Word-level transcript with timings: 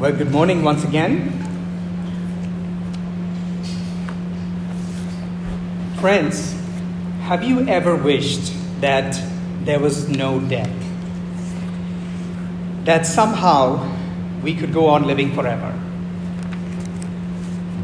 Well, 0.00 0.12
good 0.12 0.30
morning 0.30 0.62
once 0.62 0.82
again. 0.82 1.28
Friends, 6.00 6.56
have 7.24 7.44
you 7.44 7.68
ever 7.68 7.94
wished 7.96 8.50
that 8.80 9.22
there 9.66 9.78
was 9.78 10.08
no 10.08 10.40
death? 10.40 10.72
That 12.84 13.04
somehow 13.04 13.94
we 14.42 14.54
could 14.54 14.72
go 14.72 14.86
on 14.86 15.06
living 15.06 15.34
forever? 15.34 15.78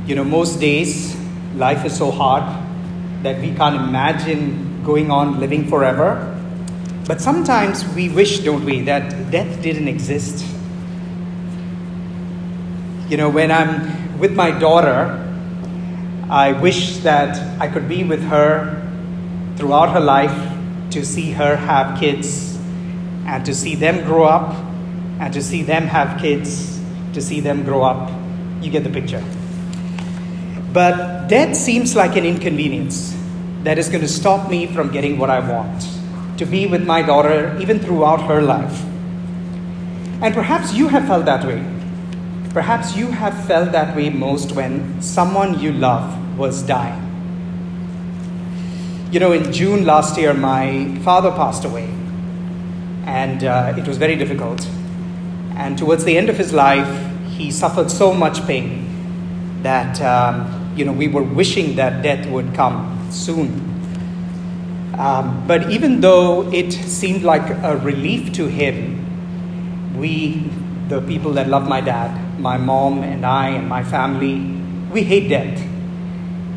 You 0.07 0.15
know, 0.15 0.25
most 0.25 0.59
days 0.59 1.15
life 1.55 1.85
is 1.85 1.95
so 1.95 2.11
hard 2.11 2.45
that 3.25 3.43
we 3.43 3.55
can't 3.55 3.77
imagine 3.77 4.83
going 4.87 5.11
on 5.11 5.39
living 5.39 5.69
forever. 5.69 6.33
But 7.07 7.21
sometimes 7.21 7.87
we 7.95 8.09
wish, 8.09 8.39
don't 8.39 8.65
we, 8.65 8.81
that 8.85 9.31
death 9.31 9.61
didn't 9.61 9.89
exist. 9.89 10.56
You 13.09 13.17
know, 13.17 13.29
when 13.29 13.53
I'm 13.53 14.19
with 14.19 14.35
my 14.35 14.51
daughter, 14.51 15.23
I 16.29 16.53
wish 16.53 16.99
that 16.99 17.61
I 17.61 17.69
could 17.69 17.89
be 17.89 18.03
with 18.03 18.23
her 18.25 18.83
throughout 19.57 19.93
her 19.93 20.01
life 20.01 20.35
to 20.91 21.05
see 21.07 21.31
her 21.31 21.55
have 21.55 22.01
kids 22.01 22.59
and 23.27 23.47
to 23.47 23.55
see 23.55 23.77
them 23.77 24.05
grow 24.05 24.25
up 24.25 24.57
and 25.21 25.33
to 25.35 25.41
see 25.41 25.63
them 25.63 25.85
have 25.85 26.21
kids, 26.21 26.81
to 27.13 27.23
see 27.23 27.39
them 27.39 27.63
grow 27.63 27.83
up. 27.83 28.11
You 28.61 28.73
get 28.73 28.83
the 28.83 28.91
picture. 28.91 29.23
But 30.73 31.29
death 31.29 31.55
seems 31.55 31.95
like 31.95 32.17
an 32.17 32.25
inconvenience 32.25 33.17
that 33.63 33.79
is 33.79 33.89
going 33.89 34.03
to 34.03 34.09
stop 34.09 34.51
me 34.51 34.67
from 34.67 34.91
getting 34.91 35.17
what 35.17 35.31
I 35.31 35.39
want 35.39 35.87
to 36.39 36.45
be 36.45 36.67
with 36.67 36.85
my 36.85 37.03
daughter 37.03 37.57
even 37.61 37.79
throughout 37.79 38.23
her 38.23 38.43
life. 38.43 38.83
And 40.23 40.35
perhaps 40.35 40.75
you 40.75 40.89
have 40.89 41.07
felt 41.07 41.25
that 41.27 41.45
way. 41.45 41.76
Perhaps 42.57 42.97
you 42.97 43.09
have 43.09 43.45
felt 43.45 43.73
that 43.73 43.95
way 43.95 44.09
most 44.09 44.53
when 44.53 45.03
someone 45.03 45.61
you 45.61 45.73
love 45.73 46.39
was 46.39 46.63
dying. 46.63 47.03
You 49.13 49.21
know, 49.21 49.33
in 49.33 49.53
June 49.53 49.85
last 49.85 50.17
year, 50.17 50.33
my 50.33 50.97
father 51.05 51.31
passed 51.33 51.67
away, 51.67 51.91
and 53.05 53.45
uh, 53.45 53.75
it 53.77 53.87
was 53.87 53.99
very 53.99 54.17
difficult. 54.17 54.67
And 55.55 55.77
towards 55.77 56.05
the 56.05 56.17
end 56.17 56.31
of 56.31 56.39
his 56.39 56.55
life, 56.55 56.89
he 57.29 57.51
suffered 57.51 57.91
so 57.91 58.15
much 58.15 58.43
pain 58.47 59.61
that, 59.63 60.01
um, 60.01 60.73
you 60.79 60.87
know, 60.87 60.93
we 60.93 61.09
were 61.09 61.25
wishing 61.25 61.77
that 61.77 62.03
death 62.03 62.27
would 62.31 62.55
come 62.55 63.07
soon. 63.11 63.51
Um, 64.97 65.45
but 65.47 65.71
even 65.71 66.01
though 66.01 66.51
it 66.51 66.73
seemed 66.73 67.23
like 67.23 67.51
a 67.63 67.77
relief 67.77 68.33
to 68.33 68.47
him, 68.47 69.99
we, 69.99 70.51
the 70.89 71.01
people 71.03 71.33
that 71.33 71.49
love 71.49 71.69
my 71.69 71.81
dad, 71.81 72.39
my 72.39 72.57
mom 72.57 73.03
and 73.03 73.27
I 73.27 73.49
and 73.49 73.69
my 73.69 73.83
family, 73.83 74.39
we 74.93 75.03
hate 75.03 75.29
death. 75.29 75.61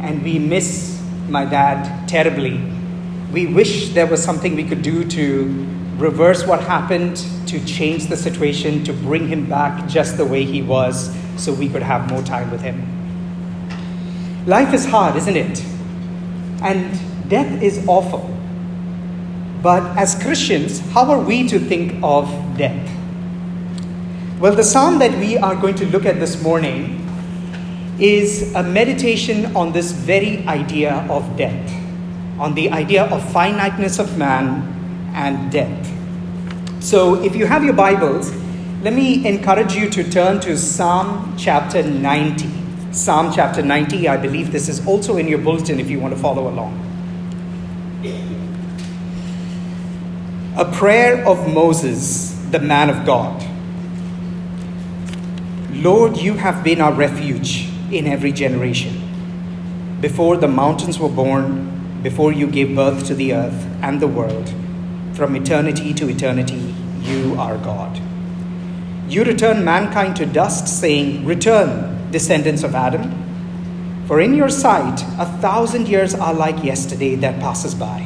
And 0.02 0.24
we 0.24 0.40
miss 0.40 1.02
my 1.28 1.46
dad 1.46 2.08
terribly. 2.08 2.62
We 3.32 3.48
wish 3.48 3.90
there 3.90 4.08
was 4.08 4.24
something 4.24 4.56
we 4.56 4.64
could 4.64 4.82
do 4.82 5.04
to 5.04 5.68
reverse 5.98 6.46
what 6.46 6.62
happened, 6.62 7.18
to 7.48 7.64
change 7.66 8.08
the 8.08 8.16
situation, 8.16 8.84
to 8.86 8.94
bring 8.94 9.28
him 9.28 9.50
back 9.50 9.88
just 9.88 10.18
the 10.18 10.26
way 10.26 10.46
he 10.46 10.62
was 10.62 11.16
so 11.38 11.54
we 11.54 11.68
could 11.68 11.84
have 11.84 12.10
more 12.10 12.22
time 12.22 12.50
with 12.52 12.62
him. 12.62 12.86
Life 14.46 14.74
is 14.74 14.86
hard, 14.86 15.16
isn't 15.16 15.36
it? 15.36 15.64
And 16.64 17.30
death 17.30 17.62
is 17.62 17.86
awful. 17.88 18.36
But 19.62 19.84
as 19.98 20.16
Christians, 20.22 20.80
how 20.92 21.12
are 21.12 21.20
we 21.20 21.48
to 21.50 21.60
think 21.60 22.00
of 22.02 22.30
death? 22.58 22.99
Well, 24.40 24.56
the 24.56 24.64
psalm 24.64 25.00
that 25.00 25.12
we 25.20 25.38
are 25.38 25.54
going 25.54 25.76
to 25.76 25.86
look 25.88 26.06
at 26.06 26.22
this 26.22 26.42
morning 26.42 27.06
is 28.00 28.56
a 28.56 28.64
meditation 28.64 29.54
on 29.54 29.74
this 29.74 29.92
very 29.92 30.48
idea 30.48 31.06
of 31.10 31.36
death, 31.36 31.70
on 32.40 32.54
the 32.54 32.72
idea 32.72 33.04
of 33.04 33.22
finiteness 33.34 34.00
of 34.00 34.18
man 34.18 35.12
and 35.14 35.52
death. 35.52 35.92
So, 36.82 37.22
if 37.22 37.36
you 37.36 37.48
have 37.48 37.66
your 37.66 37.74
Bibles, 37.74 38.32
let 38.82 38.94
me 38.94 39.28
encourage 39.28 39.76
you 39.76 39.90
to 39.90 40.10
turn 40.10 40.40
to 40.40 40.58
Psalm 40.58 41.36
chapter 41.38 41.84
90. 41.84 42.94
Psalm 42.94 43.34
chapter 43.34 43.62
90, 43.62 44.08
I 44.08 44.16
believe 44.16 44.54
this 44.54 44.70
is 44.70 44.88
also 44.88 45.18
in 45.18 45.28
your 45.28 45.40
bulletin 45.40 45.82
if 45.82 45.90
you 45.90 46.00
want 46.00 46.14
to 46.14 46.20
follow 46.22 46.48
along. 46.48 46.80
A 50.56 50.64
prayer 50.64 51.28
of 51.28 51.54
Moses, 51.54 52.40
the 52.52 52.60
man 52.60 52.90
of 52.90 53.06
God. 53.06 53.50
Lord, 55.80 56.18
you 56.18 56.34
have 56.34 56.62
been 56.62 56.82
our 56.82 56.92
refuge 56.92 57.70
in 57.90 58.06
every 58.06 58.34
generation. 58.34 59.98
Before 60.02 60.36
the 60.36 60.50
mountains 60.50 61.00
were 61.00 61.08
born, 61.08 62.02
before 62.04 62.34
you 62.34 62.48
gave 62.48 62.76
birth 62.76 63.08
to 63.08 63.16
the 63.16 63.34
earth 63.34 63.66
and 63.82 64.02
the 64.02 64.08
world, 64.08 64.54
from 65.14 65.38
eternity 65.38 65.94
to 65.94 66.10
eternity, 66.10 66.76
you 67.00 67.34
are 67.40 67.58
God. 67.58 67.98
You 69.08 69.24
return 69.24 69.64
mankind 69.64 70.18
to 70.18 70.26
dust, 70.26 70.68
saying, 70.68 71.24
Return, 71.24 72.12
descendants 72.12 72.64
of 72.64 72.76
Adam. 72.76 74.04
For 74.06 74.20
in 74.20 74.34
your 74.34 74.50
sight, 74.50 75.02
a 75.18 75.26
thousand 75.40 75.88
years 75.88 76.14
are 76.14 76.34
like 76.34 76.62
yesterday 76.62 77.16
that 77.16 77.40
passes 77.40 77.74
by, 77.74 78.06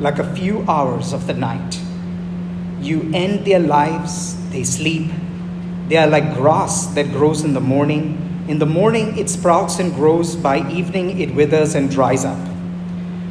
like 0.00 0.18
a 0.18 0.34
few 0.34 0.64
hours 0.66 1.12
of 1.12 1.28
the 1.28 1.34
night. 1.34 1.80
You 2.80 3.08
end 3.14 3.44
their 3.44 3.60
lives, 3.60 4.34
they 4.50 4.64
sleep 4.64 5.12
they 5.88 5.96
are 5.96 6.06
like 6.06 6.34
grass 6.34 6.86
that 6.94 7.10
grows 7.12 7.44
in 7.44 7.54
the 7.54 7.60
morning. 7.60 8.44
In 8.48 8.58
the 8.58 8.66
morning 8.66 9.16
it 9.18 9.28
sprouts 9.28 9.78
and 9.78 9.94
grows, 9.94 10.36
by 10.36 10.68
evening 10.70 11.20
it 11.20 11.34
withers 11.34 11.74
and 11.74 11.90
dries 11.90 12.24
up. 12.24 12.38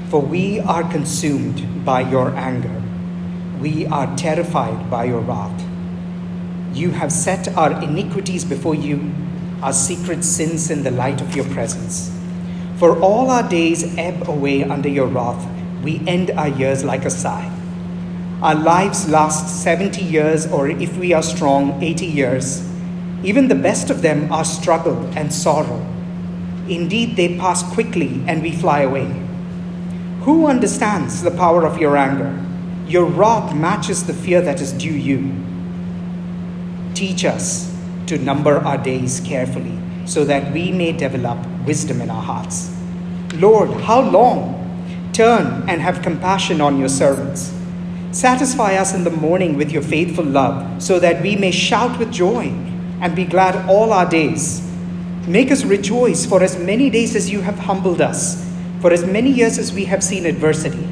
For 0.09 0.21
we 0.21 0.59
are 0.61 0.83
consumed 0.83 1.85
by 1.85 2.01
your 2.01 2.29
anger, 2.35 2.81
we 3.59 3.85
are 3.87 4.15
terrified 4.15 4.89
by 4.89 5.05
your 5.05 5.21
wrath. 5.21 5.63
You 6.73 6.91
have 6.91 7.11
set 7.11 7.47
our 7.57 7.71
iniquities 7.81 8.45
before 8.45 8.75
you, 8.75 9.11
our 9.61 9.73
secret 9.73 10.23
sins 10.23 10.69
in 10.69 10.83
the 10.83 10.91
light 10.91 11.21
of 11.21 11.35
your 11.35 11.45
presence. 11.45 12.11
For 12.77 12.99
all 12.99 13.31
our 13.31 13.47
days 13.47 13.97
ebb 13.97 14.27
away 14.27 14.63
under 14.63 14.89
your 14.89 15.07
wrath, 15.07 15.45
we 15.83 16.01
end 16.07 16.31
our 16.31 16.49
years 16.49 16.83
like 16.83 17.05
a 17.05 17.09
sigh. 17.09 17.49
Our 18.45 18.53
lives 18.53 19.09
last 19.09 19.63
70 19.63 20.03
years, 20.03 20.45
or 20.45 20.69
if 20.69 20.95
we 20.97 21.13
are 21.13 21.23
strong, 21.23 21.81
80 21.81 22.05
years. 22.05 22.63
Even 23.23 23.47
the 23.47 23.55
best 23.55 23.89
of 23.89 24.03
them 24.03 24.31
are 24.31 24.45
struggle 24.45 25.03
and 25.17 25.33
sorrow. 25.33 25.83
Indeed, 26.69 27.15
they 27.15 27.39
pass 27.39 27.63
quickly 27.73 28.23
and 28.27 28.43
we 28.43 28.51
fly 28.51 28.81
away. 28.81 29.11
Who 30.25 30.45
understands 30.45 31.23
the 31.23 31.31
power 31.31 31.65
of 31.65 31.79
your 31.79 31.97
anger? 31.97 32.39
Your 32.87 33.05
wrath 33.05 33.55
matches 33.55 34.05
the 34.05 34.13
fear 34.13 34.41
that 34.41 34.61
is 34.61 34.73
due 34.73 34.93
you. 34.93 35.33
Teach 36.93 37.25
us 37.25 37.75
to 38.05 38.19
number 38.19 38.59
our 38.59 38.77
days 38.77 39.21
carefully 39.21 39.79
so 40.05 40.23
that 40.23 40.53
we 40.53 40.71
may 40.71 40.91
develop 40.91 41.39
wisdom 41.65 41.99
in 41.99 42.11
our 42.11 42.21
hearts. 42.21 42.71
Lord, 43.37 43.71
how 43.81 44.01
long? 44.01 45.09
Turn 45.13 45.67
and 45.67 45.81
have 45.81 46.03
compassion 46.03 46.61
on 46.61 46.77
your 46.77 46.89
servants. 46.89 47.54
Satisfy 48.15 48.75
us 48.75 48.93
in 48.93 49.03
the 49.03 49.09
morning 49.09 49.57
with 49.57 49.73
your 49.73 49.81
faithful 49.81 50.23
love, 50.23 50.81
so 50.81 50.99
that 50.99 51.21
we 51.21 51.35
may 51.35 51.51
shout 51.51 51.99
with 51.99 52.13
joy 52.13 52.43
and 53.01 53.13
be 53.13 53.25
glad 53.25 53.69
all 53.69 53.91
our 53.91 54.09
days. 54.09 54.65
Make 55.27 55.51
us 55.51 55.65
rejoice 55.65 56.25
for 56.25 56.41
as 56.41 56.57
many 56.57 56.89
days 56.89 57.13
as 57.13 57.29
you 57.29 57.41
have 57.41 57.59
humbled 57.59 57.99
us, 57.99 58.49
for 58.79 58.93
as 58.93 59.05
many 59.05 59.29
years 59.29 59.57
as 59.57 59.73
we 59.73 59.83
have 59.83 60.01
seen 60.01 60.25
adversity. 60.25 60.87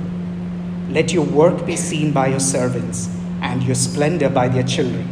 Let 0.89 1.13
your 1.13 1.23
work 1.23 1.65
be 1.65 1.77
seen 1.77 2.11
by 2.11 2.27
your 2.27 2.41
servants, 2.41 3.07
and 3.41 3.63
your 3.63 3.75
splendor 3.75 4.27
by 4.27 4.49
their 4.49 4.63
children. 4.63 5.07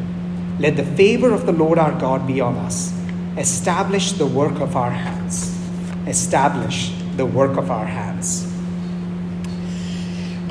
Let 0.59 0.75
the 0.75 0.83
favor 0.83 1.31
of 1.31 1.45
the 1.45 1.53
Lord 1.53 1.79
our 1.79 1.97
God 1.97 2.27
be 2.27 2.41
on 2.41 2.57
us. 2.57 2.91
Establish 3.37 4.11
the 4.11 4.27
work 4.27 4.59
of 4.59 4.75
our 4.75 4.91
hands. 4.91 5.57
Establish 6.05 6.91
the 7.15 7.25
work 7.25 7.55
of 7.55 7.71
our 7.71 7.85
hands. 7.85 8.50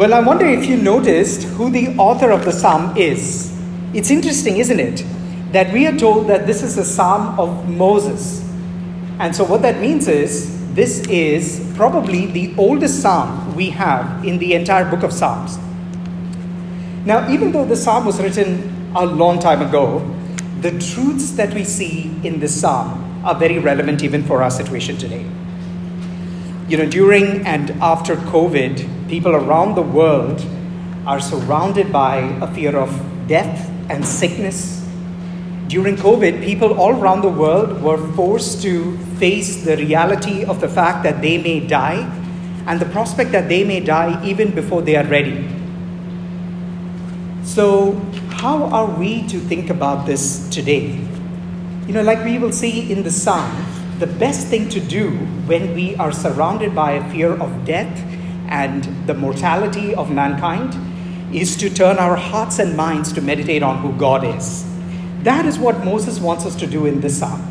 Well, 0.00 0.14
I 0.14 0.20
wonder 0.20 0.47
if 0.47 0.64
you 0.64 0.79
noticed 0.79 1.43
who 1.43 1.69
the 1.69 1.94
author 1.99 2.31
of 2.31 2.47
the 2.47 2.52
psalm 2.52 2.97
is. 2.97 3.55
It's 3.93 4.11
interesting, 4.11 4.56
isn't 4.56 4.81
it? 4.81 5.05
That 5.52 5.75
we 5.75 5.87
are 5.87 5.94
told 5.94 6.26
that 6.29 6.47
this 6.47 6.62
is 6.62 6.79
a 6.79 6.85
psalm 6.87 7.38
of 7.38 7.69
Moses. 7.69 8.43
And 9.19 9.37
so, 9.37 9.44
what 9.44 9.61
that 9.61 9.79
means 9.79 10.08
is 10.08 10.75
this 10.75 11.00
is 11.08 11.70
probably 11.76 12.25
the 12.25 12.55
oldest 12.56 13.02
psalm 13.02 13.55
we 13.55 13.69
have 13.69 14.25
in 14.25 14.38
the 14.38 14.55
entire 14.55 14.91
book 14.91 15.02
of 15.02 15.12
Psalms. 15.12 15.58
Now, 17.05 17.29
even 17.29 17.52
though 17.52 17.67
the 17.67 17.76
psalm 17.76 18.06
was 18.06 18.23
written 18.23 18.93
a 18.97 19.05
long 19.05 19.38
time 19.38 19.61
ago, 19.61 19.99
the 20.62 20.70
truths 20.70 21.32
that 21.32 21.52
we 21.52 21.62
see 21.62 22.11
in 22.25 22.41
this 22.41 22.58
psalm 22.58 23.23
are 23.23 23.35
very 23.35 23.58
relevant 23.58 24.02
even 24.02 24.25
for 24.25 24.43
our 24.43 24.50
situation 24.50 24.97
today. 24.97 25.26
You 26.69 26.79
know, 26.79 26.87
during 26.87 27.47
and 27.47 27.73
after 27.82 28.17
COVID, 28.17 29.00
people 29.10 29.34
around 29.34 29.74
the 29.74 29.82
world 29.82 30.46
are 31.06 31.20
surrounded 31.20 31.92
by 31.92 32.18
a 32.40 32.54
fear 32.54 32.76
of 32.76 32.90
death 33.26 33.68
and 33.90 34.04
sickness. 34.04 34.80
during 35.70 35.94
COVID, 35.94 36.42
people 36.44 36.74
all 36.74 36.90
around 37.00 37.22
the 37.22 37.28
world 37.28 37.80
were 37.80 37.96
forced 38.14 38.60
to 38.60 38.98
face 39.22 39.62
the 39.62 39.76
reality 39.76 40.44
of 40.44 40.60
the 40.60 40.68
fact 40.68 41.04
that 41.04 41.22
they 41.22 41.38
may 41.38 41.60
die 41.60 42.02
and 42.66 42.80
the 42.80 42.86
prospect 42.86 43.30
that 43.30 43.48
they 43.48 43.62
may 43.62 43.78
die 43.78 44.18
even 44.26 44.50
before 44.52 44.82
they 44.82 44.96
are 44.96 45.06
ready. 45.06 45.46
So, 47.44 47.94
how 48.42 48.64
are 48.64 48.90
we 48.98 49.26
to 49.28 49.38
think 49.38 49.70
about 49.70 50.06
this 50.06 50.48
today? 50.48 50.98
You 51.86 51.94
know, 51.94 52.02
like 52.02 52.24
we 52.24 52.38
will 52.38 52.52
see 52.52 52.90
in 52.90 53.04
the 53.04 53.10
psalm, 53.12 53.54
the 54.00 54.08
best 54.08 54.48
thing 54.48 54.68
to 54.70 54.80
do 54.80 55.10
when 55.46 55.72
we 55.72 55.94
are 55.96 56.10
surrounded 56.10 56.74
by 56.74 56.92
a 56.92 57.10
fear 57.12 57.30
of 57.30 57.64
death 57.64 57.94
and 58.50 58.85
the 59.06 59.14
mortality 59.14 59.94
of 59.94 60.11
mankind 60.11 60.76
is 61.35 61.56
to 61.56 61.70
turn 61.70 61.99
our 61.99 62.17
hearts 62.17 62.58
and 62.58 62.76
minds 62.76 63.12
to 63.12 63.20
meditate 63.20 63.62
on 63.62 63.79
who 63.79 63.93
God 63.97 64.25
is. 64.25 64.67
That 65.23 65.47
is 65.47 65.58
what 65.58 65.85
Moses 65.85 66.19
wants 66.19 66.44
us 66.44 66.56
to 66.56 66.67
do 66.67 66.87
in 66.87 67.00
this 67.00 67.19
psalm. 67.19 67.47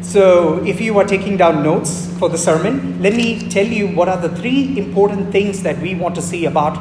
So, 0.00 0.64
if 0.64 0.80
you 0.80 0.98
are 0.98 1.04
taking 1.04 1.36
down 1.36 1.62
notes 1.62 2.06
for 2.18 2.28
the 2.28 2.38
sermon, 2.38 3.02
let 3.02 3.12
me 3.14 3.48
tell 3.50 3.66
you 3.66 3.88
what 3.88 4.08
are 4.08 4.16
the 4.16 4.34
three 4.36 4.78
important 4.78 5.32
things 5.32 5.62
that 5.64 5.78
we 5.80 5.94
want 5.94 6.14
to 6.14 6.22
see 6.22 6.46
about 6.46 6.76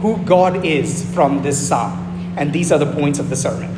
who 0.00 0.16
God 0.18 0.64
is 0.64 1.12
from 1.12 1.42
this 1.42 1.68
psalm. 1.68 2.34
And 2.36 2.52
these 2.52 2.70
are 2.70 2.78
the 2.78 2.92
points 2.92 3.18
of 3.18 3.30
the 3.30 3.36
sermon. 3.36 3.74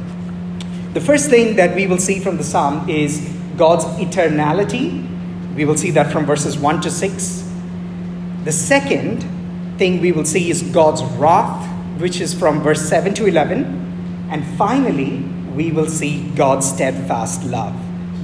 The 0.93 1.00
first 1.00 1.31
thing 1.31 1.56
that 1.56 1.75
we 1.75 1.87
will 1.87 1.99
see 1.99 2.19
from 2.19 2.37
the 2.37 2.44
psalm 2.44 2.91
is 2.91 3.20
God's 3.56 3.85
eternality. 4.05 5.06
We 5.55 5.64
will 5.64 5.76
see 5.76 5.93
that 5.93 6.12
from 6.12 6.26
verses 6.26 6.58
1 6.58 6.82
to 6.82 6.91
6. 6.91 7.50
The 8.44 8.52
second 8.52 9.22
thing 9.76 10.00
we 10.00 10.12
will 10.12 10.25
see 10.25 10.48
is 10.48 10.62
God's 10.62 11.02
wrath, 11.19 11.69
which 12.00 12.22
is 12.22 12.32
from 12.32 12.62
verse 12.62 12.81
7 12.88 13.12
to 13.14 13.26
11. 13.26 14.28
And 14.31 14.46
finally, 14.56 15.19
we 15.54 15.70
will 15.72 15.88
see 15.88 16.31
God's 16.31 16.66
steadfast 16.66 17.44
love, 17.44 17.75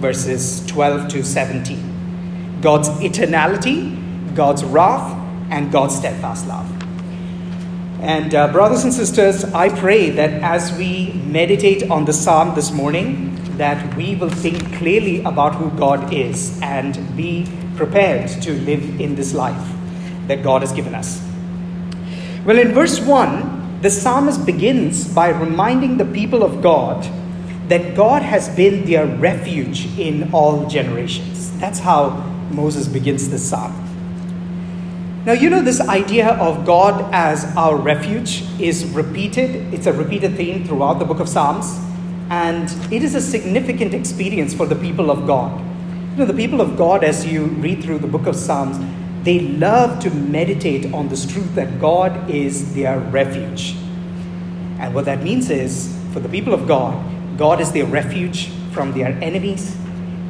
verses 0.00 0.64
12 0.68 1.08
to 1.08 1.22
17. 1.22 2.60
God's 2.62 2.88
eternality, 2.88 4.34
God's 4.34 4.64
wrath, 4.64 5.14
and 5.50 5.70
God's 5.70 5.96
steadfast 5.96 6.48
love. 6.48 6.72
And, 8.00 8.34
uh, 8.34 8.50
brothers 8.52 8.84
and 8.84 8.94
sisters, 8.94 9.44
I 9.44 9.68
pray 9.68 10.08
that 10.10 10.42
as 10.42 10.72
we 10.78 11.12
meditate 11.26 11.90
on 11.90 12.06
the 12.06 12.14
psalm 12.14 12.54
this 12.54 12.72
morning, 12.72 13.38
that 13.58 13.94
we 13.96 14.14
will 14.14 14.30
think 14.30 14.76
clearly 14.76 15.22
about 15.24 15.56
who 15.56 15.70
God 15.78 16.10
is 16.10 16.58
and 16.62 17.14
be 17.14 17.46
prepared 17.76 18.28
to 18.42 18.52
live 18.62 18.98
in 18.98 19.14
this 19.14 19.34
life 19.34 19.75
that 20.26 20.42
God 20.42 20.62
has 20.62 20.72
given 20.72 20.94
us. 20.94 21.22
Well, 22.44 22.58
in 22.58 22.72
verse 22.72 23.00
1, 23.00 23.80
the 23.82 23.90
psalmist 23.90 24.46
begins 24.46 25.12
by 25.12 25.28
reminding 25.28 25.96
the 25.96 26.04
people 26.04 26.42
of 26.42 26.62
God 26.62 27.06
that 27.68 27.96
God 27.96 28.22
has 28.22 28.48
been 28.48 28.84
their 28.84 29.06
refuge 29.06 29.86
in 29.98 30.32
all 30.32 30.66
generations. 30.66 31.56
That's 31.58 31.80
how 31.80 32.10
Moses 32.50 32.86
begins 32.86 33.28
this 33.28 33.48
psalm. 33.48 33.82
Now, 35.26 35.32
you 35.32 35.50
know, 35.50 35.60
this 35.60 35.80
idea 35.80 36.34
of 36.34 36.64
God 36.64 37.12
as 37.12 37.44
our 37.56 37.76
refuge 37.76 38.44
is 38.60 38.84
repeated. 38.84 39.74
It's 39.74 39.86
a 39.86 39.92
repeated 39.92 40.36
theme 40.36 40.64
throughout 40.64 41.00
the 41.00 41.04
book 41.04 41.18
of 41.18 41.28
Psalms, 41.28 41.80
and 42.30 42.70
it 42.92 43.02
is 43.02 43.16
a 43.16 43.20
significant 43.20 43.92
experience 43.92 44.54
for 44.54 44.66
the 44.66 44.76
people 44.76 45.10
of 45.10 45.26
God. 45.26 45.60
You 46.12 46.18
know, 46.18 46.26
the 46.26 46.32
people 46.32 46.60
of 46.60 46.76
God, 46.76 47.02
as 47.02 47.26
you 47.26 47.46
read 47.46 47.82
through 47.82 47.98
the 47.98 48.06
book 48.06 48.26
of 48.26 48.36
Psalms, 48.36 48.78
they 49.26 49.40
love 49.40 49.98
to 50.04 50.10
meditate 50.10 50.94
on 50.94 51.08
this 51.08 51.26
truth 51.26 51.54
that 51.56 51.80
God 51.80 52.30
is 52.30 52.74
their 52.74 52.98
refuge. 52.98 53.74
And 54.78 54.94
what 54.94 55.04
that 55.06 55.22
means 55.22 55.50
is, 55.50 55.94
for 56.12 56.20
the 56.20 56.28
people 56.28 56.54
of 56.54 56.68
God, 56.68 56.94
God 57.36 57.60
is 57.60 57.72
their 57.72 57.86
refuge 57.86 58.48
from 58.70 58.92
their 58.92 59.08
enemies. 59.20 59.76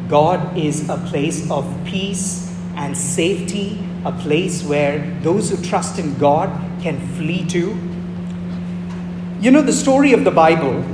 God 0.09 0.57
is 0.57 0.89
a 0.89 0.97
place 0.97 1.51
of 1.51 1.65
peace 1.85 2.57
and 2.75 2.97
safety 2.97 3.79
a 4.07 4.13
place 4.13 4.63
where 4.63 4.99
those 5.23 5.51
who 5.51 5.57
trust 5.69 5.99
in 5.99 6.17
God 6.17 6.49
can 6.81 6.97
flee 7.17 7.45
to. 7.47 7.77
You 9.41 9.51
know, 9.51 9.63
the 9.63 9.73
story 9.73 10.13
of 10.13 10.23
the 10.23 10.31
Bible, 10.31 10.85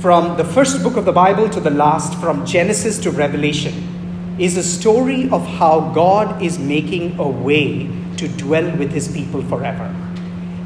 from 0.00 0.38
the 0.38 0.44
first 0.44 0.82
book 0.82 0.96
of 0.96 1.04
the 1.04 1.12
Bible 1.12 1.50
to 1.50 1.60
the 1.60 1.70
last, 1.70 2.18
from 2.20 2.46
Genesis 2.46 2.98
to 3.00 3.10
Revelation, 3.10 4.01
is 4.38 4.56
a 4.56 4.62
story 4.62 5.28
of 5.30 5.46
how 5.46 5.92
God 5.92 6.42
is 6.42 6.58
making 6.58 7.18
a 7.18 7.28
way 7.28 7.88
to 8.16 8.28
dwell 8.28 8.76
with 8.76 8.92
his 8.92 9.08
people 9.08 9.42
forever. 9.42 9.94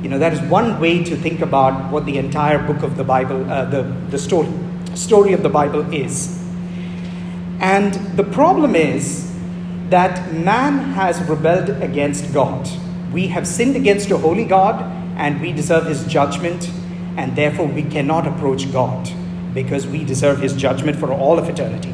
You 0.02 0.08
know, 0.08 0.18
that 0.18 0.32
is 0.32 0.40
one 0.42 0.78
way 0.80 1.02
to 1.04 1.16
think 1.16 1.40
about 1.40 1.90
what 1.90 2.06
the 2.06 2.18
entire 2.18 2.58
book 2.58 2.82
of 2.82 2.96
the 2.96 3.04
Bible, 3.04 3.50
uh, 3.50 3.64
the, 3.64 3.82
the 4.10 4.18
story, 4.18 4.48
story 4.94 5.32
of 5.32 5.42
the 5.42 5.48
Bible 5.48 5.92
is. 5.92 6.42
And 7.60 7.94
the 8.16 8.24
problem 8.24 8.76
is, 8.76 9.26
that 9.90 10.32
man 10.32 10.78
has 10.94 11.22
rebelled 11.28 11.70
against 11.82 12.32
God. 12.34 12.68
We 13.12 13.28
have 13.28 13.46
sinned 13.46 13.76
against 13.76 14.10
a 14.10 14.18
holy 14.18 14.44
God 14.44 14.82
and 15.16 15.40
we 15.40 15.52
deserve 15.52 15.86
his 15.86 16.04
judgment, 16.06 16.70
and 17.16 17.34
therefore 17.36 17.66
we 17.66 17.82
cannot 17.82 18.26
approach 18.26 18.70
God 18.72 19.08
because 19.54 19.86
we 19.86 20.04
deserve 20.04 20.40
his 20.40 20.54
judgment 20.54 20.98
for 20.98 21.12
all 21.12 21.38
of 21.38 21.48
eternity. 21.48 21.92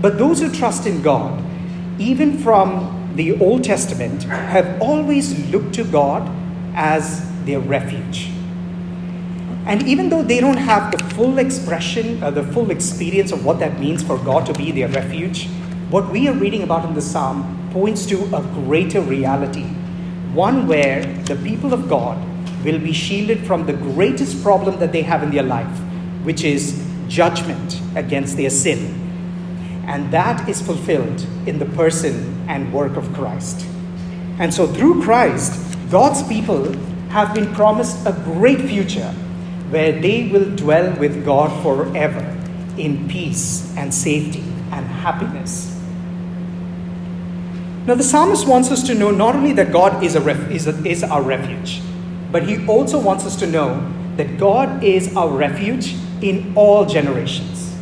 But 0.00 0.18
those 0.18 0.40
who 0.40 0.50
trust 0.50 0.86
in 0.86 1.02
God, 1.02 1.42
even 1.98 2.38
from 2.38 3.12
the 3.16 3.38
Old 3.40 3.64
Testament, 3.64 4.22
have 4.24 4.80
always 4.80 5.50
looked 5.50 5.74
to 5.74 5.84
God 5.84 6.30
as 6.74 7.28
their 7.44 7.60
refuge. 7.60 8.30
And 9.66 9.86
even 9.86 10.08
though 10.08 10.22
they 10.22 10.40
don't 10.40 10.56
have 10.56 10.90
the 10.90 11.04
full 11.14 11.38
expression, 11.38 12.22
uh, 12.22 12.30
the 12.30 12.42
full 12.42 12.70
experience 12.70 13.30
of 13.30 13.44
what 13.44 13.58
that 13.58 13.78
means 13.78 14.02
for 14.02 14.16
God 14.18 14.46
to 14.46 14.54
be 14.54 14.72
their 14.72 14.88
refuge, 14.88 15.48
what 15.90 16.10
we 16.10 16.28
are 16.28 16.34
reading 16.34 16.62
about 16.62 16.84
in 16.86 16.94
the 16.94 17.02
psalm 17.02 17.68
points 17.72 18.06
to 18.06 18.16
a 18.34 18.42
greater 18.64 19.00
reality, 19.00 19.64
one 20.32 20.66
where 20.66 21.04
the 21.24 21.36
people 21.36 21.74
of 21.74 21.88
God 21.88 22.18
will 22.64 22.78
be 22.78 22.92
shielded 22.92 23.46
from 23.46 23.66
the 23.66 23.72
greatest 23.72 24.42
problem 24.42 24.78
that 24.78 24.92
they 24.92 25.02
have 25.02 25.22
in 25.22 25.30
their 25.30 25.42
life, 25.42 25.78
which 26.24 26.42
is 26.42 26.84
judgment 27.08 27.80
against 27.96 28.36
their 28.36 28.50
sin. 28.50 28.99
And 29.86 30.12
that 30.12 30.48
is 30.48 30.60
fulfilled 30.60 31.26
in 31.46 31.58
the 31.58 31.66
person 31.66 32.44
and 32.48 32.72
work 32.72 32.96
of 32.96 33.12
Christ. 33.12 33.66
And 34.38 34.52
so, 34.52 34.66
through 34.66 35.02
Christ, 35.02 35.60
God's 35.90 36.22
people 36.22 36.72
have 37.10 37.34
been 37.34 37.52
promised 37.54 38.06
a 38.06 38.12
great 38.12 38.60
future 38.60 39.12
where 39.70 39.92
they 39.92 40.28
will 40.28 40.54
dwell 40.56 40.96
with 40.98 41.24
God 41.24 41.50
forever 41.62 42.36
in 42.76 43.08
peace 43.08 43.74
and 43.76 43.92
safety 43.92 44.44
and 44.72 44.86
happiness. 44.86 45.76
Now, 47.86 47.94
the 47.94 48.04
psalmist 48.04 48.46
wants 48.46 48.70
us 48.70 48.82
to 48.84 48.94
know 48.94 49.10
not 49.10 49.34
only 49.34 49.52
that 49.54 49.72
God 49.72 50.04
is, 50.04 50.14
a 50.14 50.20
ref- 50.20 50.50
is, 50.50 50.66
a, 50.66 50.86
is 50.86 51.02
our 51.02 51.22
refuge, 51.22 51.80
but 52.30 52.44
he 52.44 52.64
also 52.66 53.00
wants 53.00 53.24
us 53.24 53.36
to 53.36 53.46
know 53.46 53.90
that 54.16 54.38
God 54.38 54.84
is 54.84 55.16
our 55.16 55.30
refuge 55.30 55.94
in 56.22 56.52
all 56.54 56.84
generations. 56.84 57.74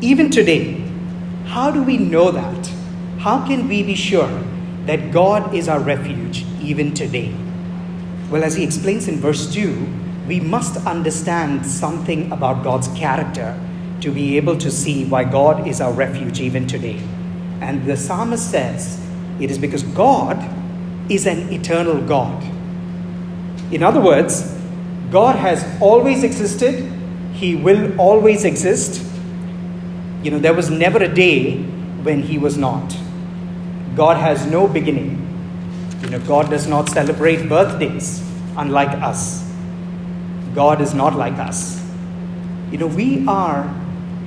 Even 0.00 0.30
today, 0.30 0.85
how 1.46 1.70
do 1.70 1.82
we 1.82 1.96
know 1.96 2.30
that? 2.30 2.66
How 3.18 3.46
can 3.46 3.68
we 3.68 3.82
be 3.82 3.94
sure 3.94 4.28
that 4.86 5.10
God 5.10 5.54
is 5.54 5.68
our 5.68 5.80
refuge 5.80 6.44
even 6.60 6.92
today? 6.92 7.34
Well, 8.30 8.44
as 8.44 8.56
he 8.56 8.64
explains 8.64 9.08
in 9.08 9.16
verse 9.16 9.52
2, 9.52 9.86
we 10.26 10.40
must 10.40 10.84
understand 10.86 11.64
something 11.64 12.30
about 12.32 12.64
God's 12.64 12.88
character 12.88 13.58
to 14.00 14.10
be 14.10 14.36
able 14.36 14.58
to 14.58 14.70
see 14.70 15.04
why 15.04 15.24
God 15.24 15.66
is 15.66 15.80
our 15.80 15.92
refuge 15.92 16.40
even 16.40 16.66
today. 16.66 17.00
And 17.60 17.86
the 17.86 17.96
psalmist 17.96 18.50
says, 18.50 19.00
it 19.40 19.50
is 19.50 19.58
because 19.58 19.82
God 19.82 20.36
is 21.10 21.26
an 21.26 21.52
eternal 21.52 22.00
God. 22.02 22.42
In 23.72 23.82
other 23.82 24.00
words, 24.00 24.52
God 25.10 25.36
has 25.36 25.64
always 25.80 26.24
existed, 26.24 26.92
He 27.32 27.54
will 27.54 27.98
always 28.00 28.44
exist. 28.44 29.05
You 30.22 30.30
know, 30.30 30.38
there 30.38 30.54
was 30.54 30.70
never 30.70 31.02
a 31.02 31.12
day 31.12 31.58
when 32.02 32.22
He 32.22 32.38
was 32.38 32.56
not. 32.56 32.96
God 33.94 34.16
has 34.16 34.46
no 34.46 34.68
beginning. 34.68 35.22
You 36.02 36.10
know, 36.10 36.20
God 36.20 36.50
does 36.50 36.66
not 36.66 36.88
celebrate 36.88 37.48
birthdays, 37.48 38.22
unlike 38.56 38.90
us. 39.02 39.50
God 40.54 40.80
is 40.80 40.94
not 40.94 41.14
like 41.14 41.34
us. 41.34 41.82
You 42.70 42.78
know, 42.78 42.86
we 42.86 43.26
are 43.26 43.64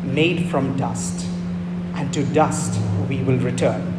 made 0.03 0.49
from 0.49 0.77
dust, 0.77 1.25
and 1.95 2.13
to 2.13 2.23
dust 2.23 2.79
we 3.07 3.21
will 3.23 3.37
return. 3.37 3.95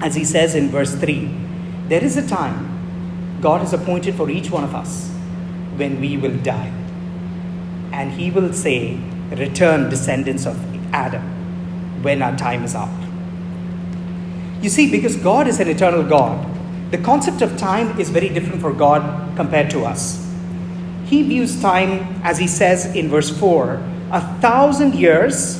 As 0.00 0.14
he 0.14 0.24
says 0.24 0.54
in 0.54 0.68
verse 0.68 0.94
3, 0.94 1.30
there 1.88 2.02
is 2.02 2.16
a 2.16 2.26
time 2.26 3.38
God 3.40 3.60
has 3.60 3.72
appointed 3.72 4.14
for 4.14 4.30
each 4.30 4.50
one 4.50 4.64
of 4.64 4.74
us 4.74 5.10
when 5.76 6.00
we 6.00 6.16
will 6.16 6.36
die. 6.38 6.72
And 7.92 8.12
he 8.12 8.30
will 8.30 8.52
say, 8.52 8.98
Return, 9.30 9.88
descendants 9.88 10.46
of 10.46 10.71
Adam, 10.92 12.02
when 12.02 12.22
our 12.22 12.36
time 12.36 12.64
is 12.64 12.74
up. 12.74 12.90
You 14.62 14.68
see, 14.68 14.90
because 14.90 15.16
God 15.16 15.48
is 15.48 15.58
an 15.58 15.68
eternal 15.68 16.04
God, 16.04 16.48
the 16.92 16.98
concept 16.98 17.42
of 17.42 17.56
time 17.56 17.98
is 17.98 18.10
very 18.10 18.28
different 18.28 18.60
for 18.60 18.72
God 18.72 19.34
compared 19.36 19.70
to 19.70 19.84
us. 19.84 20.28
He 21.06 21.22
views 21.22 21.60
time, 21.60 22.20
as 22.22 22.38
he 22.38 22.46
says 22.46 22.94
in 22.94 23.08
verse 23.08 23.30
4, 23.30 23.82
a 24.12 24.20
thousand 24.40 24.94
years 24.94 25.58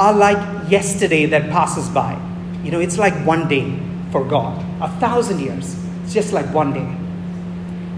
are 0.00 0.12
like 0.12 0.70
yesterday 0.70 1.26
that 1.26 1.50
passes 1.50 1.88
by. 1.88 2.20
You 2.62 2.70
know, 2.70 2.80
it's 2.80 2.98
like 2.98 3.14
one 3.24 3.48
day 3.48 3.78
for 4.10 4.24
God. 4.24 4.64
A 4.80 4.88
thousand 5.00 5.40
years, 5.40 5.76
it's 6.04 6.12
just 6.12 6.32
like 6.32 6.52
one 6.52 6.72
day. 6.72 6.96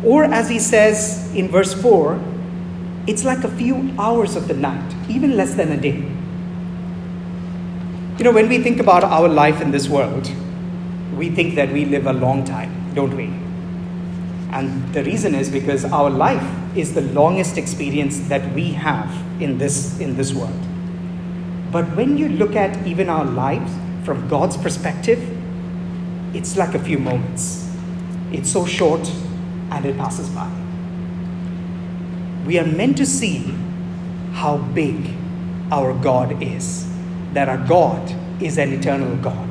Or 0.06 0.24
as 0.24 0.48
he 0.48 0.58
says 0.58 1.30
in 1.34 1.48
verse 1.48 1.74
4, 1.74 2.20
it's 3.06 3.24
like 3.24 3.44
a 3.44 3.48
few 3.48 3.94
hours 3.98 4.36
of 4.36 4.48
the 4.48 4.54
night, 4.54 4.94
even 5.08 5.36
less 5.36 5.54
than 5.54 5.72
a 5.72 5.76
day. 5.76 6.09
You 8.20 8.24
know, 8.24 8.32
when 8.32 8.50
we 8.50 8.58
think 8.58 8.80
about 8.80 9.02
our 9.02 9.28
life 9.28 9.62
in 9.62 9.70
this 9.70 9.88
world, 9.88 10.30
we 11.16 11.30
think 11.30 11.54
that 11.54 11.72
we 11.72 11.86
live 11.86 12.06
a 12.06 12.12
long 12.12 12.44
time, 12.44 12.92
don't 12.92 13.16
we? 13.16 13.32
And 14.54 14.92
the 14.92 15.02
reason 15.02 15.34
is 15.34 15.48
because 15.48 15.86
our 15.86 16.10
life 16.10 16.76
is 16.76 16.92
the 16.92 17.00
longest 17.00 17.56
experience 17.56 18.20
that 18.28 18.54
we 18.54 18.72
have 18.72 19.10
in 19.40 19.56
this, 19.56 19.98
in 20.00 20.18
this 20.18 20.34
world. 20.34 20.60
But 21.72 21.96
when 21.96 22.18
you 22.18 22.28
look 22.28 22.54
at 22.54 22.86
even 22.86 23.08
our 23.08 23.24
lives 23.24 23.72
from 24.04 24.28
God's 24.28 24.58
perspective, 24.58 25.18
it's 26.36 26.58
like 26.58 26.74
a 26.74 26.78
few 26.78 26.98
moments. 26.98 27.74
It's 28.32 28.52
so 28.52 28.66
short 28.66 29.10
and 29.70 29.86
it 29.86 29.96
passes 29.96 30.28
by. 30.28 30.52
We 32.46 32.58
are 32.58 32.66
meant 32.66 32.98
to 32.98 33.06
see 33.06 33.54
how 34.32 34.58
big 34.58 35.10
our 35.72 35.94
God 35.94 36.42
is, 36.42 36.86
that 37.32 37.48
our 37.48 37.58
God 37.66 38.14
is 38.42 38.58
an 38.58 38.72
eternal 38.72 39.16
God. 39.16 39.48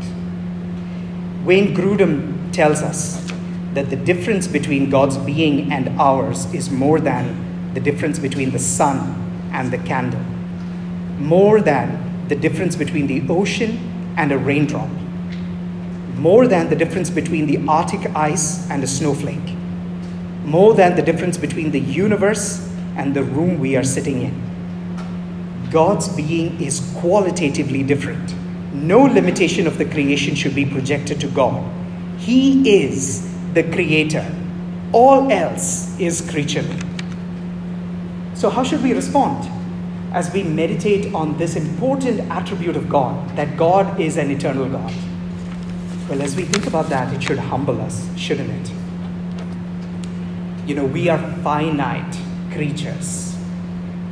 Wayne 1.45 1.75
Grudem 1.75 2.51
tells 2.51 2.81
us 2.81 3.25
that 3.73 3.89
the 3.89 3.95
difference 3.95 4.47
between 4.47 4.89
God's 4.89 5.17
being 5.17 5.71
and 5.71 5.89
ours 5.99 6.51
is 6.53 6.69
more 6.69 6.99
than 6.99 7.73
the 7.73 7.79
difference 7.79 8.19
between 8.19 8.51
the 8.51 8.59
sun 8.59 9.49
and 9.53 9.71
the 9.71 9.77
candle, 9.77 10.19
more 11.19 11.61
than 11.61 12.27
the 12.27 12.35
difference 12.35 12.75
between 12.75 13.07
the 13.07 13.23
ocean 13.29 14.13
and 14.17 14.31
a 14.31 14.37
raindrop, 14.37 14.89
more 16.15 16.47
than 16.47 16.69
the 16.69 16.75
difference 16.75 17.09
between 17.09 17.45
the 17.45 17.65
Arctic 17.67 18.13
ice 18.15 18.69
and 18.69 18.83
a 18.83 18.87
snowflake, 18.87 19.55
more 20.43 20.73
than 20.73 20.95
the 20.95 21.01
difference 21.01 21.37
between 21.37 21.71
the 21.71 21.79
universe 21.79 22.67
and 22.97 23.15
the 23.15 23.23
room 23.23 23.59
we 23.59 23.75
are 23.75 23.83
sitting 23.83 24.23
in. 24.23 24.48
God's 25.71 26.09
being 26.09 26.59
is 26.61 26.79
qualitatively 26.97 27.83
different. 27.83 28.33
No 28.73 29.01
limitation 29.03 29.67
of 29.67 29.77
the 29.77 29.85
creation 29.85 30.35
should 30.35 30.55
be 30.55 30.65
projected 30.65 31.19
to 31.21 31.27
God. 31.27 31.63
He 32.17 32.83
is 32.83 33.29
the 33.53 33.63
creator, 33.63 34.25
all 34.91 35.31
else 35.31 35.97
is 35.99 36.27
creature. 36.29 36.65
So, 38.33 38.49
how 38.49 38.63
should 38.63 38.81
we 38.81 38.93
respond 38.93 39.49
as 40.13 40.31
we 40.31 40.43
meditate 40.43 41.13
on 41.13 41.37
this 41.37 41.55
important 41.55 42.21
attribute 42.31 42.75
of 42.75 42.89
God, 42.89 43.35
that 43.35 43.57
God 43.57 43.99
is 43.99 44.17
an 44.17 44.31
eternal 44.31 44.67
God? 44.69 44.93
Well, 46.09 46.21
as 46.21 46.35
we 46.35 46.43
think 46.43 46.65
about 46.65 46.89
that, 46.89 47.13
it 47.13 47.21
should 47.21 47.37
humble 47.37 47.79
us, 47.81 48.07
shouldn't 48.17 48.49
it? 48.49 48.73
You 50.67 50.75
know, 50.75 50.85
we 50.85 51.09
are 51.09 51.19
finite 51.43 52.17
creatures, 52.51 53.28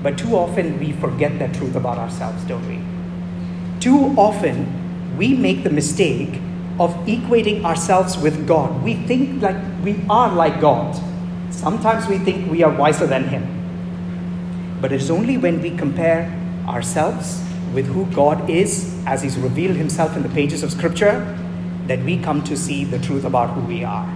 but 0.08 0.18
too 0.18 0.38
often 0.38 0.80
we 0.80 0.94
forget 0.94 1.38
that 1.38 1.54
truth 1.54 1.76
about 1.76 1.98
ourselves, 1.98 2.42
don't 2.46 2.66
we? 2.66 2.80
Too 3.82 4.16
often 4.18 5.18
we 5.18 5.34
make 5.34 5.66
the 5.66 5.70
mistake 5.70 6.40
of 6.80 6.92
equating 7.08 7.66
ourselves 7.66 8.18
with 8.18 8.48
God. 8.48 8.82
We 8.86 8.94
think 8.94 9.42
like 9.42 9.58
we 9.84 10.00
are 10.10 10.34
like 10.34 10.62
God. 10.62 10.96
Sometimes 11.50 12.08
we 12.08 12.20
think 12.20 12.50
we 12.50 12.64
are 12.64 12.72
wiser 12.72 13.06
than 13.06 13.26
Him. 13.26 14.78
But 14.80 14.94
it 14.94 15.02
is 15.02 15.12
only 15.12 15.38
when 15.38 15.62
we 15.62 15.72
compare 15.72 16.34
ourselves 16.70 17.44
with 17.74 17.88
who 17.88 18.06
God 18.06 18.50
is, 18.50 18.98
as 19.06 19.24
He's 19.24 19.38
revealed 19.38 19.76
Himself 19.76 20.16
in 20.16 20.24
the 20.24 20.30
pages 20.30 20.64
of 20.64 20.72
Scripture, 20.72 21.38
that 21.88 22.00
we 22.06 22.18
come 22.18 22.46
to 22.46 22.56
see 22.56 22.86
the 22.86 23.00
truth 23.00 23.26
about 23.26 23.50
who 23.50 23.60
we 23.60 23.84
are. 23.84 24.10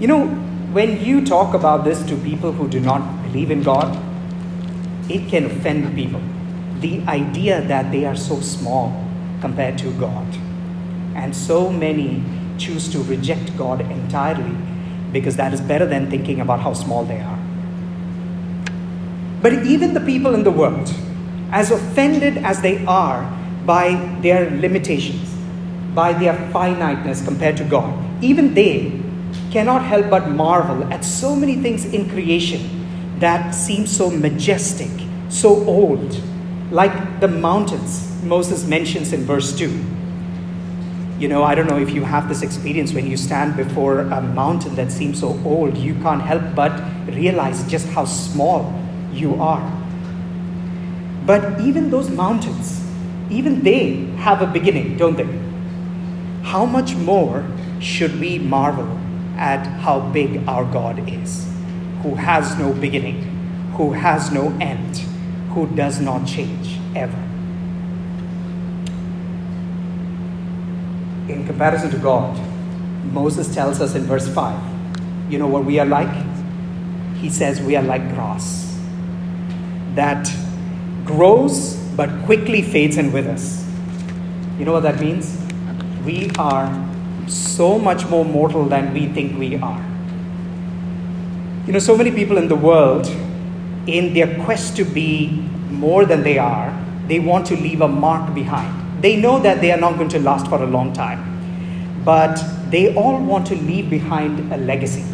You 0.00 0.08
know, 0.08 0.26
when 0.72 1.04
you 1.04 1.24
talk 1.24 1.54
about 1.54 1.84
this 1.84 2.02
to 2.06 2.16
people 2.16 2.50
who 2.50 2.66
do 2.68 2.80
not 2.80 3.22
believe 3.22 3.52
in 3.52 3.62
God, 3.62 4.09
it 5.10 5.28
can 5.28 5.46
offend 5.46 5.94
people. 5.94 6.22
The 6.80 7.02
idea 7.02 7.60
that 7.66 7.90
they 7.90 8.06
are 8.06 8.16
so 8.16 8.40
small 8.40 9.04
compared 9.40 9.76
to 9.78 9.90
God. 9.98 10.26
And 11.14 11.34
so 11.34 11.70
many 11.70 12.22
choose 12.58 12.88
to 12.92 13.02
reject 13.02 13.56
God 13.56 13.80
entirely 13.80 14.56
because 15.12 15.36
that 15.36 15.52
is 15.52 15.60
better 15.60 15.86
than 15.86 16.08
thinking 16.08 16.40
about 16.40 16.60
how 16.60 16.72
small 16.72 17.04
they 17.04 17.20
are. 17.20 17.38
But 19.42 19.66
even 19.66 19.94
the 19.94 20.00
people 20.00 20.34
in 20.34 20.44
the 20.44 20.50
world, 20.50 20.94
as 21.50 21.70
offended 21.70 22.38
as 22.38 22.62
they 22.62 22.84
are 22.86 23.24
by 23.66 23.94
their 24.20 24.50
limitations, 24.50 25.34
by 25.94 26.12
their 26.12 26.36
finiteness 26.52 27.24
compared 27.24 27.56
to 27.56 27.64
God, 27.64 27.92
even 28.22 28.54
they 28.54 29.00
cannot 29.50 29.82
help 29.82 30.08
but 30.08 30.28
marvel 30.28 30.84
at 30.92 31.04
so 31.04 31.34
many 31.34 31.56
things 31.56 31.84
in 31.84 32.08
creation 32.08 32.79
that 33.20 33.54
seem 33.54 33.86
so 33.86 34.10
majestic, 34.10 34.90
so 35.28 35.64
old, 35.66 36.20
like 36.70 37.20
the 37.20 37.28
mountains 37.28 38.08
Moses 38.22 38.66
mentions 38.66 39.12
in 39.12 39.24
verse 39.24 39.56
2 39.56 39.68
you 41.20 41.28
know, 41.28 41.44
I 41.44 41.54
don't 41.54 41.66
know 41.66 41.78
if 41.78 41.90
you 41.90 42.02
have 42.02 42.30
this 42.30 42.40
experience 42.40 42.94
when 42.94 43.06
you 43.06 43.14
stand 43.18 43.54
before 43.54 44.00
a 44.00 44.22
mountain 44.22 44.74
that 44.76 44.90
seems 44.90 45.20
so 45.20 45.38
old, 45.44 45.76
you 45.76 45.94
can't 45.96 46.22
help 46.22 46.54
but 46.54 46.72
realize 47.08 47.62
just 47.70 47.86
how 47.88 48.06
small 48.06 48.72
you 49.12 49.34
are. 49.34 49.60
But 51.26 51.60
even 51.60 51.90
those 51.90 52.08
mountains, 52.08 52.82
even 53.28 53.62
they 53.62 54.06
have 54.16 54.40
a 54.40 54.46
beginning, 54.46 54.96
don't 54.96 55.14
they? 55.14 55.28
How 56.42 56.64
much 56.64 56.94
more 56.94 57.46
should 57.80 58.18
we 58.18 58.38
marvel 58.38 58.88
at 59.36 59.66
how 59.66 60.00
big 60.00 60.48
our 60.48 60.64
God 60.64 61.06
is, 61.06 61.46
who 62.02 62.14
has 62.14 62.58
no 62.58 62.72
beginning, 62.72 63.22
who 63.76 63.92
has 63.92 64.30
no 64.30 64.48
end, 64.60 64.96
who 65.54 65.66
does 65.68 66.00
not 66.00 66.26
change 66.26 66.78
ever? 66.94 67.30
in 71.30 71.46
comparison 71.46 71.90
to 71.90 71.98
God, 71.98 72.38
Moses 73.12 73.52
tells 73.54 73.80
us 73.80 73.94
in 73.94 74.02
verse 74.02 74.28
5, 74.28 75.32
you 75.32 75.38
know 75.38 75.46
what 75.46 75.64
we 75.64 75.78
are 75.78 75.86
like? 75.86 76.26
He 77.16 77.30
says 77.30 77.60
we 77.60 77.76
are 77.76 77.82
like 77.82 78.02
grass 78.14 78.78
that 79.94 80.30
grows 81.04 81.76
but 81.96 82.10
quickly 82.24 82.62
fades 82.62 82.96
and 82.96 83.12
withers. 83.12 83.64
You 84.58 84.64
know 84.64 84.72
what 84.72 84.82
that 84.82 85.00
means? 85.00 85.36
We 86.04 86.30
are 86.38 86.68
so 87.26 87.78
much 87.78 88.06
more 88.06 88.24
mortal 88.24 88.64
than 88.64 88.92
we 88.92 89.06
think 89.06 89.38
we 89.38 89.56
are. 89.56 89.89
You 91.66 91.74
know, 91.74 91.78
so 91.78 91.96
many 91.96 92.10
people 92.10 92.38
in 92.38 92.48
the 92.48 92.56
world, 92.56 93.06
in 93.86 94.14
their 94.14 94.42
quest 94.44 94.76
to 94.76 94.84
be 94.84 95.28
more 95.70 96.04
than 96.04 96.22
they 96.22 96.38
are, 96.38 96.76
they 97.06 97.18
want 97.18 97.46
to 97.46 97.56
leave 97.56 97.80
a 97.80 97.88
mark 97.88 98.34
behind. 98.34 99.02
They 99.02 99.16
know 99.16 99.38
that 99.40 99.60
they 99.60 99.70
are 99.72 99.78
not 99.78 99.96
going 99.96 100.08
to 100.10 100.18
last 100.18 100.48
for 100.48 100.62
a 100.62 100.66
long 100.66 100.92
time, 100.92 102.02
but 102.04 102.42
they 102.70 102.94
all 102.94 103.18
want 103.22 103.46
to 103.48 103.56
leave 103.56 103.90
behind 103.90 104.52
a 104.52 104.56
legacy. 104.56 105.04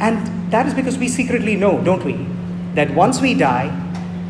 And 0.00 0.50
that 0.52 0.66
is 0.66 0.74
because 0.74 0.98
we 0.98 1.08
secretly 1.08 1.56
know, 1.56 1.82
don't 1.82 2.04
we, 2.04 2.26
that 2.74 2.94
once 2.94 3.20
we 3.20 3.34
die, 3.34 3.68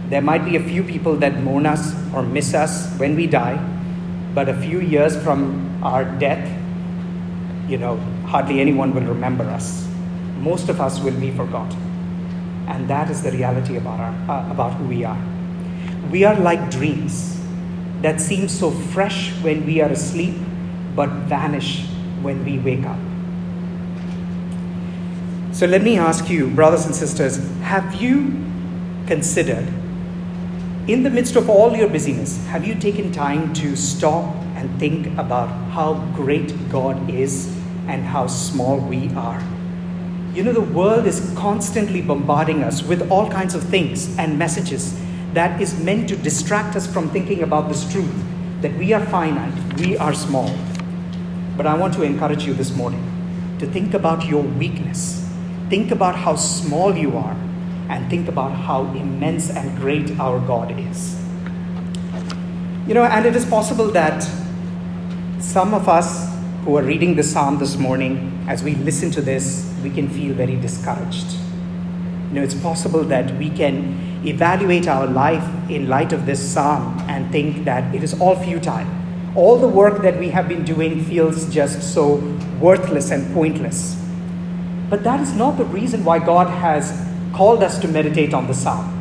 there 0.09 0.23
might 0.23 0.45
be 0.45 0.57
a 0.57 0.63
few 0.63 0.83
people 0.83 1.17
that 1.17 1.41
mourn 1.43 1.67
us 1.67 1.95
or 2.15 2.23
miss 2.23 2.55
us 2.55 2.93
when 2.99 3.15
we 3.15 3.27
die, 3.27 3.59
but 4.35 4.49
a 4.49 4.55
few 4.55 4.81
years 4.81 5.17
from 5.23 5.83
our 5.83 6.05
death, 6.19 6.47
you 7.69 7.79
know, 7.79 7.97
hardly 8.27 8.61
anyone 8.61 8.95
will 8.95 9.03
remember 9.03 9.45
us. 9.45 9.88
Most 10.39 10.69
of 10.69 10.81
us 10.81 11.01
will 11.01 11.19
be 11.19 11.31
forgotten. 11.31 11.81
And 12.69 12.89
that 12.89 13.11
is 13.11 13.23
the 13.23 13.33
reality 13.33 13.77
about, 13.77 13.99
our, 14.01 14.31
uh, 14.31 14.51
about 14.51 14.75
who 14.75 14.87
we 14.87 15.05
are. 15.05 15.19
We 16.11 16.25
are 16.25 16.39
like 16.39 16.71
dreams 16.71 17.41
that 18.03 18.21
seem 18.21 18.49
so 18.49 18.71
fresh 18.71 19.33
when 19.43 19.67
we 19.67 19.81
are 19.81 19.91
asleep, 19.91 20.37
but 20.95 21.09
vanish 21.29 21.87
when 22.23 22.45
we 22.45 22.59
wake 22.59 22.85
up. 22.87 22.99
So 25.53 25.67
let 25.67 25.83
me 25.83 25.99
ask 25.99 26.31
you, 26.31 26.49
brothers 26.51 26.87
and 26.87 26.95
sisters, 26.95 27.39
have 27.63 28.01
you 28.01 28.33
considered, 29.07 29.67
in 30.87 31.03
the 31.03 31.11
midst 31.11 31.37
of 31.37 31.51
all 31.51 31.77
your 31.77 31.89
busyness, 31.89 32.47
have 32.47 32.67
you 32.67 32.75
taken 32.75 33.11
time 33.11 33.53
to 33.55 33.75
stop 33.77 34.35
and 34.55 34.79
think 34.79 35.07
about 35.19 35.49
how 35.73 35.95
great 36.15 36.71
God 36.71 37.11
is 37.11 37.49
and 37.89 38.05
how 38.05 38.27
small 38.27 38.79
we 38.79 39.13
are? 39.15 39.43
You 40.39 40.45
know, 40.45 40.53
the 40.53 40.61
world 40.61 41.05
is 41.09 41.33
constantly 41.35 42.01
bombarding 42.01 42.63
us 42.63 42.85
with 42.85 43.11
all 43.11 43.29
kinds 43.29 43.57
of 43.57 43.65
things 43.65 44.17
and 44.19 44.39
messages 44.39 44.97
that 45.33 45.61
is 45.61 45.77
meant 45.81 46.09
to 46.11 46.17
distract 46.17 46.77
us 46.77 46.87
from 46.87 47.11
thinking 47.11 47.43
about 47.43 47.69
this 47.69 47.91
truth 47.91 48.25
that 48.61 48.73
we 48.75 48.93
are 48.93 49.05
finite, 49.07 49.81
we 49.81 49.97
are 49.97 50.15
small. 50.15 50.49
But 51.57 51.67
I 51.67 51.75
want 51.75 51.93
to 51.95 52.05
encourage 52.05 52.45
you 52.45 52.55
this 52.55 52.73
morning 52.77 53.03
to 53.59 53.67
think 53.67 53.95
about 53.95 54.27
your 54.27 54.45
weakness. 54.45 55.29
Think 55.71 55.91
about 55.91 56.15
how 56.15 56.37
small 56.37 56.97
you 56.97 57.17
are 57.17 57.37
and 57.89 58.09
think 58.09 58.29
about 58.29 58.53
how 58.53 58.83
immense 58.93 59.51
and 59.51 59.77
great 59.77 60.21
our 60.21 60.39
God 60.39 60.71
is. 60.79 61.21
You 62.87 62.95
know, 62.95 63.03
and 63.03 63.27
it 63.27 63.35
is 63.35 63.45
possible 63.45 63.89
that 63.89 64.23
some 65.41 65.75
of 65.75 65.89
us 65.89 66.33
who 66.65 66.77
are 66.77 66.85
reading 66.85 67.17
the 67.17 67.25
psalm 67.25 67.59
this 67.59 67.77
morning, 67.77 68.47
as 68.49 68.63
we 68.63 68.77
listen 68.77 69.11
to 69.11 69.21
this, 69.21 69.68
we 69.83 69.91
can 69.91 70.09
feel 70.09 70.35
very 70.35 70.57
discouraged. 70.57 71.33
You 72.29 72.35
know, 72.35 72.43
it's 72.43 72.55
possible 72.55 73.05
that 73.05 73.35
we 73.39 73.49
can 73.51 74.23
evaluate 74.27 74.87
our 74.87 75.07
life 75.07 75.45
in 75.71 75.89
light 75.89 76.13
of 76.13 76.27
this 76.27 76.41
psalm 76.41 76.99
and 77.09 77.31
think 77.33 77.65
that 77.65 77.95
it 77.95 78.03
is 78.03 78.21
all 78.21 78.37
futile. 78.37 78.87
All 79.35 79.57
the 79.57 79.69
work 79.69 80.03
that 80.03 80.19
we 80.19 80.31
have 80.31 80.49
been 80.49 80.65
doing 80.65 81.05
feels 81.05 81.53
just 81.53 81.95
so 81.95 82.17
worthless 82.61 83.11
and 83.11 83.33
pointless. 83.33 83.97
But 84.91 85.05
that 85.05 85.21
is 85.21 85.33
not 85.35 85.59
the 85.59 85.65
reason 85.65 86.05
why 86.05 86.19
God 86.19 86.49
has 86.49 86.93
called 87.35 87.63
us 87.63 87.79
to 87.79 87.89
meditate 87.89 88.35
on 88.35 88.47
the 88.47 88.55
psalm. 88.55 88.95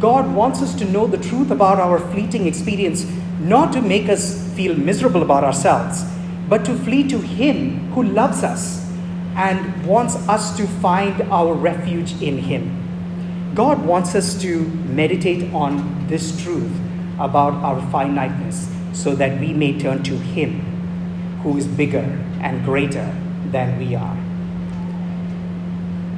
God 0.00 0.34
wants 0.34 0.60
us 0.60 0.74
to 0.76 0.84
know 0.84 1.06
the 1.06 1.18
truth 1.18 1.50
about 1.50 1.80
our 1.80 1.98
fleeting 1.98 2.46
experience, 2.46 3.06
not 3.40 3.72
to 3.72 3.80
make 3.80 4.08
us 4.08 4.46
feel 4.54 4.76
miserable 4.76 5.22
about 5.22 5.44
ourselves, 5.44 6.04
but 6.48 6.64
to 6.66 6.76
flee 6.76 7.08
to 7.08 7.18
Him 7.18 7.90
who 7.92 8.02
loves 8.02 8.42
us 8.42 8.83
and 9.34 9.86
wants 9.86 10.16
us 10.28 10.56
to 10.56 10.66
find 10.66 11.20
our 11.22 11.54
refuge 11.54 12.20
in 12.22 12.38
Him. 12.38 13.52
God 13.54 13.84
wants 13.84 14.14
us 14.14 14.40
to 14.42 14.64
meditate 14.64 15.52
on 15.52 16.06
this 16.08 16.42
truth 16.42 16.72
about 17.18 17.54
our 17.54 17.80
finiteness 17.90 18.70
so 18.92 19.14
that 19.14 19.40
we 19.40 19.52
may 19.52 19.78
turn 19.78 20.02
to 20.04 20.16
Him 20.16 20.60
who 21.42 21.56
is 21.56 21.66
bigger 21.66 22.04
and 22.40 22.64
greater 22.64 23.14
than 23.50 23.78
we 23.78 23.94
are. 23.94 24.16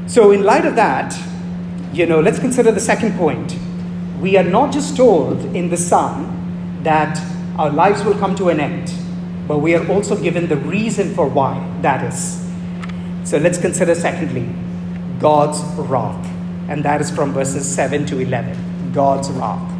So, 0.08 0.30
in 0.30 0.44
light 0.44 0.64
of 0.64 0.76
that, 0.76 1.18
you 1.92 2.06
know, 2.06 2.20
let's 2.20 2.38
consider 2.38 2.70
the 2.70 2.80
second 2.80 3.16
point. 3.18 3.56
We 4.20 4.36
are 4.36 4.44
not 4.44 4.72
just 4.72 4.96
told 4.96 5.44
in 5.54 5.68
the 5.68 5.76
psalm 5.76 6.80
that 6.82 7.20
our 7.58 7.70
lives 7.70 8.04
will 8.04 8.14
come 8.14 8.36
to 8.36 8.48
an 8.48 8.60
end, 8.60 8.92
but 9.48 9.58
we 9.58 9.74
are 9.74 9.86
also 9.90 10.16
given 10.16 10.48
the 10.48 10.56
reason 10.56 11.14
for 11.14 11.26
why 11.26 11.58
that 11.82 12.04
is. 12.04 12.45
So 13.26 13.38
let's 13.38 13.58
consider, 13.58 13.96
secondly, 13.96 14.48
God's 15.18 15.60
wrath. 15.80 16.24
And 16.68 16.84
that 16.84 17.00
is 17.00 17.10
from 17.10 17.32
verses 17.32 17.66
7 17.66 18.06
to 18.06 18.20
11. 18.20 18.92
God's 18.92 19.30
wrath. 19.30 19.72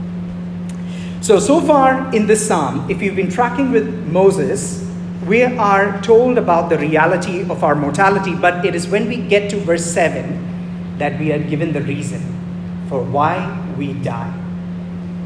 So, 1.25 1.39
so 1.39 1.61
far 1.61 2.13
in 2.15 2.27
this 2.27 2.47
psalm, 2.47 2.91
if 2.91 3.01
you've 3.01 3.17
been 3.17 3.31
tracking 3.31 3.71
with 3.71 3.89
Moses, 4.09 4.85
we 5.27 5.45
are 5.45 6.03
told 6.03 6.39
about 6.39 6.71
the 6.71 6.79
reality 6.79 7.43
of 7.49 7.63
our 7.63 7.75
mortality, 7.75 8.35
but 8.35 8.67
it 8.67 8.75
is 8.75 8.89
when 8.89 9.09
we 9.09 9.17
get 9.17 9.49
to 9.51 9.57
verse 9.59 9.85
7 9.85 10.99
that 10.99 11.19
we 11.19 11.33
are 11.33 11.39
given 11.39 11.73
the 11.73 11.83
reason 11.83 12.21
for 12.89 13.03
why 13.03 13.65
we 13.77 13.93
die. 13.93 14.33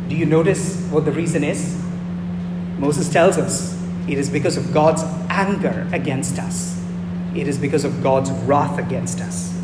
Do 0.08 0.16
you 0.16 0.26
notice 0.26 0.80
what 0.90 1.04
the 1.04 1.12
reason 1.12 1.42
is? 1.42 1.82
Moses 2.78 3.08
tells 3.10 3.38
us 3.38 3.78
it 4.08 4.18
is 4.18 4.28
because 4.28 4.56
of 4.56 4.72
God's 4.72 5.02
anger 5.28 5.88
against 5.92 6.38
us, 6.38 6.79
it 7.34 7.46
is 7.46 7.58
because 7.58 7.84
of 7.84 8.02
God's 8.02 8.30
wrath 8.30 8.78
against 8.78 9.20
us. 9.20 9.56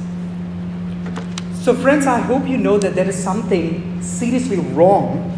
So, 1.66 1.75
friends, 1.75 2.06
I 2.06 2.20
hope 2.20 2.46
you 2.46 2.58
know 2.58 2.78
that 2.78 2.94
there 2.94 3.08
is 3.08 3.20
something 3.20 4.00
seriously 4.00 4.58
wrong 4.58 5.30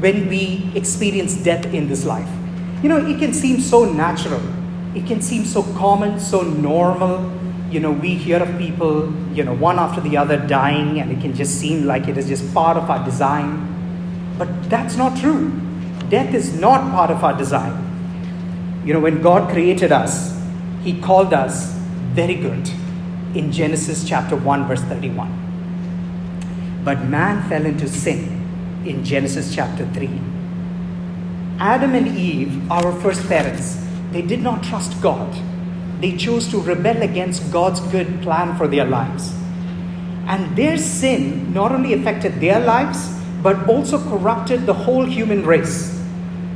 when 0.00 0.28
we 0.28 0.70
experience 0.74 1.34
death 1.34 1.66
in 1.66 1.86
this 1.86 2.06
life. 2.06 2.28
You 2.82 2.88
know, 2.88 2.96
it 3.06 3.18
can 3.18 3.34
seem 3.34 3.60
so 3.60 3.84
natural, 3.84 4.40
it 4.94 5.06
can 5.06 5.20
seem 5.20 5.44
so 5.44 5.62
common, 5.74 6.18
so 6.18 6.42
normal. 6.42 7.30
You 7.70 7.80
know, 7.80 7.90
we 7.90 8.14
hear 8.14 8.38
of 8.38 8.56
people, 8.56 9.12
you 9.34 9.42
know, 9.42 9.54
one 9.54 9.78
after 9.78 10.00
the 10.00 10.16
other 10.16 10.36
dying, 10.36 11.00
and 11.00 11.10
it 11.10 11.20
can 11.20 11.34
just 11.34 11.60
seem 11.60 11.86
like 11.86 12.08
it 12.08 12.16
is 12.16 12.28
just 12.28 12.54
part 12.54 12.76
of 12.76 12.88
our 12.88 13.04
design. 13.04 13.68
But 14.38 14.70
that's 14.70 14.96
not 14.96 15.18
true. 15.18 15.50
Death 16.08 16.34
is 16.34 16.58
not 16.58 16.90
part 16.90 17.10
of 17.10 17.24
our 17.24 17.36
design. 17.36 17.80
You 18.84 18.94
know, 18.94 19.00
when 19.00 19.22
God 19.22 19.50
created 19.50 19.92
us, 19.92 20.33
He 20.84 21.00
called 21.00 21.32
us 21.32 21.72
very 22.12 22.34
good 22.34 22.68
in 23.34 23.50
Genesis 23.50 24.06
chapter 24.06 24.36
1, 24.36 24.68
verse 24.68 24.82
31. 24.82 26.82
But 26.84 27.06
man 27.06 27.48
fell 27.48 27.64
into 27.64 27.88
sin 27.88 28.84
in 28.84 29.02
Genesis 29.02 29.54
chapter 29.54 29.86
3. 29.94 30.10
Adam 31.58 31.94
and 31.94 32.08
Eve, 32.08 32.70
our 32.70 32.92
first 33.00 33.26
parents, 33.28 33.82
they 34.12 34.20
did 34.20 34.42
not 34.42 34.62
trust 34.62 35.00
God. 35.00 35.34
They 36.02 36.18
chose 36.18 36.48
to 36.48 36.60
rebel 36.60 37.00
against 37.00 37.50
God's 37.50 37.80
good 37.80 38.20
plan 38.20 38.54
for 38.58 38.68
their 38.68 38.84
lives. 38.84 39.34
And 40.26 40.54
their 40.54 40.76
sin 40.76 41.54
not 41.54 41.72
only 41.72 41.94
affected 41.94 42.42
their 42.42 42.60
lives, 42.60 43.18
but 43.42 43.70
also 43.70 43.98
corrupted 44.10 44.66
the 44.66 44.74
whole 44.74 45.06
human 45.06 45.46
race. 45.46 45.98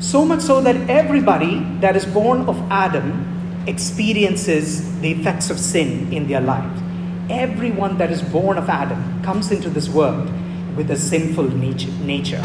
So 0.00 0.26
much 0.26 0.42
so 0.42 0.60
that 0.60 0.76
everybody 0.90 1.60
that 1.80 1.96
is 1.96 2.04
born 2.04 2.42
of 2.42 2.58
Adam 2.70 3.37
experiences 3.68 4.98
the 5.00 5.12
effects 5.12 5.50
of 5.50 5.58
sin 5.58 6.10
in 6.10 6.26
their 6.26 6.40
lives. 6.40 6.80
Everyone 7.28 7.98
that 7.98 8.10
is 8.10 8.22
born 8.22 8.56
of 8.56 8.70
Adam 8.70 9.22
comes 9.22 9.52
into 9.52 9.68
this 9.68 9.90
world 9.90 10.30
with 10.74 10.90
a 10.90 10.96
sinful 10.96 11.50
nature. 11.50 12.42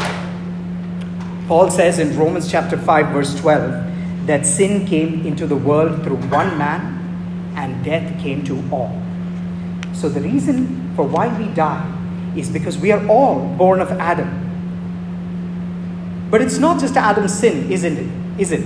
Paul 1.48 1.70
says 1.70 1.98
in 1.98 2.16
Romans 2.16 2.50
chapter 2.50 2.76
5 2.76 3.08
verse 3.08 3.34
12 3.40 4.26
that 4.26 4.44
sin 4.44 4.86
came 4.86 5.26
into 5.26 5.46
the 5.46 5.56
world 5.56 6.02
through 6.04 6.16
one 6.28 6.58
man 6.58 7.54
and 7.56 7.82
death 7.82 8.20
came 8.20 8.44
to 8.44 8.62
all. 8.70 9.00
So 9.94 10.10
the 10.10 10.20
reason 10.20 10.92
for 10.94 11.06
why 11.06 11.28
we 11.38 11.46
die 11.54 11.90
is 12.36 12.50
because 12.50 12.76
we 12.76 12.92
are 12.92 13.06
all 13.08 13.46
born 13.56 13.80
of 13.80 13.90
Adam. 13.92 14.42
But 16.30 16.42
it's 16.42 16.58
not 16.58 16.80
just 16.80 16.96
Adam's 16.96 17.32
sin, 17.32 17.72
isn't 17.72 17.96
it? 17.96 18.40
Is 18.40 18.52
it? 18.52 18.64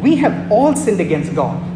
We 0.00 0.16
have 0.16 0.50
all 0.50 0.74
sinned 0.74 1.00
against 1.00 1.34
God. 1.34 1.71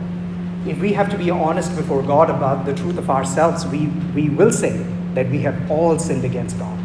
If 0.67 0.81
we 0.81 0.93
have 0.95 1.09
to 1.11 1.19
be 1.19 1.31
honest 1.31 1.77
before 1.77 2.03
God 2.03 2.29
about 2.29 2.67
the 2.67 2.75
truth 2.75 2.99
of 2.99 3.09
ourselves, 3.09 3.65
we, 3.67 3.87
we 4.17 4.29
will 4.29 4.51
say 4.51 4.77
that 5.15 5.31
we 5.31 5.39
have 5.43 5.71
all 5.71 5.97
sinned 5.97 6.25
against 6.25 6.59
God. 6.59 6.77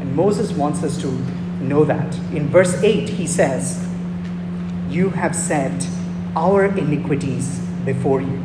And 0.00 0.16
Moses 0.16 0.50
wants 0.50 0.82
us 0.82 1.00
to 1.02 1.06
know 1.62 1.84
that. 1.84 2.12
In 2.34 2.48
verse 2.48 2.74
8, 2.82 3.08
he 3.08 3.28
says, 3.28 3.86
You 4.88 5.10
have 5.10 5.36
set 5.36 5.86
our 6.34 6.64
iniquities 6.64 7.60
before 7.84 8.20
you. 8.20 8.42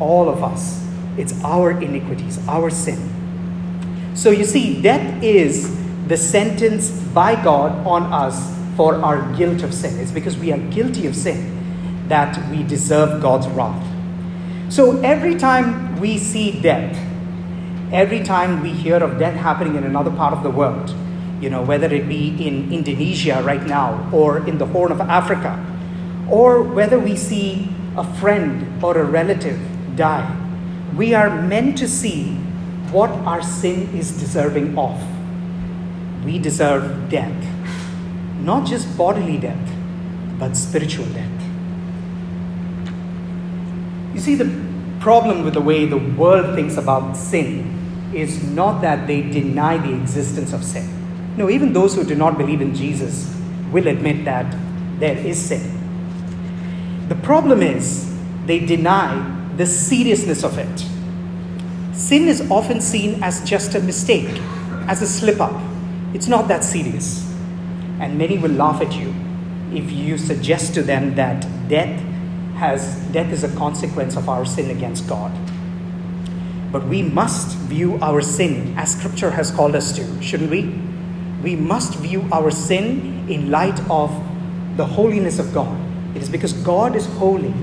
All 0.00 0.28
of 0.28 0.42
us. 0.42 0.86
It's 1.16 1.42
our 1.42 1.70
iniquities, 1.70 2.46
our 2.46 2.68
sin. 2.68 4.12
So 4.14 4.30
you 4.30 4.44
see, 4.44 4.82
death 4.82 5.22
is 5.22 5.74
the 6.08 6.16
sentence 6.18 6.90
by 6.90 7.42
God 7.42 7.86
on 7.86 8.12
us 8.12 8.54
for 8.76 8.96
our 8.96 9.34
guilt 9.34 9.62
of 9.62 9.72
sin. 9.72 9.98
It's 9.98 10.12
because 10.12 10.36
we 10.36 10.52
are 10.52 10.58
guilty 10.58 11.06
of 11.06 11.16
sin 11.16 11.57
that 12.08 12.50
we 12.50 12.62
deserve 12.62 13.20
God's 13.20 13.46
wrath. 13.48 13.84
So 14.68 15.00
every 15.00 15.36
time 15.36 16.00
we 16.00 16.18
see 16.18 16.60
death, 16.60 16.96
every 17.92 18.22
time 18.22 18.62
we 18.62 18.70
hear 18.70 18.96
of 18.96 19.18
death 19.18 19.34
happening 19.34 19.76
in 19.76 19.84
another 19.84 20.10
part 20.10 20.32
of 20.32 20.42
the 20.42 20.50
world, 20.50 20.94
you 21.40 21.50
know, 21.50 21.62
whether 21.62 21.86
it 21.86 22.08
be 22.08 22.28
in 22.46 22.72
Indonesia 22.72 23.42
right 23.44 23.64
now 23.64 24.10
or 24.12 24.46
in 24.46 24.58
the 24.58 24.66
Horn 24.66 24.92
of 24.92 25.00
Africa, 25.00 25.64
or 26.30 26.62
whether 26.62 26.98
we 26.98 27.16
see 27.16 27.68
a 27.96 28.04
friend 28.14 28.82
or 28.82 28.98
a 28.98 29.04
relative 29.04 29.60
die, 29.96 30.36
we 30.96 31.14
are 31.14 31.42
meant 31.42 31.78
to 31.78 31.88
see 31.88 32.34
what 32.90 33.10
our 33.10 33.42
sin 33.42 33.88
is 33.94 34.18
deserving 34.18 34.76
of 34.76 35.00
we 36.28 36.38
deserve 36.38 37.08
death. 37.08 37.44
Not 38.40 38.66
just 38.66 38.96
bodily 38.98 39.38
death, 39.38 39.72
but 40.38 40.56
spiritual 40.56 41.06
death. 41.06 41.37
You 44.14 44.20
see, 44.20 44.34
the 44.34 44.50
problem 45.00 45.44
with 45.44 45.54
the 45.54 45.60
way 45.60 45.86
the 45.86 45.96
world 45.96 46.54
thinks 46.54 46.76
about 46.76 47.16
sin 47.16 48.10
is 48.14 48.42
not 48.42 48.80
that 48.80 49.06
they 49.06 49.22
deny 49.22 49.76
the 49.78 49.94
existence 49.94 50.52
of 50.52 50.64
sin. 50.64 51.36
No, 51.36 51.48
even 51.48 51.72
those 51.72 51.94
who 51.94 52.04
do 52.04 52.14
not 52.14 52.36
believe 52.36 52.60
in 52.60 52.74
Jesus 52.74 53.34
will 53.70 53.86
admit 53.86 54.24
that 54.24 54.56
there 54.98 55.16
is 55.16 55.40
sin. 55.40 55.78
The 57.08 57.14
problem 57.14 57.62
is 57.62 58.12
they 58.46 58.64
deny 58.64 59.34
the 59.56 59.66
seriousness 59.66 60.42
of 60.42 60.58
it. 60.58 60.86
Sin 61.96 62.28
is 62.28 62.50
often 62.50 62.80
seen 62.80 63.22
as 63.22 63.42
just 63.48 63.74
a 63.74 63.80
mistake, 63.80 64.40
as 64.88 65.02
a 65.02 65.06
slip 65.06 65.40
up. 65.40 65.60
It's 66.14 66.28
not 66.28 66.48
that 66.48 66.64
serious. 66.64 67.24
And 68.00 68.16
many 68.16 68.38
will 68.38 68.52
laugh 68.52 68.80
at 68.80 68.94
you 68.94 69.14
if 69.72 69.90
you 69.90 70.16
suggest 70.16 70.74
to 70.74 70.82
them 70.82 71.14
that 71.16 71.46
death 71.68 72.02
has 72.58 72.96
death 73.12 73.32
is 73.32 73.44
a 73.44 73.56
consequence 73.56 74.16
of 74.16 74.28
our 74.28 74.44
sin 74.44 74.70
against 74.70 75.08
God. 75.08 75.32
But 76.72 76.86
we 76.86 77.02
must 77.02 77.56
view 77.56 77.98
our 78.02 78.20
sin 78.20 78.74
as 78.76 78.94
scripture 78.98 79.30
has 79.30 79.52
called 79.52 79.76
us 79.76 79.94
to, 79.96 80.22
shouldn't 80.22 80.50
we? 80.50 80.74
We 81.42 81.54
must 81.54 81.94
view 81.94 82.28
our 82.32 82.50
sin 82.50 83.28
in 83.28 83.50
light 83.50 83.78
of 83.88 84.10
the 84.76 84.84
holiness 84.84 85.38
of 85.38 85.54
God. 85.54 85.80
It 86.16 86.22
is 86.22 86.28
because 86.28 86.52
God 86.52 86.96
is 86.96 87.06
holy 87.06 87.54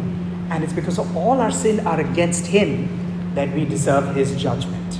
and 0.49 0.63
it's 0.63 0.73
because 0.73 0.97
of 0.97 1.15
all 1.17 1.41
our 1.41 1.51
sin 1.51 1.85
are 1.85 1.99
against 1.99 2.47
him 2.47 3.33
that 3.35 3.53
we 3.53 3.65
deserve 3.65 4.15
his 4.15 4.41
judgment. 4.41 4.97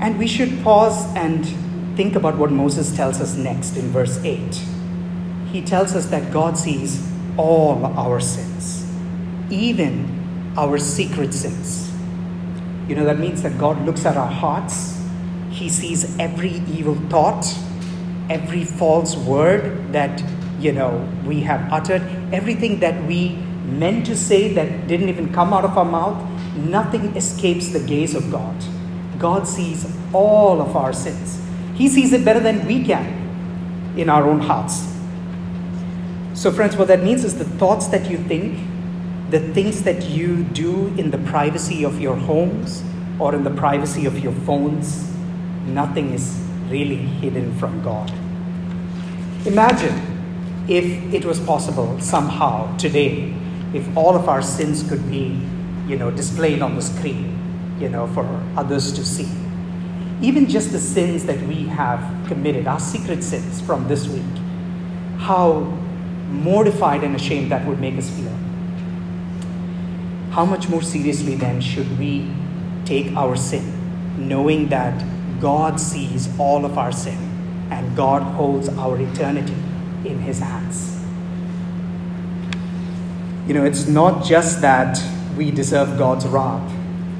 And 0.00 0.18
we 0.18 0.26
should 0.26 0.62
pause 0.62 1.14
and 1.14 1.46
think 1.94 2.16
about 2.16 2.38
what 2.38 2.50
Moses 2.50 2.96
tells 2.96 3.20
us 3.20 3.36
next 3.36 3.76
in 3.76 3.88
verse 3.88 4.18
8. 4.24 4.62
He 5.52 5.62
tells 5.62 5.94
us 5.94 6.06
that 6.06 6.32
God 6.32 6.56
sees 6.56 7.13
all 7.36 7.84
our 7.86 8.20
sins, 8.20 8.86
even 9.50 10.52
our 10.56 10.78
secret 10.78 11.34
sins. 11.34 11.90
You 12.88 12.94
know, 12.96 13.04
that 13.04 13.18
means 13.18 13.42
that 13.42 13.58
God 13.58 13.84
looks 13.84 14.04
at 14.04 14.16
our 14.16 14.30
hearts, 14.30 15.00
He 15.50 15.68
sees 15.68 16.18
every 16.18 16.62
evil 16.68 16.96
thought, 17.08 17.46
every 18.28 18.64
false 18.64 19.16
word 19.16 19.92
that, 19.92 20.22
you 20.58 20.72
know, 20.72 21.08
we 21.24 21.40
have 21.40 21.72
uttered, 21.72 22.02
everything 22.32 22.80
that 22.80 23.06
we 23.06 23.36
meant 23.64 24.06
to 24.06 24.16
say 24.16 24.52
that 24.54 24.86
didn't 24.86 25.08
even 25.08 25.32
come 25.32 25.52
out 25.52 25.64
of 25.64 25.76
our 25.76 25.84
mouth. 25.84 26.30
Nothing 26.56 27.16
escapes 27.16 27.70
the 27.70 27.80
gaze 27.80 28.14
of 28.14 28.30
God. 28.30 28.54
God 29.18 29.46
sees 29.48 29.86
all 30.12 30.60
of 30.60 30.76
our 30.76 30.92
sins. 30.92 31.40
He 31.74 31.88
sees 31.88 32.12
it 32.12 32.24
better 32.24 32.40
than 32.40 32.66
we 32.66 32.84
can 32.84 33.94
in 33.96 34.08
our 34.08 34.24
own 34.24 34.40
hearts. 34.40 34.93
So, 36.34 36.50
friends, 36.50 36.76
what 36.76 36.88
that 36.88 37.00
means 37.04 37.24
is 37.24 37.38
the 37.38 37.44
thoughts 37.44 37.86
that 37.88 38.10
you 38.10 38.18
think, 38.18 38.58
the 39.30 39.38
things 39.38 39.84
that 39.84 40.02
you 40.08 40.42
do 40.42 40.88
in 40.98 41.12
the 41.12 41.18
privacy 41.18 41.84
of 41.84 42.00
your 42.00 42.16
homes 42.16 42.82
or 43.20 43.36
in 43.36 43.44
the 43.44 43.52
privacy 43.52 44.04
of 44.04 44.18
your 44.18 44.32
phones, 44.32 45.08
nothing 45.64 46.12
is 46.12 46.36
really 46.68 46.96
hidden 46.96 47.56
from 47.56 47.80
God. 47.84 48.12
Imagine 49.46 49.94
if 50.68 51.14
it 51.14 51.24
was 51.24 51.38
possible 51.38 52.00
somehow 52.00 52.76
today, 52.78 53.32
if 53.72 53.96
all 53.96 54.16
of 54.16 54.28
our 54.28 54.42
sins 54.42 54.82
could 54.88 55.08
be, 55.08 55.40
you 55.86 55.96
know, 55.96 56.10
displayed 56.10 56.62
on 56.62 56.74
the 56.74 56.82
screen, 56.82 57.76
you 57.78 57.88
know, 57.88 58.08
for 58.08 58.24
others 58.56 58.92
to 58.94 59.04
see. 59.04 59.28
Even 60.20 60.48
just 60.48 60.72
the 60.72 60.80
sins 60.80 61.26
that 61.26 61.40
we 61.42 61.66
have 61.66 62.00
committed, 62.26 62.66
our 62.66 62.80
secret 62.80 63.22
sins 63.22 63.60
from 63.60 63.86
this 63.86 64.08
week, 64.08 64.22
how 65.18 65.72
mortified 66.34 67.04
and 67.04 67.14
ashamed 67.14 67.50
that 67.50 67.66
would 67.66 67.80
make 67.80 67.96
us 67.96 68.10
feel. 68.10 68.36
How 70.30 70.44
much 70.44 70.68
more 70.68 70.82
seriously 70.82 71.36
then 71.36 71.60
should 71.60 71.98
we 71.98 72.30
take 72.84 73.14
our 73.16 73.36
sin, 73.36 74.28
knowing 74.28 74.68
that 74.68 75.04
God 75.40 75.80
sees 75.80 76.28
all 76.38 76.64
of 76.64 76.76
our 76.76 76.92
sin 76.92 77.18
and 77.70 77.96
God 77.96 78.22
holds 78.22 78.68
our 78.68 79.00
eternity 79.00 79.54
in 80.04 80.18
His 80.18 80.40
hands? 80.40 81.00
You 83.46 83.54
know, 83.54 83.64
it's 83.64 83.86
not 83.86 84.24
just 84.24 84.60
that 84.62 85.00
we 85.36 85.50
deserve 85.50 85.98
God's 85.98 86.26
wrath, 86.26 86.72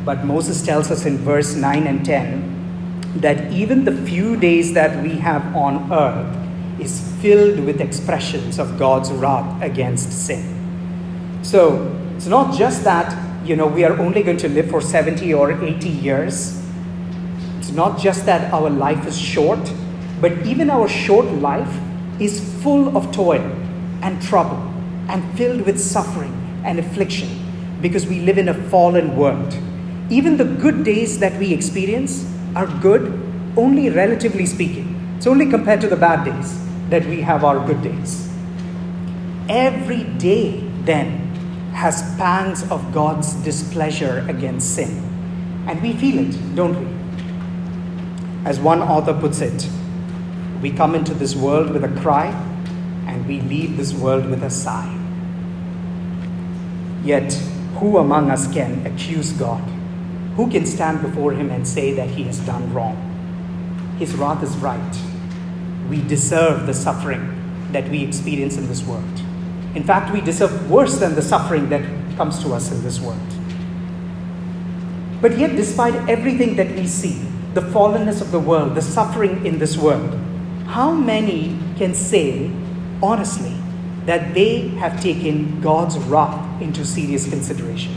but 0.05 0.25
Moses 0.25 0.65
tells 0.65 0.91
us 0.91 1.05
in 1.07 1.19
verse 1.19 1.55
9 1.55 1.87
and 1.87 2.05
10 2.05 2.55
that 3.17 3.53
even 3.53 3.85
the 3.85 3.93
few 3.93 4.37
days 4.37 4.73
that 4.75 5.03
we 5.03 5.11
have 5.17 5.55
on 5.55 5.93
earth 5.93 6.44
is 6.81 7.01
filled 7.21 7.61
with 7.61 7.81
expressions 7.81 8.59
of 8.59 8.79
God's 8.79 9.11
wrath 9.13 9.63
against 9.63 10.13
sin. 10.13 11.41
So 11.43 11.95
it's 12.17 12.27
not 12.27 12.57
just 12.57 12.85
that, 12.85 13.47
you 13.47 13.57
know, 13.57 13.67
we 13.67 13.85
are 13.85 13.99
only 13.99 14.23
going 14.23 14.39
to 14.39 14.49
live 14.49 14.71
for 14.71 14.81
70 14.81 15.33
or 15.35 15.53
80 15.53 15.89
years. 15.89 16.61
It's 17.59 17.71
not 17.71 17.99
just 17.99 18.27
that 18.27 18.53
our 18.53 18.71
life 18.71 19.07
is 19.07 19.19
short, 19.19 19.73
but 20.21 20.33
even 20.47 20.71
our 20.71 20.89
short 20.89 21.27
life 21.27 21.81
is 22.19 22.41
full 22.63 22.97
of 22.97 23.13
toil 23.13 23.43
and 24.03 24.21
trouble 24.23 24.59
and 25.09 25.23
filled 25.37 25.63
with 25.63 25.79
suffering 25.79 26.33
and 26.65 26.79
affliction 26.79 27.29
because 27.81 28.07
we 28.07 28.21
live 28.21 28.39
in 28.39 28.49
a 28.49 28.55
fallen 28.71 29.17
world. 29.17 29.55
Even 30.09 30.37
the 30.37 30.45
good 30.45 30.85
days 30.85 31.19
that 31.19 31.39
we 31.39 31.53
experience 31.53 32.31
are 32.57 32.67
good 32.81 33.21
only 33.57 33.91
relatively 33.91 34.47
speaking. 34.47 35.15
It's 35.17 35.27
only 35.27 35.49
compared 35.51 35.81
to 35.83 35.89
the 35.89 35.97
bad 35.97 36.25
days 36.25 36.64
that 36.95 37.07
we 37.07 37.23
have 37.23 37.43
our 37.43 37.59
good 37.67 37.83
days. 37.83 38.29
Every 39.49 40.05
day, 40.05 40.61
then, 40.85 41.25
has 41.73 42.03
pangs 42.17 42.63
of 42.71 42.95
God's 42.95 43.33
displeasure 43.43 44.25
against 44.29 44.77
sin. 44.77 45.03
And 45.67 45.83
we 45.83 45.93
feel 45.93 46.21
it, 46.21 46.55
don't 46.55 46.79
we? 46.79 48.49
As 48.49 48.61
one 48.61 48.81
author 48.81 49.13
puts 49.13 49.41
it, 49.41 49.69
we 50.63 50.71
come 50.71 50.95
into 50.95 51.15
this 51.15 51.35
world 51.35 51.71
with 51.71 51.83
a 51.83 52.01
cry 52.01 52.27
and 53.09 53.27
we 53.27 53.41
leave 53.41 53.77
this 53.77 53.93
world 53.93 54.31
with 54.31 54.45
a 54.45 54.51
sigh. 54.51 54.97
Yet, 57.03 57.33
who 57.81 57.99
among 57.99 58.31
us 58.31 58.47
can 58.55 58.87
accuse 58.87 59.33
God? 59.33 59.65
Who 60.37 60.49
can 60.49 60.65
stand 60.65 61.03
before 61.03 61.33
Him 61.33 61.51
and 61.51 61.67
say 61.67 61.93
that 61.95 62.11
He 62.11 62.23
has 62.23 62.39
done 62.39 62.73
wrong? 62.73 62.97
His 63.99 64.15
wrath 64.15 64.45
is 64.45 64.57
right. 64.59 65.14
We 65.89 66.03
deserve 66.03 66.67
the 66.67 66.75
suffering 66.75 67.71
that 67.73 67.89
we 67.89 68.03
experience 68.03 68.57
in 68.57 68.69
this 68.69 68.83
world. 68.83 69.05
In 69.75 69.83
fact, 69.83 70.13
we 70.13 70.21
deserve 70.21 70.71
worse 70.71 70.99
than 70.99 71.15
the 71.15 71.23
suffering 71.23 71.69
that 71.71 71.83
comes 72.17 72.43
to 72.45 72.53
us 72.55 72.71
in 72.71 72.83
this 72.83 73.01
world. 73.01 73.19
But 75.21 75.39
yet, 75.39 75.57
despite 75.57 75.95
everything 76.09 76.57
that 76.57 76.71
we 76.77 76.87
see, 76.87 77.21
the 77.55 77.61
fallenness 77.61 78.21
of 78.21 78.31
the 78.31 78.39
world, 78.39 78.75
the 78.75 78.83
suffering 78.83 79.45
in 79.47 79.59
this 79.59 79.77
world, 79.77 80.19
how 80.67 80.93
many 80.93 81.57
can 81.77 81.95
say 81.95 82.51
honestly 83.03 83.57
that 84.07 84.35
they 84.35 84.69
have 84.81 85.01
taken 85.01 85.61
God's 85.61 85.99
wrath 85.99 86.61
into 86.61 86.85
serious 86.85 87.29
consideration? 87.29 87.93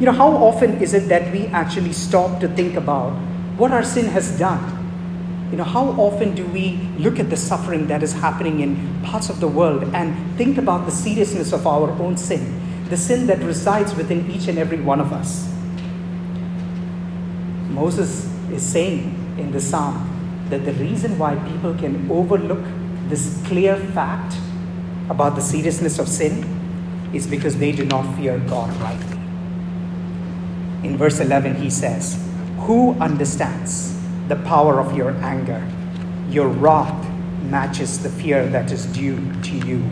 You 0.00 0.06
know, 0.06 0.12
how 0.12 0.30
often 0.32 0.82
is 0.82 0.94
it 0.94 1.08
that 1.08 1.32
we 1.32 1.46
actually 1.46 1.92
stop 1.92 2.40
to 2.40 2.48
think 2.48 2.74
about 2.74 3.12
what 3.56 3.70
our 3.70 3.84
sin 3.84 4.06
has 4.06 4.36
done? 4.38 4.73
You 5.50 5.58
know, 5.58 5.64
how 5.64 5.86
often 5.90 6.34
do 6.34 6.46
we 6.46 6.76
look 6.98 7.18
at 7.18 7.30
the 7.30 7.36
suffering 7.36 7.86
that 7.88 8.02
is 8.02 8.12
happening 8.12 8.60
in 8.60 9.02
parts 9.04 9.28
of 9.28 9.40
the 9.40 9.48
world 9.48 9.84
and 9.94 10.36
think 10.36 10.58
about 10.58 10.86
the 10.86 10.92
seriousness 10.92 11.52
of 11.52 11.66
our 11.66 11.90
own 11.90 12.16
sin, 12.16 12.60
the 12.88 12.96
sin 12.96 13.26
that 13.26 13.38
resides 13.40 13.94
within 13.94 14.30
each 14.30 14.48
and 14.48 14.58
every 14.58 14.80
one 14.80 15.00
of 15.00 15.12
us? 15.12 15.50
Moses 17.70 18.30
is 18.50 18.62
saying 18.62 19.36
in 19.38 19.52
the 19.52 19.60
psalm 19.60 20.46
that 20.48 20.64
the 20.64 20.72
reason 20.74 21.18
why 21.18 21.34
people 21.36 21.74
can 21.74 22.10
overlook 22.10 22.64
this 23.08 23.40
clear 23.46 23.76
fact 23.76 24.36
about 25.10 25.34
the 25.34 25.40
seriousness 25.42 25.98
of 25.98 26.08
sin 26.08 26.44
is 27.12 27.26
because 27.26 27.58
they 27.58 27.72
do 27.72 27.84
not 27.84 28.16
fear 28.16 28.38
God 28.38 28.74
rightly. 28.80 29.18
In 30.88 30.96
verse 30.96 31.20
11, 31.20 31.56
he 31.56 31.70
says, 31.70 32.22
Who 32.60 32.94
understands 33.00 33.94
the 34.28 34.36
power 34.36 34.80
of 34.80 34.96
your 34.96 35.10
anger? 35.22 35.66
Your 36.28 36.48
wrath 36.48 37.10
matches 37.42 38.02
the 38.02 38.08
fear 38.08 38.46
that 38.48 38.72
is 38.72 38.86
due 38.86 39.18
to 39.42 39.52
you. 39.66 39.82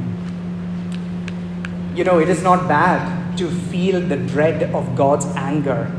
You 1.94 2.04
know, 2.04 2.18
it 2.18 2.28
is 2.28 2.42
not 2.42 2.68
bad 2.68 3.36
to 3.38 3.50
feel 3.50 4.00
the 4.00 4.16
dread 4.16 4.74
of 4.74 4.96
God's 4.96 5.26
anger 5.36 5.90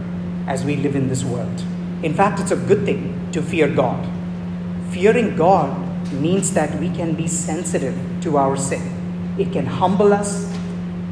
as 0.48 0.63
we 0.63 0.76
live 0.76 0.96
in 0.96 1.08
this 1.08 1.24
world. 1.24 1.63
In 2.04 2.13
fact, 2.13 2.39
it's 2.39 2.52
a 2.52 2.56
good 2.56 2.86
thing 2.86 3.30
to 3.32 3.41
fear 3.41 3.67
God. 3.67 4.08
Fearing 4.91 5.36
God 5.36 6.12
means 6.12 6.54
that 6.54 6.80
we 6.80 6.89
can 6.89 7.15
be 7.15 7.28
sensitive 7.28 7.98
to 8.22 8.38
our 8.38 8.58
sin. 8.58 9.36
It 9.38 9.52
can 9.52 9.65
humble 9.65 10.13
us, 10.13 10.52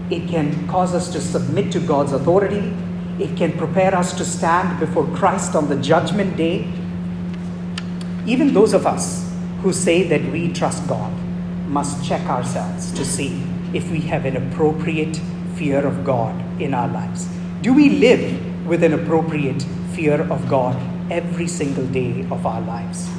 it 0.10 0.27
can 0.27 0.67
cause 0.67 0.93
us 0.93 1.12
to 1.13 1.21
submit 1.21 1.71
to 1.71 1.79
God's 1.79 2.12
authority, 2.12 2.73
it 3.19 3.36
can 3.38 3.57
prepare 3.57 3.95
us 3.95 4.13
to 4.17 4.25
stand 4.25 4.79
before 4.79 5.05
Christ 5.15 5.55
on 5.55 5.69
the 5.69 5.75
judgment 5.77 6.38
day. 6.38 6.71
Even 8.25 8.53
those 8.53 8.73
of 8.73 8.86
us 8.86 9.31
who 9.62 9.73
say 9.73 10.03
that 10.03 10.23
we 10.31 10.51
trust 10.53 10.88
God 10.88 11.12
must 11.67 12.03
check 12.05 12.21
ourselves 12.27 12.91
to 12.91 13.05
see 13.05 13.43
if 13.73 13.89
we 13.89 14.01
have 14.01 14.25
an 14.25 14.38
appropriate 14.38 15.19
fear 15.55 15.86
of 15.86 16.03
God 16.03 16.36
in 16.62 16.73
our 16.73 16.88
lives. 16.88 17.27
Do 17.62 17.73
we 17.73 17.89
live 17.89 18.67
with 18.67 18.84
an 18.84 18.93
appropriate 18.93 19.63
fear 19.93 20.21
of 20.31 20.47
God 20.49 20.75
every 21.12 21.47
single 21.47 21.86
day 21.88 22.25
of 22.31 22.45
our 22.45 22.62
lives? 22.62 23.10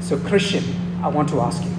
So, 0.00 0.18
Christian, 0.18 0.64
I 1.02 1.08
want 1.08 1.28
to 1.30 1.40
ask 1.40 1.64
you 1.64 1.74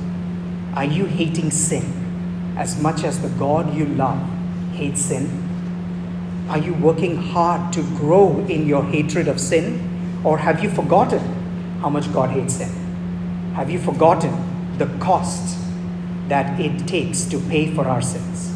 are 0.74 0.86
you 0.86 1.06
hating 1.06 1.52
sin 1.52 2.56
as 2.58 2.80
much 2.82 3.04
as 3.04 3.22
the 3.22 3.30
God 3.30 3.74
you 3.74 3.86
love 3.86 4.20
hates 4.74 5.02
sin? 5.02 5.44
Are 6.50 6.58
you 6.58 6.74
working 6.76 7.16
hard 7.16 7.74
to 7.74 7.82
grow 7.98 8.46
in 8.48 8.68
your 8.68 8.84
hatred 8.84 9.28
of 9.28 9.40
sin? 9.40 10.22
Or 10.24 10.38
have 10.38 10.64
you 10.64 10.70
forgotten 10.70 11.37
how 11.82 11.90
much 11.90 12.12
God 12.14 12.30
hates 12.30 12.56
sin? 12.56 12.70
Have 13.54 13.70
you 13.70 13.80
forgotten 13.80 14.78
the 14.78 14.88
cost 15.00 15.58
that 16.28 16.60
it 16.60 16.88
takes 16.88 17.26
to 17.26 17.40
pay 17.40 17.74
for 17.74 17.88
our 17.88 18.02
sins? 18.02 18.54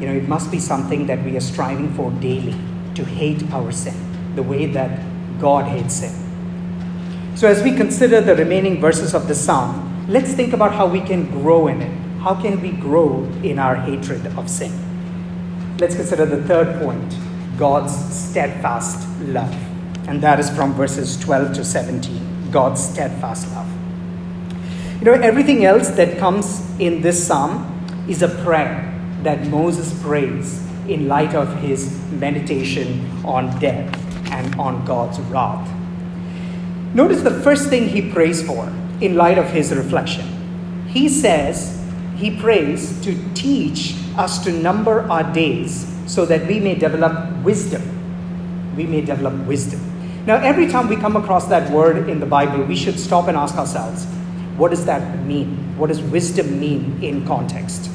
You 0.00 0.06
know, 0.06 0.14
it 0.14 0.28
must 0.28 0.50
be 0.50 0.58
something 0.58 1.06
that 1.06 1.24
we 1.24 1.36
are 1.36 1.40
striving 1.40 1.92
for 1.94 2.10
daily 2.12 2.54
to 2.94 3.04
hate 3.04 3.42
our 3.52 3.72
sin 3.72 3.94
the 4.34 4.42
way 4.42 4.66
that 4.66 5.00
God 5.40 5.66
hates 5.66 5.94
sin. 5.94 6.12
So, 7.34 7.48
as 7.48 7.62
we 7.62 7.74
consider 7.74 8.20
the 8.20 8.34
remaining 8.34 8.80
verses 8.80 9.14
of 9.14 9.28
the 9.28 9.34
psalm, 9.34 10.06
let's 10.08 10.32
think 10.32 10.52
about 10.52 10.72
how 10.72 10.86
we 10.86 11.00
can 11.00 11.30
grow 11.30 11.68
in 11.68 11.82
it. 11.82 11.92
How 12.20 12.34
can 12.34 12.60
we 12.60 12.72
grow 12.72 13.24
in 13.42 13.58
our 13.58 13.76
hatred 13.76 14.26
of 14.38 14.48
sin? 14.50 14.72
Let's 15.78 15.94
consider 15.94 16.26
the 16.26 16.42
third 16.44 16.80
point 16.80 17.14
God's 17.58 17.94
steadfast 18.14 19.06
love. 19.20 19.75
And 20.06 20.22
that 20.22 20.38
is 20.38 20.48
from 20.50 20.74
verses 20.74 21.16
12 21.18 21.54
to 21.54 21.64
17 21.64 22.50
God's 22.50 22.82
steadfast 22.82 23.50
love. 23.52 23.68
You 24.98 25.04
know, 25.04 25.12
everything 25.12 25.64
else 25.64 25.90
that 25.90 26.16
comes 26.18 26.62
in 26.78 27.02
this 27.02 27.26
psalm 27.26 28.04
is 28.08 28.22
a 28.22 28.28
prayer 28.28 28.92
that 29.22 29.46
Moses 29.48 29.92
prays 30.02 30.64
in 30.88 31.08
light 31.08 31.34
of 31.34 31.54
his 31.60 32.00
meditation 32.12 33.10
on 33.24 33.58
death 33.58 33.92
and 34.30 34.54
on 34.54 34.84
God's 34.84 35.18
wrath. 35.20 35.68
Notice 36.94 37.22
the 37.22 37.42
first 37.42 37.68
thing 37.68 37.88
he 37.88 38.10
prays 38.10 38.42
for 38.42 38.72
in 39.00 39.16
light 39.16 39.36
of 39.36 39.50
his 39.50 39.74
reflection. 39.74 40.86
He 40.88 41.08
says, 41.08 41.78
he 42.16 42.34
prays 42.34 42.98
to 43.02 43.14
teach 43.34 43.94
us 44.16 44.42
to 44.44 44.52
number 44.52 45.00
our 45.10 45.30
days 45.34 45.92
so 46.06 46.24
that 46.24 46.46
we 46.46 46.58
may 46.58 46.74
develop 46.74 47.44
wisdom. 47.44 47.82
We 48.76 48.86
may 48.86 49.02
develop 49.02 49.34
wisdom. 49.46 49.85
Now, 50.26 50.38
every 50.38 50.66
time 50.66 50.88
we 50.88 50.96
come 50.96 51.14
across 51.14 51.46
that 51.46 51.70
word 51.70 52.08
in 52.08 52.18
the 52.18 52.26
Bible, 52.26 52.64
we 52.64 52.74
should 52.74 52.98
stop 52.98 53.28
and 53.28 53.36
ask 53.36 53.54
ourselves, 53.54 54.06
what 54.56 54.70
does 54.70 54.84
that 54.86 55.24
mean? 55.24 55.78
What 55.78 55.86
does 55.86 56.02
wisdom 56.02 56.58
mean 56.58 56.98
in 57.00 57.24
context? 57.24 57.88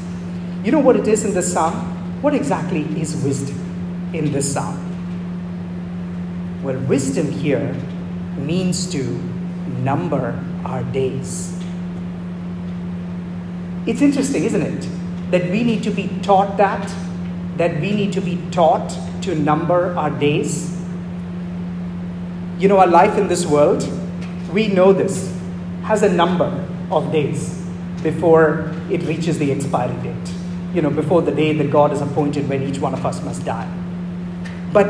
You 0.63 0.71
know 0.71 0.79
what 0.79 0.95
it 0.95 1.07
is 1.09 1.25
in 1.25 1.33
this 1.33 1.51
psalm? 1.51 1.73
What 2.21 2.33
exactly 2.33 2.83
is 2.97 3.21
wisdom 3.21 3.57
in 4.13 4.31
this 4.31 4.53
psalm? 4.53 4.77
Well, 6.63 6.79
wisdom 6.81 7.29
here 7.29 7.73
means 8.37 8.89
to 8.91 9.03
number 9.83 10.41
our 10.63 10.83
days. 10.85 11.53
It's 13.85 14.01
interesting, 14.01 14.45
isn't 14.45 14.61
it? 14.61 14.87
That 15.31 15.49
we 15.51 15.63
need 15.63 15.83
to 15.83 15.91
be 15.91 16.07
taught 16.21 16.55
that, 16.55 16.93
that 17.57 17.81
we 17.81 17.91
need 17.91 18.13
to 18.13 18.21
be 18.21 18.41
taught 18.51 18.97
to 19.23 19.35
number 19.35 19.93
our 19.97 20.11
days. 20.11 20.70
You 22.61 22.67
know, 22.67 22.77
our 22.77 22.87
life 22.87 23.17
in 23.17 23.27
this 23.27 23.45
world, 23.45 23.87
we 24.53 24.67
know 24.67 24.93
this, 24.93 25.35
has 25.83 26.03
a 26.03 26.13
number 26.13 26.49
of 26.91 27.11
days 27.11 27.59
before 28.03 28.71
it 28.89 29.01
reaches 29.03 29.39
the 29.39 29.51
expiry 29.51 29.95
date 30.03 30.31
you 30.73 30.81
know, 30.81 30.89
before 30.89 31.21
the 31.21 31.31
day 31.31 31.53
that 31.57 31.69
God 31.69 31.91
has 31.91 32.01
appointed 32.01 32.47
when 32.47 32.63
each 32.63 32.79
one 32.79 32.93
of 32.93 33.05
us 33.05 33.21
must 33.23 33.45
die. 33.45 33.69
But 34.71 34.87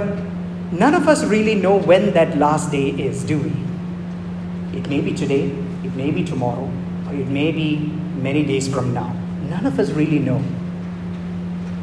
none 0.72 0.94
of 0.94 1.08
us 1.08 1.24
really 1.24 1.56
know 1.56 1.78
when 1.78 2.14
that 2.14 2.38
last 2.38 2.72
day 2.72 2.90
is, 2.90 3.24
do 3.24 3.40
we? 3.40 4.78
It 4.78 4.88
may 4.90 5.02
be 5.02 5.14
today, 5.14 5.46
it 5.84 5.96
may 5.96 6.12
be 6.12 6.24
tomorrow, 6.24 6.72
or 7.08 7.16
it 7.16 7.28
may 7.28 7.52
be 7.52 7.78
many 8.16 8.44
days 8.44 8.68
from 8.68 8.94
now. 8.94 9.16
None 9.50 9.66
of 9.66 9.80
us 9.80 9.90
really 9.92 10.20
know. 10.20 10.44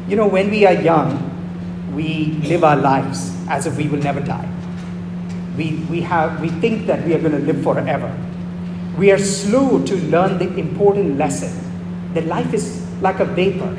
You 0.07 0.15
know, 0.15 0.27
when 0.27 0.49
we 0.49 0.65
are 0.65 0.73
young, 0.73 1.25
we 1.93 2.39
live 2.43 2.63
our 2.63 2.77
lives 2.77 3.35
as 3.49 3.65
if 3.65 3.75
we 3.75 3.87
will 3.87 3.99
never 3.99 4.21
die. 4.21 4.49
We, 5.59 5.83
we, 5.89 6.01
have, 6.01 6.39
we 6.39 6.49
think 6.63 6.87
that 6.87 7.05
we 7.05 7.13
are 7.13 7.19
going 7.19 7.33
to 7.33 7.45
live 7.51 7.61
forever. 7.61 8.09
We 8.97 9.11
are 9.11 9.19
slow 9.19 9.83
to 9.85 9.95
learn 10.15 10.37
the 10.39 10.49
important 10.57 11.17
lesson 11.17 11.51
that 12.13 12.25
life 12.25 12.53
is 12.53 12.85
like 13.01 13.19
a 13.19 13.25
vapor 13.25 13.75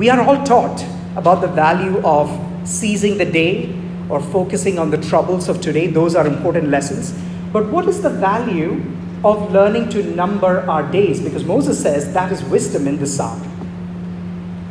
we 0.00 0.08
are 0.08 0.20
all 0.22 0.42
taught 0.44 0.82
about 1.14 1.42
the 1.42 1.46
value 1.48 2.00
of 2.04 2.30
seizing 2.66 3.18
the 3.18 3.24
day 3.26 3.76
or 4.08 4.18
focusing 4.18 4.78
on 4.78 4.90
the 4.90 4.96
troubles 4.96 5.48
of 5.50 5.60
today. 5.60 5.88
Those 5.88 6.14
are 6.14 6.26
important 6.26 6.68
lessons. 6.68 7.12
But 7.52 7.68
what 7.68 7.86
is 7.86 8.00
the 8.00 8.08
value 8.08 8.82
of 9.22 9.52
learning 9.52 9.90
to 9.90 10.02
number 10.02 10.60
our 10.70 10.90
days? 10.90 11.20
Because 11.20 11.44
Moses 11.44 11.82
says 11.82 12.14
that 12.14 12.32
is 12.32 12.42
wisdom 12.44 12.88
in 12.88 12.98
the 12.98 13.06
psalm. 13.06 13.42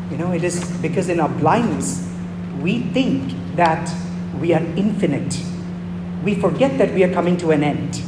You 0.09 0.17
know, 0.17 0.31
it 0.31 0.43
is 0.43 0.65
because 0.77 1.09
in 1.09 1.19
our 1.19 1.29
blindness, 1.29 2.09
we 2.59 2.79
think 2.79 3.31
that 3.55 3.87
we 4.39 4.53
are 4.53 4.63
infinite. 4.75 5.39
We 6.23 6.35
forget 6.35 6.77
that 6.77 6.93
we 6.93 7.03
are 7.03 7.13
coming 7.13 7.37
to 7.37 7.51
an 7.51 7.63
end. 7.63 8.01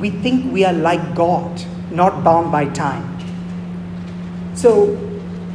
We 0.00 0.10
think 0.10 0.52
we 0.52 0.64
are 0.64 0.72
like 0.72 1.14
God, 1.14 1.62
not 1.90 2.24
bound 2.24 2.52
by 2.52 2.66
time. 2.66 3.04
So 4.54 4.96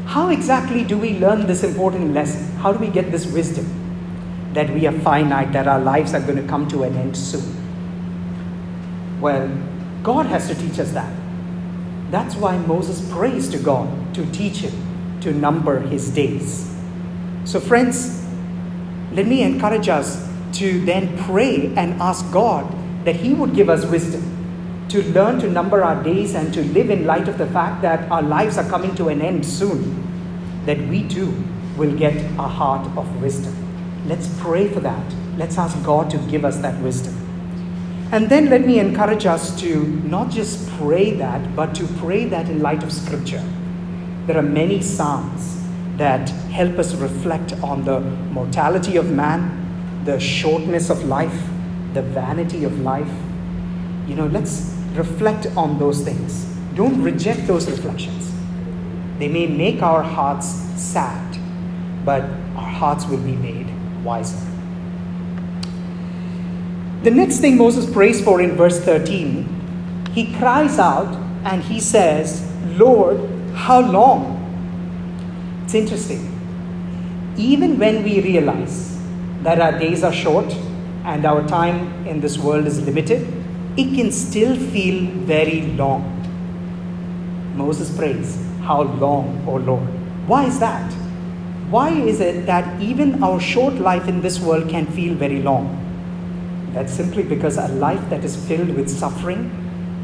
how 0.05 0.29
exactly 0.29 0.83
do 0.83 0.97
we 0.97 1.17
learn 1.17 1.47
this 1.47 1.63
important 1.63 2.13
lesson? 2.13 2.55
How 2.57 2.71
do 2.71 2.79
we 2.79 2.87
get 2.87 3.11
this 3.11 3.25
wisdom 3.25 3.65
that 4.53 4.69
we 4.69 4.85
are 4.85 4.91
finite, 4.99 5.53
that 5.53 5.67
our 5.67 5.79
lives 5.79 6.13
are 6.13 6.19
going 6.19 6.35
to 6.35 6.47
come 6.47 6.67
to 6.69 6.83
an 6.83 6.95
end 6.95 7.17
soon? 7.17 7.63
Well, 9.19 9.49
God 10.03 10.25
has 10.27 10.47
to 10.49 10.55
teach 10.55 10.79
us 10.79 10.91
that. 10.91 11.11
That's 12.11 12.35
why 12.35 12.57
Moses 12.57 13.09
prays 13.11 13.49
to 13.49 13.57
God 13.57 14.13
to 14.13 14.25
teach 14.31 14.57
him 14.57 15.19
to 15.21 15.33
number 15.33 15.79
his 15.79 16.09
days. 16.11 16.69
So, 17.45 17.59
friends, 17.59 18.22
let 19.15 19.27
me 19.27 19.41
encourage 19.41 19.89
us 19.89 20.27
to 20.53 20.83
then 20.85 21.17
pray 21.23 21.73
and 21.75 22.01
ask 22.01 22.29
God 22.31 22.65
that 23.05 23.15
He 23.15 23.33
would 23.33 23.53
give 23.55 23.69
us 23.69 23.85
wisdom 23.85 24.33
to 24.89 25.03
learn 25.11 25.39
to 25.39 25.49
number 25.49 25.83
our 25.83 26.01
days 26.03 26.35
and 26.35 26.53
to 26.53 26.63
live 26.65 26.89
in 26.89 27.05
light 27.05 27.27
of 27.27 27.37
the 27.37 27.47
fact 27.47 27.81
that 27.81 28.09
our 28.11 28.21
lives 28.21 28.57
are 28.57 28.69
coming 28.69 28.93
to 28.95 29.07
an 29.07 29.21
end 29.21 29.45
soon 29.45 30.03
that 30.65 30.77
we 30.87 31.07
too 31.07 31.33
will 31.77 31.95
get 31.97 32.15
a 32.37 32.47
heart 32.47 32.85
of 32.97 33.21
wisdom. 33.21 33.55
Let's 34.07 34.29
pray 34.39 34.67
for 34.67 34.79
that. 34.81 35.15
Let's 35.37 35.57
ask 35.57 35.81
God 35.83 36.11
to 36.11 36.17
give 36.29 36.45
us 36.45 36.57
that 36.57 36.79
wisdom. 36.81 37.19
And 38.11 38.29
then 38.29 38.51
let 38.51 38.61
me 38.67 38.77
encourage 38.77 39.25
us 39.25 39.59
to 39.61 39.87
not 40.05 40.29
just 40.29 40.69
pray 40.77 41.15
that, 41.15 41.55
but 41.55 41.73
to 41.75 41.87
pray 41.97 42.25
that 42.25 42.47
in 42.47 42.61
light 42.61 42.83
of 42.83 42.93
Scripture. 42.93 43.43
There 44.27 44.37
are 44.37 44.43
many 44.43 44.81
Psalms 44.81 45.62
that 45.97 46.29
help 46.29 46.79
us 46.79 46.95
reflect 46.95 47.53
on 47.63 47.85
the 47.85 47.99
mortality 47.99 48.97
of 48.97 49.11
man, 49.11 50.01
the 50.05 50.19
shortness 50.19 50.89
of 50.89 51.05
life, 51.05 51.47
the 51.93 52.01
vanity 52.01 52.63
of 52.63 52.79
life. 52.79 53.11
You 54.07 54.15
know, 54.15 54.27
let's 54.27 54.75
reflect 54.95 55.47
on 55.55 55.77
those 55.79 56.01
things. 56.01 56.45
Don't 56.75 57.01
reject 57.01 57.47
those 57.47 57.69
reflections. 57.69 58.33
They 59.19 59.27
may 59.27 59.47
make 59.47 59.81
our 59.81 60.01
hearts 60.01 60.47
sad, 60.75 61.37
but 62.03 62.23
our 62.55 62.69
hearts 62.69 63.05
will 63.05 63.19
be 63.19 63.35
made 63.35 63.67
wiser. 64.03 64.39
The 67.03 67.11
next 67.11 67.39
thing 67.39 67.57
Moses 67.57 67.89
prays 67.91 68.23
for 68.23 68.41
in 68.41 68.55
verse 68.55 68.79
13, 68.79 70.09
he 70.13 70.33
cries 70.35 70.79
out 70.79 71.13
and 71.43 71.61
he 71.63 71.79
says, 71.79 72.49
Lord, 72.77 73.19
how 73.53 73.81
long? 73.81 74.42
It's 75.73 75.91
interesting. 75.91 76.21
Even 77.35 77.79
when 77.79 78.03
we 78.03 78.21
realize 78.21 78.95
that 79.41 79.59
our 79.59 79.79
days 79.79 80.03
are 80.03 80.13
short 80.13 80.53
and 81.03 81.25
our 81.25 81.47
time 81.47 82.05
in 82.05 82.21
this 82.21 82.37
world 82.37 82.67
is 82.67 82.79
limited, 82.85 83.21
it 83.75 83.95
can 83.95 84.11
still 84.11 84.55
feel 84.55 85.09
very 85.25 85.61
long. 85.71 86.03
Moses 87.55 87.89
prays, 87.97 88.37
how 88.61 88.83
long, 88.83 89.43
O 89.47 89.55
Lord? 89.55 89.87
Why 90.27 90.45
is 90.45 90.59
that? 90.59 90.93
Why 91.71 91.89
is 91.89 92.19
it 92.19 92.45
that 92.45 92.79
even 92.79 93.23
our 93.23 93.39
short 93.39 93.73
life 93.73 94.07
in 94.07 94.21
this 94.21 94.39
world 94.39 94.69
can 94.69 94.85
feel 94.85 95.15
very 95.15 95.41
long? 95.41 95.65
That's 96.73 96.93
simply 96.93 97.23
because 97.23 97.57
a 97.57 97.69
life 97.69 98.07
that 98.11 98.23
is 98.23 98.35
filled 98.35 98.69
with 98.75 98.91
suffering, 98.91 99.49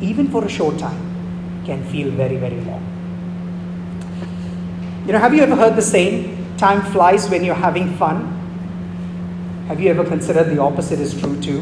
even 0.02 0.30
for 0.30 0.44
a 0.44 0.50
short 0.50 0.80
time, 0.80 1.64
can 1.64 1.84
feel 1.92 2.10
very, 2.10 2.38
very 2.38 2.60
long. 2.62 2.99
You 5.06 5.14
know, 5.14 5.20
have 5.20 5.34
you 5.34 5.42
ever 5.42 5.56
heard 5.56 5.76
the 5.76 5.82
saying, 5.82 6.58
time 6.58 6.82
flies 6.92 7.30
when 7.30 7.44
you're 7.44 7.56
having 7.56 7.96
fun? 7.98 8.36
Have 9.68 9.80
you 9.80 9.90
ever 9.90 10.04
considered 10.04 10.56
the 10.56 10.62
opposite 10.62 11.00
is 11.00 11.20
true 11.20 11.40
too? 11.42 11.62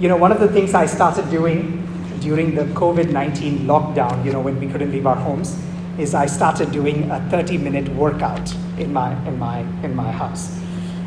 You 0.00 0.08
know, 0.08 0.16
one 0.16 0.32
of 0.32 0.40
the 0.40 0.48
things 0.48 0.74
I 0.74 0.86
started 0.86 1.30
doing 1.30 1.78
during 2.20 2.54
the 2.54 2.64
COVID 2.74 3.10
19 3.10 3.60
lockdown, 3.60 4.24
you 4.24 4.32
know, 4.32 4.40
when 4.40 4.58
we 4.58 4.66
couldn't 4.66 4.90
leave 4.90 5.06
our 5.06 5.16
homes, 5.16 5.56
is 5.98 6.14
I 6.14 6.26
started 6.26 6.72
doing 6.72 7.10
a 7.10 7.20
30 7.30 7.58
minute 7.58 7.88
workout 7.90 8.52
in 8.78 8.92
my, 8.92 9.12
in 9.26 9.38
my, 9.38 9.60
in 9.84 9.94
my 9.94 10.10
house. 10.10 10.58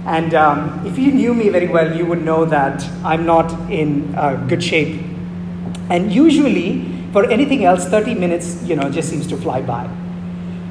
And 0.05 0.33
um, 0.35 0.85
if 0.85 0.97
you 0.97 1.11
knew 1.11 1.33
me 1.33 1.49
very 1.49 1.67
well, 1.67 1.95
you 1.95 2.05
would 2.05 2.23
know 2.23 2.45
that 2.45 2.87
I'm 3.03 3.25
not 3.25 3.51
in 3.71 4.15
uh, 4.15 4.35
good 4.47 4.63
shape. 4.63 5.03
And 5.89 6.11
usually, 6.11 6.85
for 7.11 7.29
anything 7.29 7.65
else, 7.65 7.85
30 7.85 8.13
minutes, 8.15 8.61
you 8.63 8.75
know, 8.75 8.89
just 8.91 9.09
seems 9.09 9.27
to 9.27 9.37
fly 9.37 9.61
by. 9.61 9.89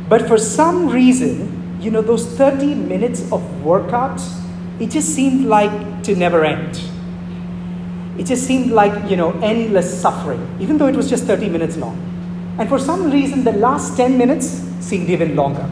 But 0.09 0.29
for 0.29 0.39
some 0.39 0.89
reason, 0.89 1.79
you 1.81 1.91
know, 1.91 2.03
those 2.03 2.27
30 2.27 2.75
minutes 2.75 3.31
of 3.33 3.65
workout, 3.65 4.21
it 4.81 4.91
just 4.91 5.15
seemed 5.15 5.47
like 5.47 6.03
to 6.05 6.15
never 6.15 6.45
end 6.45 6.81
it 8.17 8.27
just 8.27 8.47
seemed 8.47 8.71
like, 8.71 9.11
you 9.11 9.17
know, 9.17 9.33
endless 9.41 10.01
suffering, 10.01 10.57
even 10.61 10.79
though 10.79 10.87
it 10.87 10.95
was 10.95 11.11
just 11.11 11.25
30 11.25 11.49
minutes 11.49 11.77
long. 11.77 11.99
And 12.59 12.69
for 12.69 12.79
some 12.79 13.11
reason, 13.11 13.43
the 13.43 13.53
last 13.53 13.97
10 13.97 14.17
minutes 14.17 14.47
seemed 14.79 15.11
even 15.11 15.35
longer. 15.35 15.69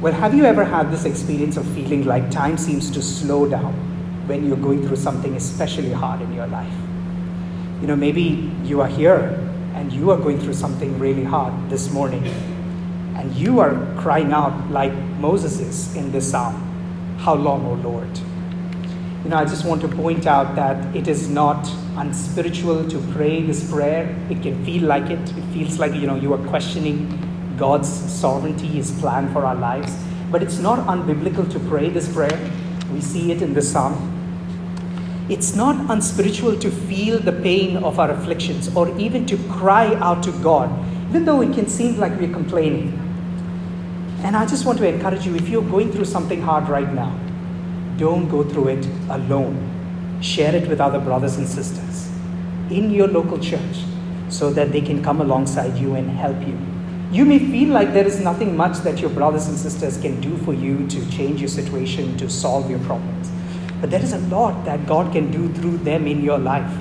Well, 0.00 0.14
have 0.14 0.34
you 0.34 0.44
ever 0.44 0.64
had 0.64 0.90
this 0.90 1.04
experience 1.04 1.56
of 1.58 1.66
feeling 1.74 2.06
like 2.06 2.30
time 2.30 2.56
seems 2.56 2.90
to 2.92 3.02
slow 3.02 3.46
down 3.46 3.74
when 4.26 4.46
you're 4.46 4.56
going 4.56 4.86
through 4.86 4.96
something 4.96 5.36
especially 5.36 5.92
hard 5.92 6.22
in 6.22 6.32
your 6.32 6.46
life? 6.46 6.72
You 7.82 7.88
know, 7.88 7.96
maybe 7.96 8.50
you 8.64 8.80
are 8.80 8.88
here 8.88 9.51
and 9.82 9.92
you 9.92 10.12
are 10.12 10.16
going 10.16 10.38
through 10.38 10.54
something 10.54 10.96
really 11.00 11.24
hard 11.24 11.52
this 11.68 11.90
morning, 11.90 12.24
and 13.16 13.34
you 13.34 13.58
are 13.58 13.74
crying 13.98 14.32
out 14.32 14.70
like 14.70 14.92
Moses 15.18 15.58
is 15.58 15.96
in 15.96 16.12
this 16.12 16.30
psalm 16.30 16.54
How 17.18 17.34
long, 17.34 17.66
O 17.66 17.74
Lord? 17.88 18.16
You 19.24 19.30
know, 19.30 19.38
I 19.38 19.44
just 19.44 19.64
want 19.64 19.80
to 19.80 19.88
point 19.88 20.28
out 20.28 20.54
that 20.54 20.94
it 20.94 21.08
is 21.08 21.28
not 21.28 21.68
unspiritual 21.96 22.88
to 22.90 22.98
pray 23.12 23.42
this 23.42 23.68
prayer. 23.68 24.16
It 24.30 24.40
can 24.42 24.64
feel 24.64 24.84
like 24.84 25.10
it. 25.10 25.36
It 25.36 25.44
feels 25.52 25.80
like, 25.80 25.94
you 25.94 26.06
know, 26.06 26.14
you 26.14 26.32
are 26.32 26.46
questioning 26.46 27.56
God's 27.56 27.88
sovereignty, 27.88 28.68
His 28.68 28.92
plan 29.00 29.32
for 29.32 29.44
our 29.44 29.56
lives. 29.56 29.92
But 30.30 30.44
it's 30.44 30.58
not 30.58 30.86
unbiblical 30.86 31.50
to 31.50 31.58
pray 31.58 31.88
this 31.88 32.12
prayer. 32.12 32.38
We 32.92 33.00
see 33.00 33.32
it 33.32 33.42
in 33.42 33.52
the 33.52 33.62
psalm. 33.62 34.11
It's 35.32 35.56
not 35.56 35.90
unspiritual 35.90 36.58
to 36.58 36.70
feel 36.70 37.18
the 37.18 37.32
pain 37.32 37.78
of 37.78 37.98
our 37.98 38.10
afflictions 38.10 38.68
or 38.76 38.94
even 38.98 39.24
to 39.24 39.38
cry 39.48 39.94
out 39.94 40.22
to 40.24 40.32
God, 40.42 40.68
even 41.08 41.24
though 41.24 41.40
it 41.40 41.54
can 41.54 41.68
seem 41.68 41.96
like 41.96 42.20
we're 42.20 42.34
complaining. 42.34 42.92
And 44.24 44.36
I 44.36 44.44
just 44.44 44.66
want 44.66 44.76
to 44.80 44.86
encourage 44.86 45.24
you 45.24 45.34
if 45.34 45.48
you're 45.48 45.62
going 45.70 45.90
through 45.90 46.04
something 46.04 46.42
hard 46.42 46.68
right 46.68 46.92
now, 46.92 47.18
don't 47.96 48.28
go 48.28 48.44
through 48.44 48.68
it 48.76 48.86
alone. 49.08 49.56
Share 50.20 50.54
it 50.54 50.68
with 50.68 50.82
other 50.82 51.00
brothers 51.00 51.38
and 51.38 51.48
sisters 51.48 52.10
in 52.68 52.90
your 52.90 53.08
local 53.08 53.38
church 53.38 53.86
so 54.28 54.50
that 54.50 54.70
they 54.70 54.82
can 54.82 55.02
come 55.02 55.22
alongside 55.22 55.78
you 55.78 55.94
and 55.94 56.10
help 56.10 56.46
you. 56.46 56.58
You 57.10 57.24
may 57.24 57.38
feel 57.38 57.70
like 57.70 57.94
there 57.94 58.06
is 58.06 58.20
nothing 58.20 58.54
much 58.54 58.80
that 58.80 58.98
your 58.98 59.08
brothers 59.08 59.46
and 59.46 59.56
sisters 59.56 59.96
can 59.96 60.20
do 60.20 60.36
for 60.44 60.52
you 60.52 60.86
to 60.88 61.10
change 61.10 61.40
your 61.40 61.48
situation, 61.48 62.18
to 62.18 62.28
solve 62.28 62.68
your 62.68 62.80
problems. 62.80 63.30
But 63.82 63.90
there 63.90 64.02
is 64.02 64.14
a 64.14 64.18
lot 64.18 64.64
that 64.64 64.86
God 64.86 65.12
can 65.12 65.30
do 65.30 65.52
through 65.52 65.76
them 65.78 66.06
in 66.06 66.24
your 66.24 66.38
life. 66.38 66.72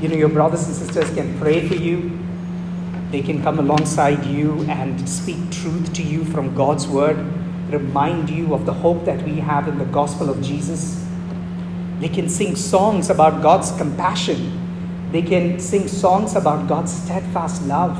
You 0.00 0.08
know, 0.08 0.16
your 0.16 0.30
brothers 0.30 0.66
and 0.66 0.74
sisters 0.74 1.14
can 1.14 1.38
pray 1.38 1.68
for 1.68 1.74
you, 1.74 2.18
they 3.10 3.20
can 3.20 3.42
come 3.42 3.58
alongside 3.58 4.24
you 4.24 4.62
and 4.62 5.06
speak 5.06 5.50
truth 5.50 5.92
to 5.94 6.02
you 6.02 6.24
from 6.24 6.54
God's 6.54 6.86
word 6.88 7.18
remind 7.70 8.30
you 8.30 8.54
of 8.54 8.64
the 8.64 8.72
hope 8.72 9.04
that 9.04 9.22
we 9.24 9.36
have 9.40 9.68
in 9.68 9.78
the 9.78 9.84
gospel 9.86 10.30
of 10.30 10.42
Jesus. 10.42 11.04
They 12.00 12.08
can 12.08 12.28
sing 12.28 12.56
songs 12.56 13.10
about 13.10 13.42
God's 13.42 13.72
compassion. 13.72 15.10
They 15.12 15.22
can 15.22 15.58
sing 15.58 15.88
songs 15.88 16.34
about 16.34 16.68
God's 16.68 16.92
steadfast 16.92 17.62
love 17.62 17.96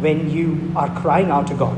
when 0.00 0.30
you 0.30 0.72
are 0.76 0.88
crying 1.00 1.30
out 1.30 1.46
to 1.48 1.54
God. 1.54 1.76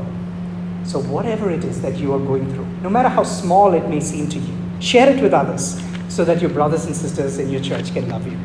So, 0.85 0.99
whatever 1.01 1.49
it 1.49 1.63
is 1.65 1.81
that 1.81 1.97
you 1.97 2.13
are 2.13 2.19
going 2.19 2.51
through, 2.53 2.67
no 2.81 2.89
matter 2.89 3.09
how 3.09 3.23
small 3.23 3.73
it 3.73 3.89
may 3.89 3.99
seem 3.99 4.29
to 4.29 4.39
you, 4.39 4.53
share 4.79 5.09
it 5.09 5.21
with 5.21 5.33
others 5.33 5.81
so 6.09 6.23
that 6.25 6.41
your 6.41 6.49
brothers 6.49 6.85
and 6.85 6.95
sisters 6.95 7.37
in 7.37 7.49
your 7.49 7.61
church 7.61 7.93
can 7.93 8.09
love 8.09 8.25
you. 8.25 8.37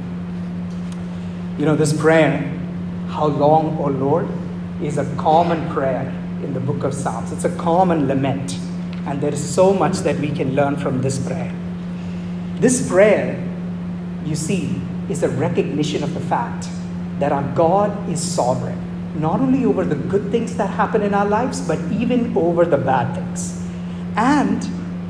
You 1.59 1.67
know, 1.67 1.77
this 1.77 1.93
prayer, 1.93 2.39
How 3.09 3.27
long, 3.27 3.79
O 3.79 3.87
Lord, 3.87 4.29
is 4.83 4.99
a 4.99 5.05
common 5.17 5.71
prayer 5.73 6.09
in 6.43 6.55
the 6.55 6.61
book 6.61 6.83
of 6.83 6.95
Psalms. 6.95 7.31
It's 7.33 7.45
a 7.45 7.55
common 7.57 8.09
lament. 8.09 8.59
And 9.07 9.21
there 9.21 9.33
is 9.33 9.55
so 9.55 9.73
much 9.73 9.99
that 9.99 10.19
we 10.19 10.31
can 10.31 10.55
learn 10.55 10.77
from 10.77 11.03
this 11.03 11.25
prayer. 11.25 11.55
This 12.57 12.89
prayer, 12.89 13.43
you 14.25 14.35
see, 14.35 14.81
is 15.09 15.23
a 15.23 15.29
recognition 15.29 16.03
of 16.03 16.15
the 16.15 16.21
fact 16.21 16.69
that 17.19 17.33
our 17.33 17.43
God 17.55 18.09
is 18.09 18.21
sovereign, 18.21 18.79
not 19.21 19.41
only 19.41 19.65
over 19.65 19.85
the 19.85 19.95
good 19.95 20.31
things 20.31 20.57
that 20.57 20.69
happen 20.69 21.03
in 21.03 21.15
our 21.15 21.27
lives, 21.27 21.61
but 21.61 21.79
even 21.93 22.37
over 22.37 22.65
the 22.65 22.79
bad 22.79 23.15
things. 23.15 23.63
And 24.17 24.63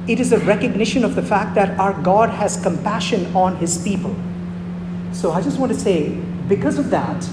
it 0.08 0.18
is 0.18 0.32
a 0.32 0.38
recognition 0.38 1.04
of 1.04 1.14
the 1.14 1.22
fact 1.22 1.54
that 1.54 1.78
our 1.78 1.94
God 2.02 2.28
has 2.30 2.60
compassion 2.60 3.34
on 3.36 3.56
his 3.56 3.78
people. 3.78 4.14
So 5.12 5.32
I 5.32 5.40
just 5.40 5.58
want 5.58 5.72
to 5.72 5.78
say, 5.78 6.10
because 6.48 6.78
of 6.78 6.90
that, 6.90 7.28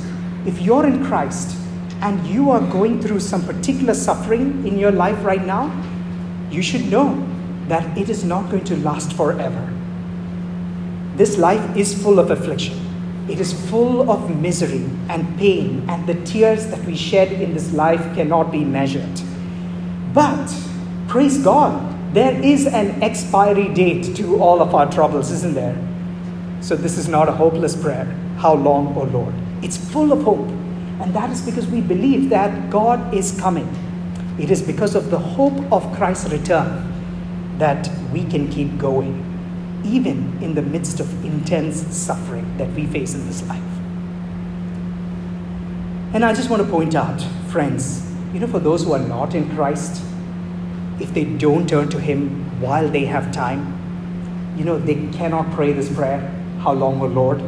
if 0.45 0.61
you're 0.61 0.85
in 0.85 1.03
Christ 1.05 1.57
and 2.01 2.25
you 2.27 2.51
are 2.51 2.61
going 2.61 3.01
through 3.01 3.21
some 3.21 3.43
particular 3.45 3.93
suffering 3.93 4.67
in 4.67 4.77
your 4.77 4.91
life 4.91 5.23
right 5.25 5.43
now, 5.43 5.71
you 6.51 6.61
should 6.61 6.89
know 6.91 7.25
that 7.67 7.97
it 7.97 8.09
is 8.09 8.23
not 8.23 8.49
going 8.49 8.63
to 8.65 8.77
last 8.77 9.13
forever. 9.13 9.73
This 11.15 11.37
life 11.37 11.75
is 11.75 12.01
full 12.01 12.19
of 12.19 12.31
affliction. 12.31 12.77
It 13.29 13.39
is 13.39 13.53
full 13.69 14.09
of 14.09 14.35
misery 14.39 14.85
and 15.09 15.37
pain, 15.37 15.85
and 15.87 16.07
the 16.07 16.15
tears 16.25 16.67
that 16.67 16.83
we 16.85 16.95
shed 16.95 17.31
in 17.31 17.53
this 17.53 17.73
life 17.73 18.01
cannot 18.15 18.51
be 18.51 18.63
measured. 18.63 19.21
But, 20.13 20.51
praise 21.07 21.37
God, 21.37 21.88
there 22.13 22.33
is 22.43 22.65
an 22.65 23.03
expiry 23.03 23.73
date 23.73 24.15
to 24.15 24.41
all 24.41 24.61
of 24.61 24.73
our 24.73 24.91
troubles, 24.91 25.31
isn't 25.31 25.53
there? 25.53 25.77
So, 26.61 26.75
this 26.75 26.97
is 26.97 27.07
not 27.07 27.29
a 27.29 27.31
hopeless 27.31 27.75
prayer. 27.75 28.05
How 28.37 28.53
long, 28.55 28.95
O 28.97 29.03
Lord? 29.03 29.33
It's 29.61 29.77
full 29.77 30.11
of 30.11 30.23
hope. 30.23 30.47
And 31.01 31.13
that 31.13 31.29
is 31.29 31.41
because 31.41 31.67
we 31.67 31.81
believe 31.81 32.29
that 32.29 32.69
God 32.69 33.13
is 33.13 33.39
coming. 33.39 33.67
It 34.39 34.51
is 34.51 34.61
because 34.61 34.95
of 34.95 35.11
the 35.11 35.19
hope 35.19 35.71
of 35.71 35.95
Christ's 35.95 36.31
return 36.31 37.57
that 37.57 37.89
we 38.11 38.25
can 38.25 38.49
keep 38.49 38.77
going, 38.77 39.81
even 39.85 40.41
in 40.41 40.55
the 40.55 40.61
midst 40.61 40.99
of 40.99 41.25
intense 41.25 41.81
suffering 41.95 42.57
that 42.57 42.71
we 42.73 42.85
face 42.85 43.13
in 43.13 43.25
this 43.27 43.45
life. 43.47 43.61
And 46.13 46.25
I 46.25 46.33
just 46.33 46.49
want 46.49 46.63
to 46.63 46.67
point 46.67 46.95
out, 46.95 47.21
friends, 47.49 48.05
you 48.33 48.39
know, 48.39 48.47
for 48.47 48.59
those 48.59 48.83
who 48.83 48.93
are 48.93 48.99
not 48.99 49.35
in 49.35 49.49
Christ, 49.55 50.01
if 50.99 51.13
they 51.13 51.23
don't 51.23 51.67
turn 51.67 51.89
to 51.89 51.99
Him 51.99 52.61
while 52.61 52.89
they 52.89 53.05
have 53.05 53.31
time, 53.31 53.75
you 54.57 54.65
know, 54.65 54.77
they 54.77 54.95
cannot 55.11 55.51
pray 55.51 55.73
this 55.73 55.93
prayer, 55.93 56.19
How 56.59 56.73
long, 56.73 57.01
O 57.01 57.05
Lord? 57.05 57.41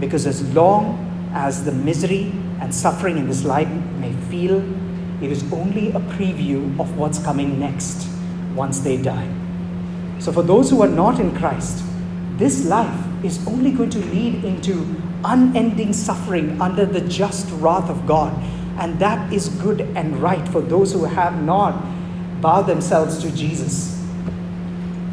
Because 0.00 0.26
as 0.26 0.42
long 0.54 1.30
as 1.32 1.64
the 1.64 1.72
misery 1.72 2.32
and 2.60 2.74
suffering 2.74 3.18
in 3.18 3.26
this 3.26 3.44
life 3.44 3.68
may 3.98 4.12
feel 4.30 4.58
it 5.22 5.32
is 5.32 5.50
only 5.52 5.88
a 5.90 6.00
preview 6.14 6.78
of 6.78 6.96
what's 6.98 7.18
coming 7.18 7.58
next 7.58 8.08
once 8.54 8.80
they 8.80 8.96
die. 8.96 9.28
So, 10.18 10.32
for 10.32 10.42
those 10.42 10.70
who 10.70 10.82
are 10.82 10.88
not 10.88 11.18
in 11.18 11.34
Christ, 11.36 11.84
this 12.36 12.66
life 12.66 13.24
is 13.24 13.46
only 13.46 13.70
going 13.70 13.90
to 13.90 13.98
lead 13.98 14.44
into 14.44 14.86
unending 15.24 15.92
suffering 15.92 16.60
under 16.60 16.84
the 16.84 17.00
just 17.00 17.50
wrath 17.52 17.88
of 17.90 18.06
God. 18.06 18.32
And 18.78 18.98
that 18.98 19.32
is 19.32 19.48
good 19.48 19.80
and 19.80 20.18
right 20.18 20.46
for 20.48 20.60
those 20.60 20.92
who 20.92 21.04
have 21.04 21.42
not 21.42 21.82
bowed 22.40 22.66
themselves 22.66 23.18
to 23.18 23.30
Jesus. 23.34 24.02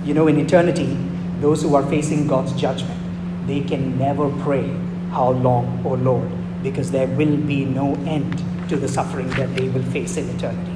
You 0.04 0.14
know, 0.14 0.28
in 0.28 0.38
eternity, 0.38 0.98
those 1.40 1.62
who 1.62 1.76
are 1.76 1.86
facing 1.88 2.28
God's 2.28 2.54
judgment, 2.54 3.00
they 3.48 3.62
can 3.62 3.98
never 3.98 4.30
pray, 4.44 4.70
How 5.12 5.32
long, 5.32 5.82
O 5.86 5.94
Lord? 5.94 6.30
Because 6.64 6.92
there 6.92 7.08
will 7.08 7.38
be 7.38 7.66
no 7.66 7.94
end 8.06 8.44
to 8.70 8.78
the 8.78 8.88
suffering 8.88 9.30
that 9.32 9.56
they 9.56 9.70
will 9.70 9.84
face 9.84 10.18
in 10.18 10.30
eternity. 10.30 10.72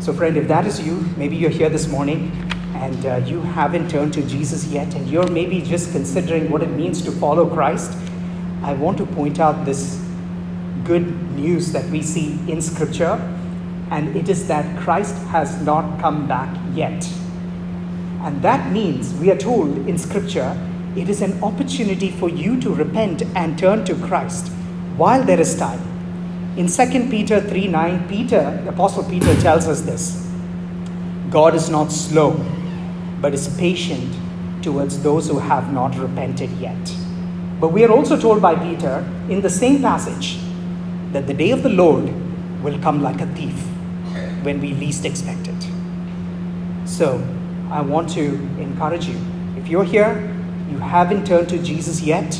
So, 0.00 0.12
friend, 0.12 0.36
if 0.36 0.48
that 0.48 0.66
is 0.66 0.80
you, 0.80 0.96
maybe 1.16 1.36
you're 1.36 1.50
here 1.50 1.68
this 1.68 1.88
morning 1.88 2.32
and 2.74 3.06
uh, 3.06 3.16
you 3.24 3.40
haven't 3.40 3.88
turned 3.88 4.12
to 4.14 4.22
Jesus 4.22 4.66
yet, 4.66 4.94
and 4.94 5.08
you're 5.08 5.28
maybe 5.28 5.60
just 5.60 5.92
considering 5.92 6.50
what 6.50 6.62
it 6.62 6.70
means 6.70 7.02
to 7.02 7.12
follow 7.12 7.48
Christ, 7.48 7.96
I 8.62 8.72
want 8.74 8.98
to 8.98 9.06
point 9.06 9.38
out 9.38 9.64
this 9.64 10.02
good 10.84 11.06
news 11.32 11.70
that 11.72 11.84
we 11.90 12.02
see 12.02 12.38
in 12.48 12.60
Scripture, 12.60 13.16
and 13.92 14.16
it 14.16 14.30
is 14.30 14.48
that 14.48 14.78
Christ 14.80 15.14
has 15.34 15.60
not 15.60 16.00
come 16.00 16.26
back 16.26 16.48
yet. 16.72 17.06
And 18.22 18.40
that 18.40 18.72
means, 18.72 19.12
we 19.14 19.30
are 19.30 19.36
told 19.36 19.86
in 19.86 19.98
Scripture, 19.98 20.56
it 20.96 21.10
is 21.10 21.20
an 21.20 21.42
opportunity 21.42 22.10
for 22.10 22.30
you 22.30 22.58
to 22.62 22.74
repent 22.74 23.22
and 23.36 23.58
turn 23.58 23.84
to 23.84 23.94
Christ 23.96 24.48
while 24.96 25.22
there 25.22 25.38
is 25.38 25.58
time. 25.58 25.80
In 26.56 26.68
2 26.68 27.10
Peter 27.10 27.38
3 27.38 27.68
9, 27.68 28.08
Peter, 28.08 28.62
the 28.64 28.70
Apostle 28.70 29.04
Peter 29.04 29.34
tells 29.42 29.68
us 29.68 29.82
this 29.82 30.26
God 31.28 31.54
is 31.54 31.68
not 31.68 31.92
slow, 31.92 32.30
but 33.20 33.34
is 33.34 33.54
patient 33.58 34.16
towards 34.62 35.02
those 35.02 35.28
who 35.28 35.38
have 35.38 35.70
not 35.70 35.98
repented 35.98 36.50
yet. 36.52 36.96
But 37.60 37.68
we 37.68 37.84
are 37.84 37.92
also 37.92 38.18
told 38.18 38.40
by 38.40 38.54
Peter 38.54 39.06
in 39.28 39.42
the 39.42 39.50
same 39.50 39.82
passage 39.82 40.38
that 41.12 41.26
the 41.26 41.34
day 41.34 41.50
of 41.50 41.62
the 41.62 41.68
Lord 41.84 42.10
will 42.62 42.78
come 42.78 43.02
like 43.02 43.20
a 43.20 43.26
thief 43.34 43.71
when 44.42 44.60
we 44.60 44.74
least 44.74 45.04
expect 45.04 45.48
it. 45.48 45.68
So 46.84 47.22
I 47.70 47.80
want 47.80 48.10
to 48.10 48.34
encourage 48.58 49.06
you. 49.06 49.18
If 49.56 49.68
you're 49.68 49.84
here, 49.84 50.28
you 50.70 50.78
haven't 50.78 51.26
turned 51.26 51.48
to 51.50 51.62
Jesus 51.62 52.02
yet, 52.02 52.30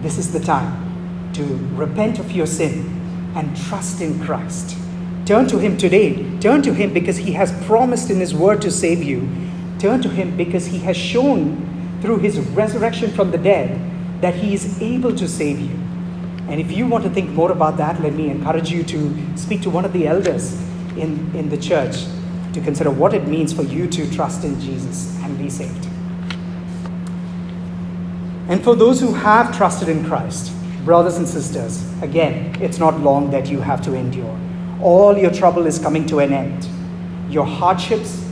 this 0.00 0.18
is 0.18 0.32
the 0.32 0.40
time 0.40 1.30
to 1.34 1.44
repent 1.74 2.18
of 2.18 2.32
your 2.32 2.46
sin 2.46 3.00
and 3.34 3.56
trust 3.56 4.00
in 4.00 4.22
Christ. 4.24 4.76
Turn 5.24 5.46
to 5.48 5.58
Him 5.58 5.76
today. 5.76 6.38
Turn 6.40 6.62
to 6.62 6.74
Him 6.74 6.92
because 6.92 7.16
He 7.16 7.32
has 7.32 7.52
promised 7.66 8.10
in 8.10 8.18
His 8.18 8.34
word 8.34 8.60
to 8.62 8.70
save 8.70 9.02
you. 9.02 9.28
Turn 9.78 10.02
to 10.02 10.08
Him 10.08 10.36
because 10.36 10.66
He 10.66 10.78
has 10.80 10.96
shown 10.96 11.98
through 12.02 12.18
His 12.18 12.38
resurrection 12.38 13.10
from 13.12 13.30
the 13.30 13.38
dead 13.38 13.80
that 14.20 14.34
He 14.34 14.54
is 14.54 14.80
able 14.82 15.14
to 15.14 15.28
save 15.28 15.60
you. 15.60 15.76
And 16.48 16.60
if 16.60 16.72
you 16.72 16.86
want 16.86 17.04
to 17.04 17.10
think 17.10 17.30
more 17.30 17.52
about 17.52 17.76
that, 17.76 18.00
let 18.02 18.12
me 18.12 18.28
encourage 18.28 18.70
you 18.70 18.82
to 18.84 19.38
speak 19.38 19.62
to 19.62 19.70
one 19.70 19.84
of 19.84 19.92
the 19.92 20.06
elders 20.06 20.60
in, 20.96 21.34
in 21.34 21.48
the 21.48 21.58
church 21.58 22.04
to 22.52 22.60
consider 22.60 22.90
what 22.90 23.14
it 23.14 23.26
means 23.26 23.52
for 23.52 23.62
you 23.62 23.88
to 23.88 24.10
trust 24.14 24.44
in 24.44 24.60
Jesus 24.60 25.16
and 25.22 25.38
be 25.38 25.48
saved. 25.48 25.86
And 28.48 28.62
for 28.62 28.74
those 28.74 29.00
who 29.00 29.14
have 29.14 29.56
trusted 29.56 29.88
in 29.88 30.04
Christ, 30.04 30.52
Brothers 30.84 31.16
and 31.16 31.28
sisters, 31.28 31.80
again, 32.02 32.60
it's 32.60 32.78
not 32.78 32.98
long 33.00 33.30
that 33.30 33.46
you 33.46 33.60
have 33.60 33.82
to 33.82 33.94
endure. 33.94 34.36
All 34.82 35.16
your 35.16 35.30
trouble 35.30 35.66
is 35.66 35.78
coming 35.78 36.06
to 36.06 36.18
an 36.18 36.32
end. 36.32 36.66
Your 37.32 37.46
hardships, 37.46 38.28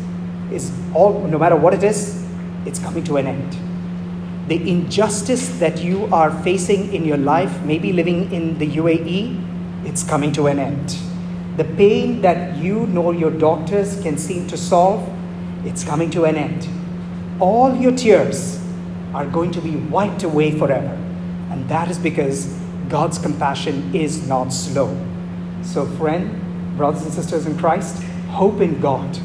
is 0.51 0.73
all, 0.93 1.23
no 1.29 1.39
matter 1.39 1.55
what 1.55 1.75
it 1.75 1.85
is, 1.85 2.27
it's 2.67 2.81
coming 2.81 3.05
to 3.05 3.19
an 3.19 3.29
end. 3.29 3.57
The 4.49 4.69
injustice 4.69 5.61
that 5.61 5.79
you 5.79 6.07
are 6.07 6.33
facing 6.43 6.93
in 6.93 7.05
your 7.05 7.19
life, 7.19 7.63
maybe 7.63 7.93
living 7.93 8.33
in 8.33 8.59
the 8.59 8.67
UAE, 8.67 9.87
it's 9.87 10.03
coming 10.03 10.33
to 10.33 10.49
an 10.49 10.59
end. 10.59 10.99
The 11.61 11.67
pain 11.77 12.23
that 12.23 12.57
you 12.57 12.87
nor 12.87 13.13
your 13.13 13.31
doctors 13.31 14.01
can 14.01 14.17
seem 14.17 14.47
to 14.47 14.57
solve, 14.57 15.07
it's 15.63 15.85
coming 15.85 16.11
to 16.13 16.25
an 16.25 16.37
end. 16.37 16.67
All 17.39 17.77
your 17.77 17.95
tears 17.95 18.59
are 19.13 19.27
going 19.27 19.51
to 19.51 19.61
be 19.61 19.77
wiped 19.77 20.23
away 20.23 20.59
forever. 20.59 20.97
And 21.51 21.69
that 21.69 21.91
is 21.91 21.99
because 21.99 22.47
God's 22.89 23.19
compassion 23.19 23.95
is 23.95 24.27
not 24.27 24.55
slow. 24.55 24.89
So, 25.61 25.85
friend, 25.99 26.79
brothers 26.79 27.03
and 27.03 27.13
sisters 27.13 27.45
in 27.45 27.59
Christ, 27.59 28.03
hope 28.31 28.63
in 28.63 28.81
God. 28.81 29.19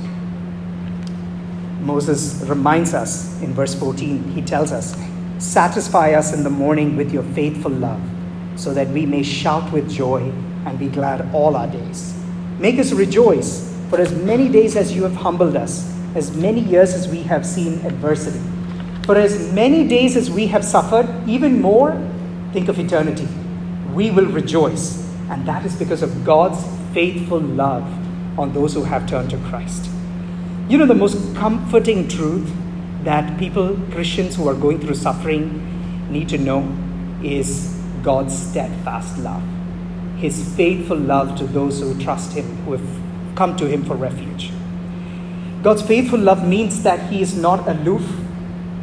Moses 1.79 2.43
reminds 2.49 2.93
us 2.93 3.41
in 3.41 3.53
verse 3.53 3.73
14, 3.75 4.31
he 4.31 4.41
tells 4.41 4.73
us, 4.73 4.93
Satisfy 5.37 6.11
us 6.11 6.33
in 6.33 6.43
the 6.43 6.49
morning 6.49 6.97
with 6.97 7.13
your 7.13 7.23
faithful 7.23 7.71
love, 7.71 8.01
so 8.57 8.73
that 8.73 8.89
we 8.89 9.05
may 9.05 9.23
shout 9.23 9.71
with 9.71 9.89
joy 9.89 10.33
and 10.65 10.77
be 10.77 10.89
glad 10.89 11.33
all 11.33 11.55
our 11.55 11.67
days. 11.67 12.14
Make 12.59 12.79
us 12.79 12.93
rejoice 12.93 13.69
for 13.89 13.99
as 13.99 14.13
many 14.13 14.47
days 14.47 14.77
as 14.77 14.95
you 14.95 15.03
have 15.03 15.15
humbled 15.15 15.57
us, 15.57 15.93
as 16.15 16.35
many 16.35 16.61
years 16.61 16.93
as 16.93 17.07
we 17.07 17.21
have 17.23 17.45
seen 17.45 17.85
adversity. 17.85 18.39
For 19.05 19.17
as 19.17 19.51
many 19.51 19.85
days 19.87 20.15
as 20.15 20.31
we 20.31 20.47
have 20.47 20.63
suffered, 20.63 21.07
even 21.27 21.61
more, 21.61 21.91
think 22.53 22.69
of 22.69 22.79
eternity. 22.79 23.27
We 23.93 24.09
will 24.09 24.25
rejoice. 24.25 25.03
And 25.29 25.45
that 25.45 25.65
is 25.65 25.75
because 25.75 26.01
of 26.01 26.23
God's 26.23 26.63
faithful 26.93 27.39
love 27.39 27.83
on 28.39 28.53
those 28.53 28.73
who 28.73 28.83
have 28.83 29.07
turned 29.07 29.31
to 29.31 29.37
Christ. 29.49 29.89
You 30.69 30.77
know, 30.77 30.85
the 30.85 30.95
most 30.95 31.35
comforting 31.35 32.07
truth 32.07 32.51
that 33.03 33.37
people, 33.37 33.77
Christians 33.91 34.35
who 34.35 34.47
are 34.47 34.55
going 34.55 34.79
through 34.79 34.95
suffering, 34.95 36.09
need 36.09 36.29
to 36.29 36.37
know 36.37 36.67
is 37.21 37.77
God's 38.01 38.35
steadfast 38.35 39.17
love 39.17 39.43
his 40.25 40.55
faithful 40.55 40.97
love 40.97 41.37
to 41.37 41.45
those 41.45 41.79
who 41.79 42.01
trust 42.01 42.33
him, 42.33 42.45
who 42.65 42.71
have 42.71 43.35
come 43.35 43.55
to 43.55 43.67
him 43.67 43.85
for 43.85 43.95
refuge. 43.95 44.51
God's 45.61 45.83
faithful 45.83 46.19
love 46.19 46.47
means 46.47 46.81
that 46.81 47.11
he 47.11 47.21
is 47.21 47.35
not 47.35 47.67
aloof, 47.67 48.03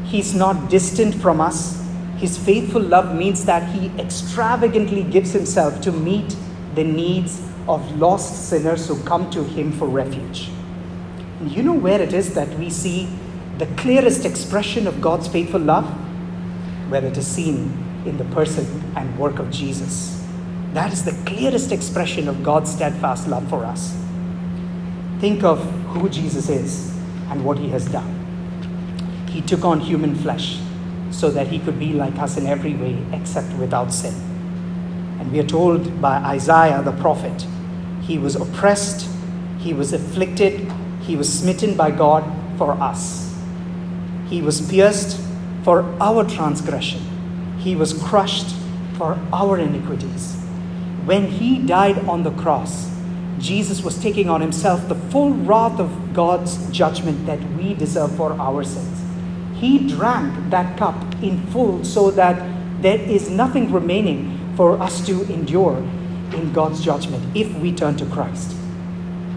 he's 0.05 0.35
not 0.35 0.71
distant 0.71 1.15
from 1.17 1.41
us. 1.41 1.83
His 2.17 2.39
faithful 2.39 2.81
love 2.81 3.17
means 3.17 3.45
that 3.47 3.69
he 3.75 3.91
extravagantly 3.99 5.03
gives 5.03 5.33
himself 5.33 5.81
to 5.81 5.91
meet 5.91 6.37
the 6.77 6.85
needs 6.85 7.43
of 7.67 7.99
lost 7.99 8.49
sinners 8.49 8.87
who 8.87 9.03
come 9.03 9.29
to 9.31 9.43
him 9.43 9.73
for 9.73 9.89
refuge. 9.89 10.49
And 11.41 11.51
you 11.51 11.65
know 11.65 11.75
where 11.75 12.01
it 12.01 12.13
is 12.13 12.35
that 12.35 12.57
we 12.57 12.71
see 12.71 13.09
the 13.59 13.67
clearest 13.77 14.25
expression 14.25 14.87
of 14.87 15.01
God's 15.01 15.27
faithful 15.27 15.61
love? 15.61 15.87
Where 16.89 17.05
it 17.05 17.17
is 17.17 17.27
seen 17.27 18.03
in 18.07 18.17
the 18.17 18.25
person 18.27 18.65
and 18.97 19.19
work 19.19 19.41
of 19.41 19.51
Jesus. 19.51 20.22
That 20.73 20.91
is 20.91 21.05
the 21.05 21.13
clearest 21.27 21.71
expression 21.71 22.29
of 22.29 22.43
God's 22.43 22.73
steadfast 22.73 23.29
love 23.29 23.47
for 23.51 23.65
us. 23.65 23.95
Think 25.21 25.45
of 25.45 25.63
who 25.89 26.09
Jesus 26.09 26.49
is 26.49 26.91
and 27.29 27.45
what 27.45 27.59
he 27.59 27.69
has 27.69 27.87
done. 27.87 29.27
He 29.29 29.43
took 29.43 29.67
on 29.67 29.81
human 29.81 30.15
flesh 30.15 30.59
so 31.11 31.31
that 31.31 31.49
he 31.49 31.59
could 31.59 31.79
be 31.79 31.93
like 31.93 32.17
us 32.17 32.39
in 32.39 32.47
every 32.47 32.73
way 32.73 32.97
except 33.13 33.53
without 33.59 33.93
sin. 33.93 34.15
And 35.21 35.31
we 35.31 35.41
are 35.41 35.47
told 35.47 36.01
by 36.01 36.17
Isaiah 36.17 36.83
the 36.83 36.93
prophet, 36.93 37.47
he 38.01 38.17
was 38.17 38.35
oppressed, 38.35 39.07
he 39.59 39.75
was 39.75 39.93
afflicted, 39.93 40.73
he 41.03 41.17
was 41.17 41.31
smitten 41.31 41.77
by 41.77 41.91
God 41.91 42.25
for 42.57 42.73
us. 42.73 43.37
He 44.27 44.41
was 44.41 44.67
pierced 44.71 45.21
for 45.65 45.85
our 46.01 46.25
transgression, 46.25 47.03
he 47.59 47.77
was 47.77 47.93
crushed 47.93 48.57
for 48.97 49.19
our 49.33 49.59
iniquities 49.59 50.42
when 51.05 51.27
he 51.27 51.59
died 51.59 51.99
on 52.09 52.23
the 52.23 52.31
cross, 52.33 52.91
Jesus 53.39 53.83
was 53.83 54.01
taking 54.01 54.29
on 54.29 54.41
himself 54.41 54.89
the 54.89 54.95
full 54.95 55.33
wrath 55.33 55.81
of 55.81 56.15
God's 56.15 56.71
judgment 56.71 57.27
that 57.27 57.41
we 57.55 57.75
deserve 57.75 58.15
for 58.17 58.33
our 58.35 58.63
sins. 58.63 59.01
He 59.59 59.89
drank 59.89 60.51
that 60.51 60.79
cup 60.79 60.97
in 61.23 61.45
full 61.49 61.85
so 61.85 62.11
that 62.13 62.37
there 62.83 63.01
is 63.01 63.31
nothing 63.31 63.73
remaining 63.73 64.55
for 64.57 64.81
us 64.81 65.05
to 65.07 65.23
endure 65.33 65.77
in 66.35 66.53
God's 66.53 66.85
judgment 66.85 67.37
if 67.37 67.53
we 67.59 67.73
turn 67.73 67.97
to 67.97 68.07
Christ. 68.07 68.55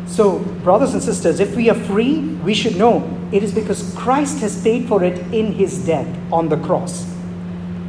So, 0.07 0.39
brothers 0.63 0.93
and 0.93 1.01
sisters, 1.01 1.39
if 1.39 1.55
we 1.55 1.69
are 1.69 1.75
free, 1.75 2.19
we 2.43 2.53
should 2.53 2.75
know 2.75 3.11
it 3.31 3.43
is 3.43 3.53
because 3.53 3.93
Christ 3.95 4.39
has 4.39 4.61
paid 4.61 4.87
for 4.87 5.03
it 5.03 5.17
in 5.33 5.53
his 5.53 5.83
death 5.85 6.07
on 6.31 6.47
the 6.47 6.57
cross. 6.57 7.11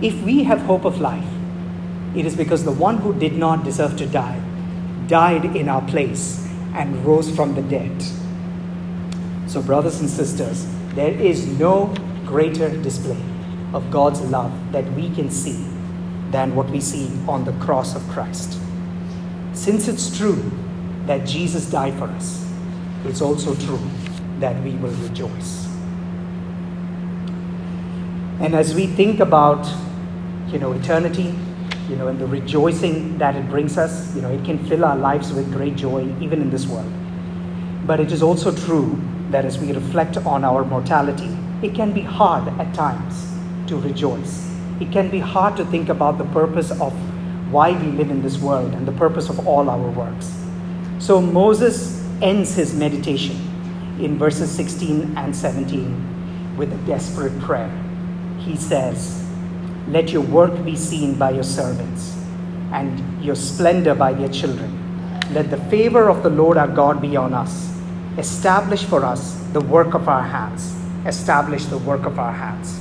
If 0.00 0.20
we 0.22 0.44
have 0.44 0.60
hope 0.60 0.84
of 0.84 1.00
life, 1.00 1.24
it 2.16 2.24
is 2.24 2.34
because 2.34 2.64
the 2.64 2.72
one 2.72 2.96
who 2.96 3.12
did 3.14 3.34
not 3.34 3.62
deserve 3.62 3.96
to 3.98 4.06
die 4.06 4.40
died 5.06 5.56
in 5.56 5.68
our 5.68 5.82
place 5.86 6.48
and 6.74 7.04
rose 7.04 7.34
from 7.34 7.54
the 7.54 7.62
dead. 7.62 8.02
So, 9.46 9.62
brothers 9.62 10.00
and 10.00 10.08
sisters, 10.08 10.66
there 10.94 11.12
is 11.12 11.46
no 11.46 11.94
greater 12.24 12.70
display 12.82 13.20
of 13.74 13.90
God's 13.90 14.20
love 14.22 14.52
that 14.72 14.90
we 14.92 15.10
can 15.10 15.30
see 15.30 15.64
than 16.30 16.56
what 16.56 16.70
we 16.70 16.80
see 16.80 17.10
on 17.28 17.44
the 17.44 17.52
cross 17.64 17.94
of 17.94 18.02
Christ. 18.08 18.58
Since 19.52 19.86
it's 19.86 20.16
true 20.16 20.50
that 21.06 21.26
Jesus 21.26 21.70
died 21.70 21.94
for 21.94 22.06
us, 22.06 22.50
it's 23.04 23.20
also 23.20 23.54
true 23.54 23.80
that 24.40 24.60
we 24.64 24.72
will 24.72 24.94
rejoice. 25.08 25.66
And 28.40 28.54
as 28.54 28.74
we 28.74 28.86
think 28.86 29.20
about, 29.20 29.66
you 30.48 30.58
know, 30.58 30.72
eternity, 30.72 31.34
you 31.88 31.96
know, 31.96 32.08
and 32.08 32.18
the 32.18 32.26
rejoicing 32.26 33.18
that 33.18 33.36
it 33.36 33.48
brings 33.48 33.78
us, 33.78 34.14
you 34.14 34.22
know, 34.22 34.30
it 34.30 34.44
can 34.44 34.58
fill 34.66 34.84
our 34.84 34.96
lives 34.96 35.32
with 35.32 35.52
great 35.52 35.76
joy 35.76 36.02
even 36.20 36.42
in 36.42 36.50
this 36.50 36.66
world. 36.66 36.90
But 37.86 38.00
it 38.00 38.10
is 38.10 38.22
also 38.22 38.54
true 38.54 39.00
that 39.30 39.44
as 39.44 39.58
we 39.58 39.72
reflect 39.72 40.16
on 40.18 40.44
our 40.44 40.64
mortality, 40.64 41.36
it 41.62 41.74
can 41.74 41.92
be 41.92 42.00
hard 42.00 42.48
at 42.60 42.74
times 42.74 43.32
to 43.68 43.76
rejoice. 43.76 44.50
It 44.80 44.92
can 44.92 45.10
be 45.10 45.18
hard 45.18 45.56
to 45.56 45.64
think 45.66 45.88
about 45.88 46.18
the 46.18 46.24
purpose 46.26 46.70
of 46.70 46.92
why 47.50 47.72
we 47.72 47.92
live 47.92 48.10
in 48.10 48.22
this 48.22 48.38
world 48.38 48.72
and 48.74 48.86
the 48.86 48.92
purpose 48.92 49.28
of 49.28 49.46
all 49.46 49.70
our 49.70 49.90
works. 49.90 50.32
So 50.98 51.20
Moses 51.20 52.04
ends 52.20 52.54
his 52.54 52.74
meditation 52.74 53.36
in 54.00 54.18
verses 54.18 54.50
16 54.50 55.16
and 55.16 55.34
17 55.34 56.56
with 56.56 56.72
a 56.72 56.86
desperate 56.86 57.38
prayer. 57.40 57.70
He 58.38 58.56
says, 58.56 59.25
let 59.88 60.10
your 60.10 60.22
work 60.22 60.64
be 60.64 60.74
seen 60.74 61.14
by 61.14 61.30
your 61.30 61.44
servants, 61.44 62.16
and 62.72 63.24
your 63.24 63.36
splendor 63.36 63.94
by 63.94 64.12
their 64.12 64.28
children. 64.28 64.72
Let 65.32 65.50
the 65.50 65.58
favor 65.70 66.08
of 66.08 66.22
the 66.24 66.30
Lord 66.30 66.56
our 66.56 66.68
God 66.68 67.00
be 67.00 67.16
on 67.16 67.32
us. 67.32 67.72
Establish 68.18 68.84
for 68.84 69.04
us 69.04 69.34
the 69.52 69.60
work 69.60 69.94
of 69.94 70.08
our 70.08 70.22
hands. 70.22 70.74
Establish 71.06 71.66
the 71.66 71.78
work 71.78 72.04
of 72.04 72.18
our 72.18 72.32
hands. 72.32 72.80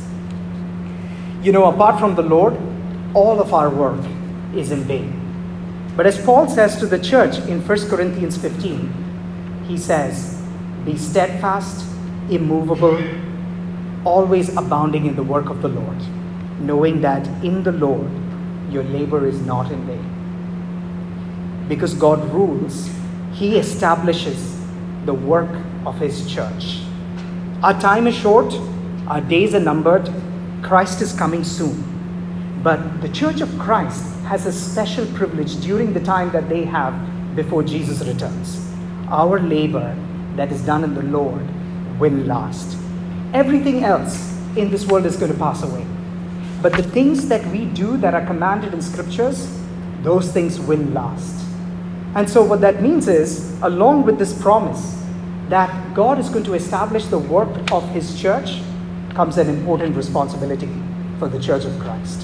You 1.45 1.51
know, 1.51 1.65
apart 1.65 1.99
from 1.99 2.15
the 2.15 2.23
Lord, 2.23 2.57
all 3.13 3.39
of 3.39 3.53
our 3.53 3.69
work 3.69 4.03
is 4.55 4.71
in 4.71 4.81
vain. 4.81 5.21
But 5.95 6.07
as 6.07 6.19
Paul 6.25 6.49
says 6.49 6.77
to 6.77 6.87
the 6.87 6.99
church 6.99 7.37
in 7.47 7.61
1 7.61 7.89
Corinthians 7.89 8.35
15, 8.37 9.63
he 9.67 9.77
says, 9.77 10.41
Be 10.83 10.97
steadfast, 10.97 11.85
immovable, 12.31 12.99
always 14.03 14.55
abounding 14.57 15.05
in 15.05 15.15
the 15.15 15.23
work 15.23 15.49
of 15.49 15.61
the 15.61 15.69
Lord 15.69 16.01
knowing 16.59 17.01
that 17.01 17.27
in 17.43 17.63
the 17.63 17.71
Lord 17.71 18.09
your 18.69 18.83
labor 18.83 19.25
is 19.27 19.41
not 19.41 19.71
in 19.71 19.85
vain. 19.85 21.65
Because 21.67 21.93
God 21.93 22.23
rules, 22.31 22.89
He 23.33 23.57
establishes 23.57 24.59
the 25.05 25.13
work 25.13 25.49
of 25.85 25.99
His 25.99 26.31
church. 26.31 26.81
Our 27.63 27.79
time 27.79 28.07
is 28.07 28.15
short, 28.15 28.53
our 29.07 29.21
days 29.21 29.53
are 29.55 29.59
numbered, 29.59 30.11
Christ 30.61 31.01
is 31.01 31.13
coming 31.13 31.43
soon. 31.43 31.83
But 32.63 33.01
the 33.01 33.09
church 33.09 33.41
of 33.41 33.59
Christ 33.59 34.03
has 34.25 34.45
a 34.45 34.51
special 34.51 35.05
privilege 35.13 35.61
during 35.61 35.93
the 35.93 35.99
time 35.99 36.31
that 36.31 36.49
they 36.49 36.63
have 36.65 36.93
before 37.35 37.63
Jesus 37.63 38.05
returns. 38.07 38.59
Our 39.09 39.39
labor 39.39 39.95
that 40.35 40.51
is 40.51 40.61
done 40.65 40.83
in 40.83 40.95
the 40.95 41.03
Lord 41.03 41.43
will 41.99 42.13
last. 42.13 42.77
Everything 43.33 43.83
else 43.83 44.35
in 44.55 44.71
this 44.71 44.85
world 44.87 45.05
is 45.05 45.15
going 45.17 45.31
to 45.31 45.37
pass 45.37 45.61
away. 45.63 45.85
But 46.65 46.73
the 46.73 46.81
things 46.81 47.27
that 47.27 47.45
we 47.51 47.65
do 47.65 47.95
that 47.97 48.15
are 48.15 48.25
commanded 48.25 48.73
in 48.73 48.81
scriptures, 48.81 49.55
those 50.01 50.31
things 50.31 50.59
will 50.59 50.79
last. 50.79 51.45
And 52.15 52.27
so, 52.27 52.43
what 52.43 52.59
that 52.61 52.81
means 52.81 53.07
is, 53.07 53.61
along 53.61 54.01
with 54.01 54.17
this 54.17 54.33
promise 54.41 54.99
that 55.49 55.93
God 55.93 56.17
is 56.17 56.27
going 56.27 56.43
to 56.45 56.55
establish 56.55 57.05
the 57.05 57.19
work 57.19 57.71
of 57.71 57.87
His 57.89 58.19
church, 58.19 58.63
comes 59.13 59.37
an 59.37 59.47
important 59.47 59.95
responsibility 59.95 60.67
for 61.19 61.27
the 61.27 61.39
church 61.39 61.65
of 61.65 61.79
Christ. 61.79 62.23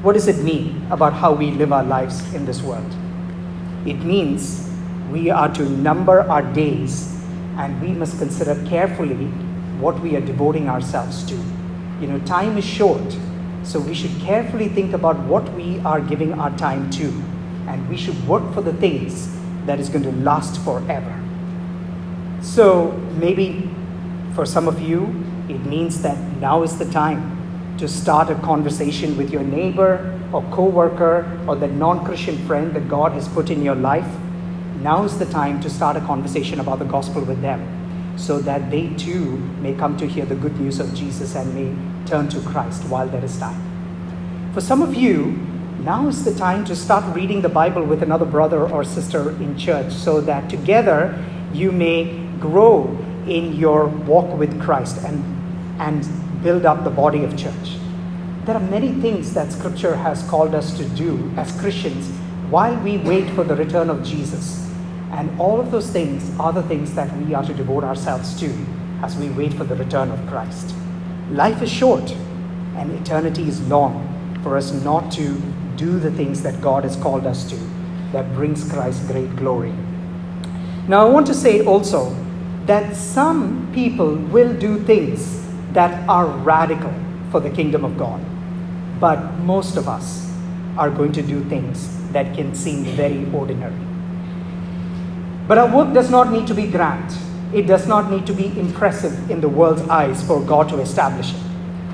What 0.00 0.14
does 0.14 0.26
it 0.26 0.42
mean 0.42 0.86
about 0.90 1.12
how 1.12 1.34
we 1.34 1.50
live 1.50 1.74
our 1.74 1.84
lives 1.84 2.22
in 2.32 2.46
this 2.46 2.62
world? 2.62 2.90
It 3.84 4.02
means 4.02 4.66
we 5.12 5.28
are 5.28 5.52
to 5.56 5.68
number 5.68 6.22
our 6.22 6.42
days 6.54 7.20
and 7.58 7.82
we 7.82 7.88
must 7.88 8.16
consider 8.18 8.54
carefully 8.66 9.26
what 9.78 10.00
we 10.00 10.16
are 10.16 10.22
devoting 10.22 10.70
ourselves 10.70 11.22
to. 11.24 11.59
You 12.00 12.06
know, 12.06 12.18
time 12.20 12.56
is 12.56 12.64
short, 12.64 13.16
so 13.62 13.78
we 13.78 13.94
should 13.94 14.18
carefully 14.20 14.68
think 14.68 14.94
about 14.94 15.18
what 15.26 15.52
we 15.52 15.78
are 15.80 16.00
giving 16.00 16.32
our 16.32 16.56
time 16.56 16.88
to, 16.92 17.04
and 17.68 17.86
we 17.90 17.96
should 17.96 18.26
work 18.26 18.54
for 18.54 18.62
the 18.62 18.72
things 18.72 19.28
that 19.66 19.78
is 19.78 19.90
going 19.90 20.04
to 20.04 20.12
last 20.12 20.60
forever. 20.62 21.14
So 22.40 22.92
maybe 23.18 23.68
for 24.34 24.46
some 24.46 24.66
of 24.66 24.80
you, 24.80 25.02
it 25.48 25.64
means 25.66 26.00
that 26.02 26.16
now 26.38 26.62
is 26.62 26.78
the 26.78 26.90
time 26.90 27.76
to 27.76 27.86
start 27.86 28.30
a 28.30 28.34
conversation 28.36 29.16
with 29.16 29.30
your 29.30 29.42
neighbor 29.42 30.18
or 30.32 30.42
coworker 30.44 31.38
or 31.46 31.56
the 31.56 31.66
non-Christian 31.66 32.38
friend 32.46 32.72
that 32.74 32.88
God 32.88 33.12
has 33.12 33.28
put 33.28 33.50
in 33.50 33.62
your 33.62 33.74
life. 33.74 34.08
Now 34.80 35.04
is 35.04 35.18
the 35.18 35.26
time 35.26 35.60
to 35.60 35.68
start 35.68 35.96
a 35.96 36.00
conversation 36.00 36.60
about 36.60 36.78
the 36.78 36.84
gospel 36.86 37.22
with 37.22 37.42
them 37.42 38.16
so 38.16 38.38
that 38.38 38.70
they 38.70 38.88
too 38.94 39.36
may 39.60 39.74
come 39.74 39.96
to 39.98 40.06
hear 40.06 40.24
the 40.24 40.34
good 40.34 40.58
news 40.60 40.78
of 40.80 40.94
Jesus 40.94 41.34
and 41.34 41.54
may 41.54 41.89
turn 42.10 42.28
to 42.28 42.40
Christ 42.40 42.82
while 42.84 43.08
there 43.08 43.24
is 43.24 43.38
time. 43.38 44.50
For 44.52 44.60
some 44.60 44.82
of 44.82 44.94
you, 44.94 45.38
now 45.84 46.08
is 46.08 46.24
the 46.24 46.34
time 46.34 46.64
to 46.64 46.74
start 46.74 47.14
reading 47.14 47.40
the 47.40 47.48
Bible 47.48 47.84
with 47.84 48.02
another 48.02 48.26
brother 48.26 48.68
or 48.68 48.82
sister 48.82 49.30
in 49.30 49.56
church 49.56 49.92
so 49.92 50.20
that 50.20 50.50
together 50.50 51.24
you 51.52 51.70
may 51.70 52.26
grow 52.40 52.98
in 53.26 53.54
your 53.54 53.86
walk 53.86 54.36
with 54.36 54.60
Christ 54.60 54.98
and, 55.04 55.22
and 55.80 56.42
build 56.42 56.66
up 56.66 56.82
the 56.82 56.90
body 56.90 57.22
of 57.22 57.36
church. 57.38 57.78
There 58.44 58.56
are 58.56 58.60
many 58.60 58.92
things 59.00 59.32
that 59.34 59.52
Scripture 59.52 59.94
has 59.94 60.22
called 60.28 60.54
us 60.54 60.76
to 60.78 60.84
do 60.88 61.32
as 61.36 61.58
Christians 61.60 62.10
while 62.50 62.76
we 62.82 62.98
wait 62.98 63.30
for 63.30 63.44
the 63.44 63.54
return 63.54 63.88
of 63.88 64.02
Jesus. 64.02 64.68
And 65.12 65.40
all 65.40 65.60
of 65.60 65.70
those 65.70 65.90
things 65.90 66.36
are 66.40 66.52
the 66.52 66.64
things 66.64 66.94
that 66.94 67.16
we 67.18 67.34
are 67.34 67.44
to 67.44 67.54
devote 67.54 67.84
ourselves 67.84 68.38
to 68.40 68.52
as 69.02 69.16
we 69.16 69.30
wait 69.30 69.54
for 69.54 69.64
the 69.64 69.76
return 69.76 70.10
of 70.10 70.26
Christ. 70.28 70.74
Life 71.30 71.62
is 71.62 71.70
short 71.70 72.10
and 72.76 72.90
eternity 72.92 73.46
is 73.46 73.60
long 73.68 74.06
for 74.42 74.56
us 74.56 74.72
not 74.72 75.12
to 75.12 75.40
do 75.76 75.98
the 75.98 76.10
things 76.10 76.42
that 76.42 76.60
God 76.60 76.82
has 76.84 76.96
called 76.96 77.24
us 77.24 77.48
to 77.50 77.56
that 78.12 78.34
brings 78.34 78.68
Christ 78.68 79.06
great 79.06 79.36
glory. 79.36 79.72
Now, 80.88 81.06
I 81.06 81.10
want 81.10 81.28
to 81.28 81.34
say 81.34 81.64
also 81.64 82.16
that 82.66 82.96
some 82.96 83.70
people 83.72 84.16
will 84.16 84.52
do 84.58 84.82
things 84.82 85.46
that 85.72 86.08
are 86.08 86.26
radical 86.26 86.92
for 87.30 87.38
the 87.38 87.50
kingdom 87.50 87.84
of 87.84 87.96
God, 87.96 88.20
but 88.98 89.22
most 89.38 89.76
of 89.76 89.88
us 89.88 90.28
are 90.76 90.90
going 90.90 91.12
to 91.12 91.22
do 91.22 91.44
things 91.44 91.88
that 92.10 92.34
can 92.34 92.54
seem 92.56 92.84
very 92.84 93.30
ordinary. 93.32 93.72
But 95.46 95.58
our 95.58 95.74
work 95.74 95.94
does 95.94 96.10
not 96.10 96.32
need 96.32 96.46
to 96.48 96.54
be 96.54 96.66
grand. 96.66 97.16
It 97.52 97.66
does 97.66 97.86
not 97.86 98.10
need 98.10 98.26
to 98.26 98.32
be 98.32 98.46
impressive 98.58 99.30
in 99.30 99.40
the 99.40 99.48
world's 99.48 99.82
eyes 99.82 100.22
for 100.22 100.40
God 100.40 100.68
to 100.68 100.80
establish 100.80 101.34
it. 101.34 101.40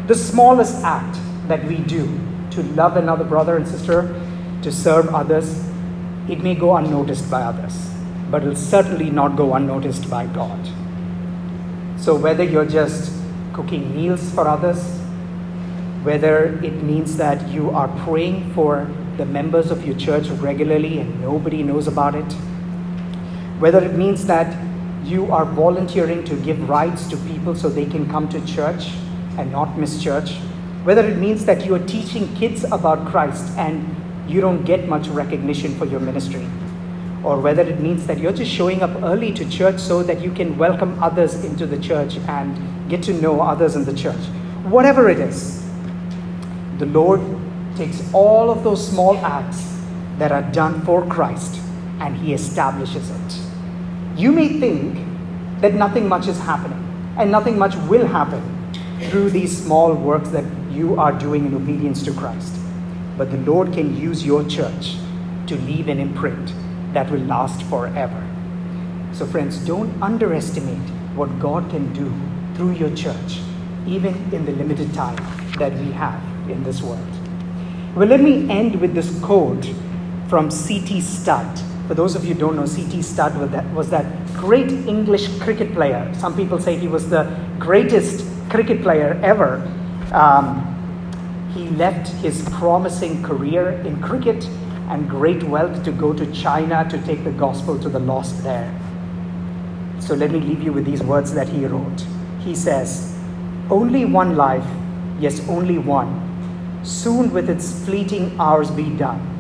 The 0.06 0.14
smallest 0.14 0.84
act 0.84 1.18
that 1.48 1.64
we 1.64 1.78
do 1.78 2.20
to 2.50 2.62
love 2.74 2.96
another 2.96 3.24
brother 3.24 3.56
and 3.56 3.66
sister, 3.66 4.20
to 4.62 4.72
serve 4.72 5.14
others, 5.14 5.62
it 6.28 6.40
may 6.42 6.54
go 6.54 6.76
unnoticed 6.76 7.30
by 7.30 7.42
others, 7.42 7.90
but 8.30 8.42
it'll 8.42 8.56
certainly 8.56 9.10
not 9.10 9.36
go 9.36 9.54
unnoticed 9.54 10.10
by 10.10 10.26
God. 10.26 10.58
So, 11.98 12.16
whether 12.16 12.42
you're 12.42 12.66
just 12.66 13.12
cooking 13.52 13.94
meals 13.94 14.30
for 14.30 14.48
others, 14.48 14.82
whether 16.02 16.58
it 16.62 16.82
means 16.82 17.16
that 17.16 17.48
you 17.48 17.70
are 17.70 17.88
praying 18.04 18.52
for 18.54 18.90
the 19.16 19.24
members 19.24 19.70
of 19.70 19.86
your 19.86 19.96
church 19.96 20.28
regularly 20.28 20.98
and 21.00 21.20
nobody 21.20 21.62
knows 21.62 21.86
about 21.86 22.14
it, 22.14 22.32
whether 23.58 23.82
it 23.82 23.94
means 23.94 24.26
that 24.26 24.65
you 25.06 25.30
are 25.30 25.44
volunteering 25.44 26.24
to 26.24 26.34
give 26.42 26.68
rides 26.68 27.06
to 27.08 27.16
people 27.28 27.54
so 27.54 27.68
they 27.68 27.86
can 27.86 28.10
come 28.10 28.28
to 28.28 28.44
church 28.44 28.90
and 29.38 29.52
not 29.52 29.78
miss 29.78 30.02
church, 30.02 30.32
whether 30.82 31.06
it 31.06 31.16
means 31.16 31.44
that 31.44 31.64
you 31.64 31.76
are 31.76 31.86
teaching 31.86 32.34
kids 32.34 32.64
about 32.64 33.06
Christ 33.06 33.56
and 33.56 33.94
you 34.28 34.40
don't 34.40 34.64
get 34.64 34.88
much 34.88 35.06
recognition 35.06 35.76
for 35.76 35.84
your 35.84 36.00
ministry, 36.00 36.44
or 37.22 37.40
whether 37.40 37.62
it 37.62 37.78
means 37.78 38.04
that 38.08 38.18
you're 38.18 38.32
just 38.32 38.50
showing 38.50 38.82
up 38.82 38.90
early 39.04 39.32
to 39.34 39.48
church 39.48 39.78
so 39.78 40.02
that 40.02 40.20
you 40.20 40.32
can 40.32 40.58
welcome 40.58 41.00
others 41.00 41.44
into 41.44 41.66
the 41.66 41.78
church 41.78 42.16
and 42.26 42.90
get 42.90 43.04
to 43.04 43.12
know 43.12 43.40
others 43.40 43.76
in 43.76 43.84
the 43.84 43.94
church. 43.94 44.24
Whatever 44.64 45.08
it 45.08 45.20
is, 45.20 45.64
the 46.78 46.86
Lord 46.86 47.20
takes 47.76 48.02
all 48.12 48.50
of 48.50 48.64
those 48.64 48.84
small 48.84 49.16
acts 49.18 49.78
that 50.18 50.32
are 50.32 50.42
done 50.50 50.82
for 50.82 51.06
Christ 51.06 51.60
and 52.00 52.16
He 52.16 52.34
establishes 52.34 53.08
it. 53.08 53.45
You 54.16 54.32
may 54.32 54.48
think 54.58 54.98
that 55.60 55.74
nothing 55.74 56.08
much 56.08 56.26
is 56.26 56.38
happening 56.38 56.82
and 57.18 57.30
nothing 57.30 57.58
much 57.58 57.76
will 57.88 58.06
happen 58.06 58.42
through 59.10 59.28
these 59.28 59.62
small 59.62 59.92
works 59.92 60.30
that 60.30 60.44
you 60.70 60.98
are 60.98 61.12
doing 61.12 61.44
in 61.44 61.54
obedience 61.54 62.02
to 62.04 62.12
Christ. 62.12 62.54
But 63.18 63.30
the 63.30 63.36
Lord 63.38 63.74
can 63.74 63.94
use 63.94 64.24
your 64.24 64.42
church 64.44 64.96
to 65.48 65.56
leave 65.56 65.88
an 65.88 66.00
imprint 66.00 66.54
that 66.94 67.10
will 67.10 67.20
last 67.20 67.62
forever. 67.64 68.26
So, 69.12 69.26
friends, 69.26 69.58
don't 69.58 70.02
underestimate 70.02 70.88
what 71.14 71.38
God 71.38 71.68
can 71.70 71.92
do 71.92 72.10
through 72.56 72.72
your 72.72 72.94
church, 72.96 73.40
even 73.86 74.14
in 74.32 74.46
the 74.46 74.52
limited 74.52 74.94
time 74.94 75.16
that 75.58 75.72
we 75.74 75.92
have 75.92 76.22
in 76.50 76.64
this 76.64 76.80
world. 76.80 77.06
Well, 77.94 78.08
let 78.08 78.20
me 78.20 78.48
end 78.50 78.80
with 78.80 78.94
this 78.94 79.18
quote 79.20 79.66
from 80.28 80.50
C.T. 80.50 81.02
Studd. 81.02 81.60
For 81.86 81.94
those 81.94 82.16
of 82.16 82.24
you 82.24 82.34
who 82.34 82.40
don't 82.40 82.56
know, 82.56 82.66
C.T. 82.66 83.00
Studd 83.02 83.38
was 83.38 83.50
that, 83.50 83.72
was 83.72 83.90
that 83.90 84.26
great 84.34 84.72
English 84.72 85.38
cricket 85.38 85.72
player. 85.72 86.12
Some 86.14 86.34
people 86.34 86.58
say 86.58 86.76
he 86.76 86.88
was 86.88 87.08
the 87.08 87.24
greatest 87.58 88.26
cricket 88.50 88.82
player 88.82 89.20
ever. 89.22 89.62
Um, 90.12 90.72
he 91.54 91.68
left 91.70 92.08
his 92.22 92.46
promising 92.50 93.22
career 93.22 93.70
in 93.86 94.02
cricket 94.02 94.44
and 94.88 95.08
great 95.08 95.42
wealth 95.44 95.84
to 95.84 95.92
go 95.92 96.12
to 96.12 96.30
China 96.32 96.86
to 96.90 97.00
take 97.02 97.22
the 97.22 97.30
gospel 97.30 97.78
to 97.78 97.88
the 97.88 98.00
lost 98.00 98.42
there. 98.42 98.72
So 100.00 100.14
let 100.14 100.30
me 100.30 100.40
leave 100.40 100.62
you 100.62 100.72
with 100.72 100.84
these 100.84 101.02
words 101.02 101.32
that 101.34 101.48
he 101.48 101.66
wrote. 101.66 102.04
He 102.40 102.54
says, 102.54 103.16
Only 103.70 104.04
one 104.04 104.36
life, 104.36 104.66
yes, 105.20 105.40
only 105.48 105.78
one, 105.78 106.80
soon 106.84 107.32
with 107.32 107.48
its 107.48 107.84
fleeting 107.84 108.36
hours 108.40 108.70
be 108.70 108.90
done. 108.90 109.35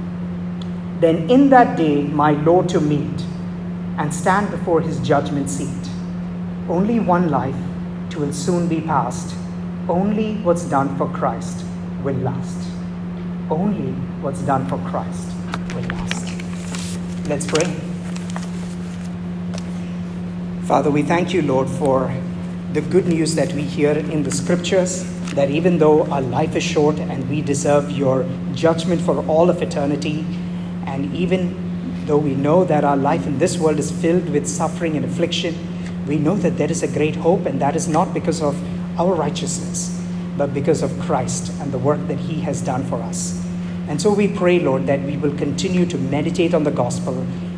Then 1.00 1.30
in 1.30 1.50
that 1.50 1.76
day 1.76 2.02
my 2.02 2.32
Lord 2.32 2.68
to 2.70 2.80
meet 2.80 3.24
and 3.98 4.12
stand 4.12 4.50
before 4.50 4.80
his 4.80 4.98
judgment 5.00 5.50
seat. 5.50 5.90
Only 6.68 7.00
one 7.00 7.30
life, 7.30 7.56
will 8.16 8.32
soon 8.32 8.68
be 8.68 8.80
past. 8.80 9.36
Only 9.88 10.36
what's 10.38 10.64
done 10.64 10.96
for 10.96 11.08
Christ 11.08 11.64
will 12.02 12.16
last. 12.16 12.68
Only 13.50 13.92
what's 14.22 14.40
done 14.42 14.66
for 14.66 14.78
Christ 14.90 15.28
will 15.74 15.82
last. 15.82 16.32
Let's 17.28 17.46
pray. 17.46 17.64
Father, 20.64 20.90
we 20.90 21.02
thank 21.02 21.32
you, 21.32 21.42
Lord, 21.42 21.68
for 21.68 22.12
the 22.72 22.80
good 22.80 23.06
news 23.06 23.34
that 23.36 23.52
we 23.52 23.62
hear 23.62 23.92
in 23.92 24.22
the 24.22 24.30
scriptures 24.30 25.04
that 25.34 25.50
even 25.50 25.78
though 25.78 26.06
our 26.06 26.22
life 26.22 26.56
is 26.56 26.64
short 26.64 26.98
and 26.98 27.28
we 27.30 27.42
deserve 27.42 27.90
your 27.90 28.26
judgment 28.54 29.00
for 29.00 29.24
all 29.26 29.48
of 29.48 29.62
eternity, 29.62 30.26
and 30.96 31.14
even 31.14 32.06
though 32.06 32.16
we 32.16 32.34
know 32.34 32.64
that 32.64 32.82
our 32.82 32.96
life 32.96 33.26
in 33.26 33.38
this 33.38 33.58
world 33.58 33.78
is 33.78 33.90
filled 33.90 34.30
with 34.30 34.48
suffering 34.48 34.96
and 34.96 35.04
affliction, 35.04 35.54
we 36.06 36.16
know 36.16 36.36
that 36.36 36.56
there 36.56 36.70
is 36.70 36.82
a 36.82 36.88
great 36.88 37.16
hope, 37.16 37.44
and 37.44 37.60
that 37.60 37.76
is 37.76 37.86
not 37.86 38.14
because 38.14 38.40
of 38.40 38.56
our 38.98 39.14
righteousness, 39.14 40.02
but 40.38 40.54
because 40.54 40.82
of 40.82 40.98
Christ 41.00 41.52
and 41.60 41.70
the 41.70 41.76
work 41.76 42.00
that 42.08 42.18
He 42.18 42.40
has 42.40 42.62
done 42.62 42.82
for 42.84 42.96
us. 43.02 43.44
And 43.88 44.00
so 44.00 44.10
we 44.10 44.26
pray, 44.26 44.58
Lord, 44.58 44.86
that 44.86 45.02
we 45.02 45.18
will 45.18 45.36
continue 45.36 45.84
to 45.84 45.98
meditate 45.98 46.54
on 46.54 46.64
the 46.64 46.70
gospel 46.70 47.14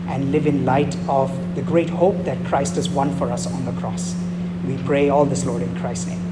and 0.08 0.32
live 0.32 0.48
in 0.48 0.64
light 0.64 0.96
of 1.08 1.30
the 1.54 1.62
great 1.62 1.90
hope 1.90 2.24
that 2.24 2.44
Christ 2.44 2.74
has 2.74 2.88
won 2.88 3.16
for 3.18 3.30
us 3.30 3.46
on 3.46 3.64
the 3.64 3.72
cross. 3.80 4.16
We 4.66 4.78
pray 4.78 5.10
all 5.10 5.26
this, 5.26 5.46
Lord, 5.46 5.62
in 5.62 5.78
Christ's 5.78 6.08
name. 6.08 6.27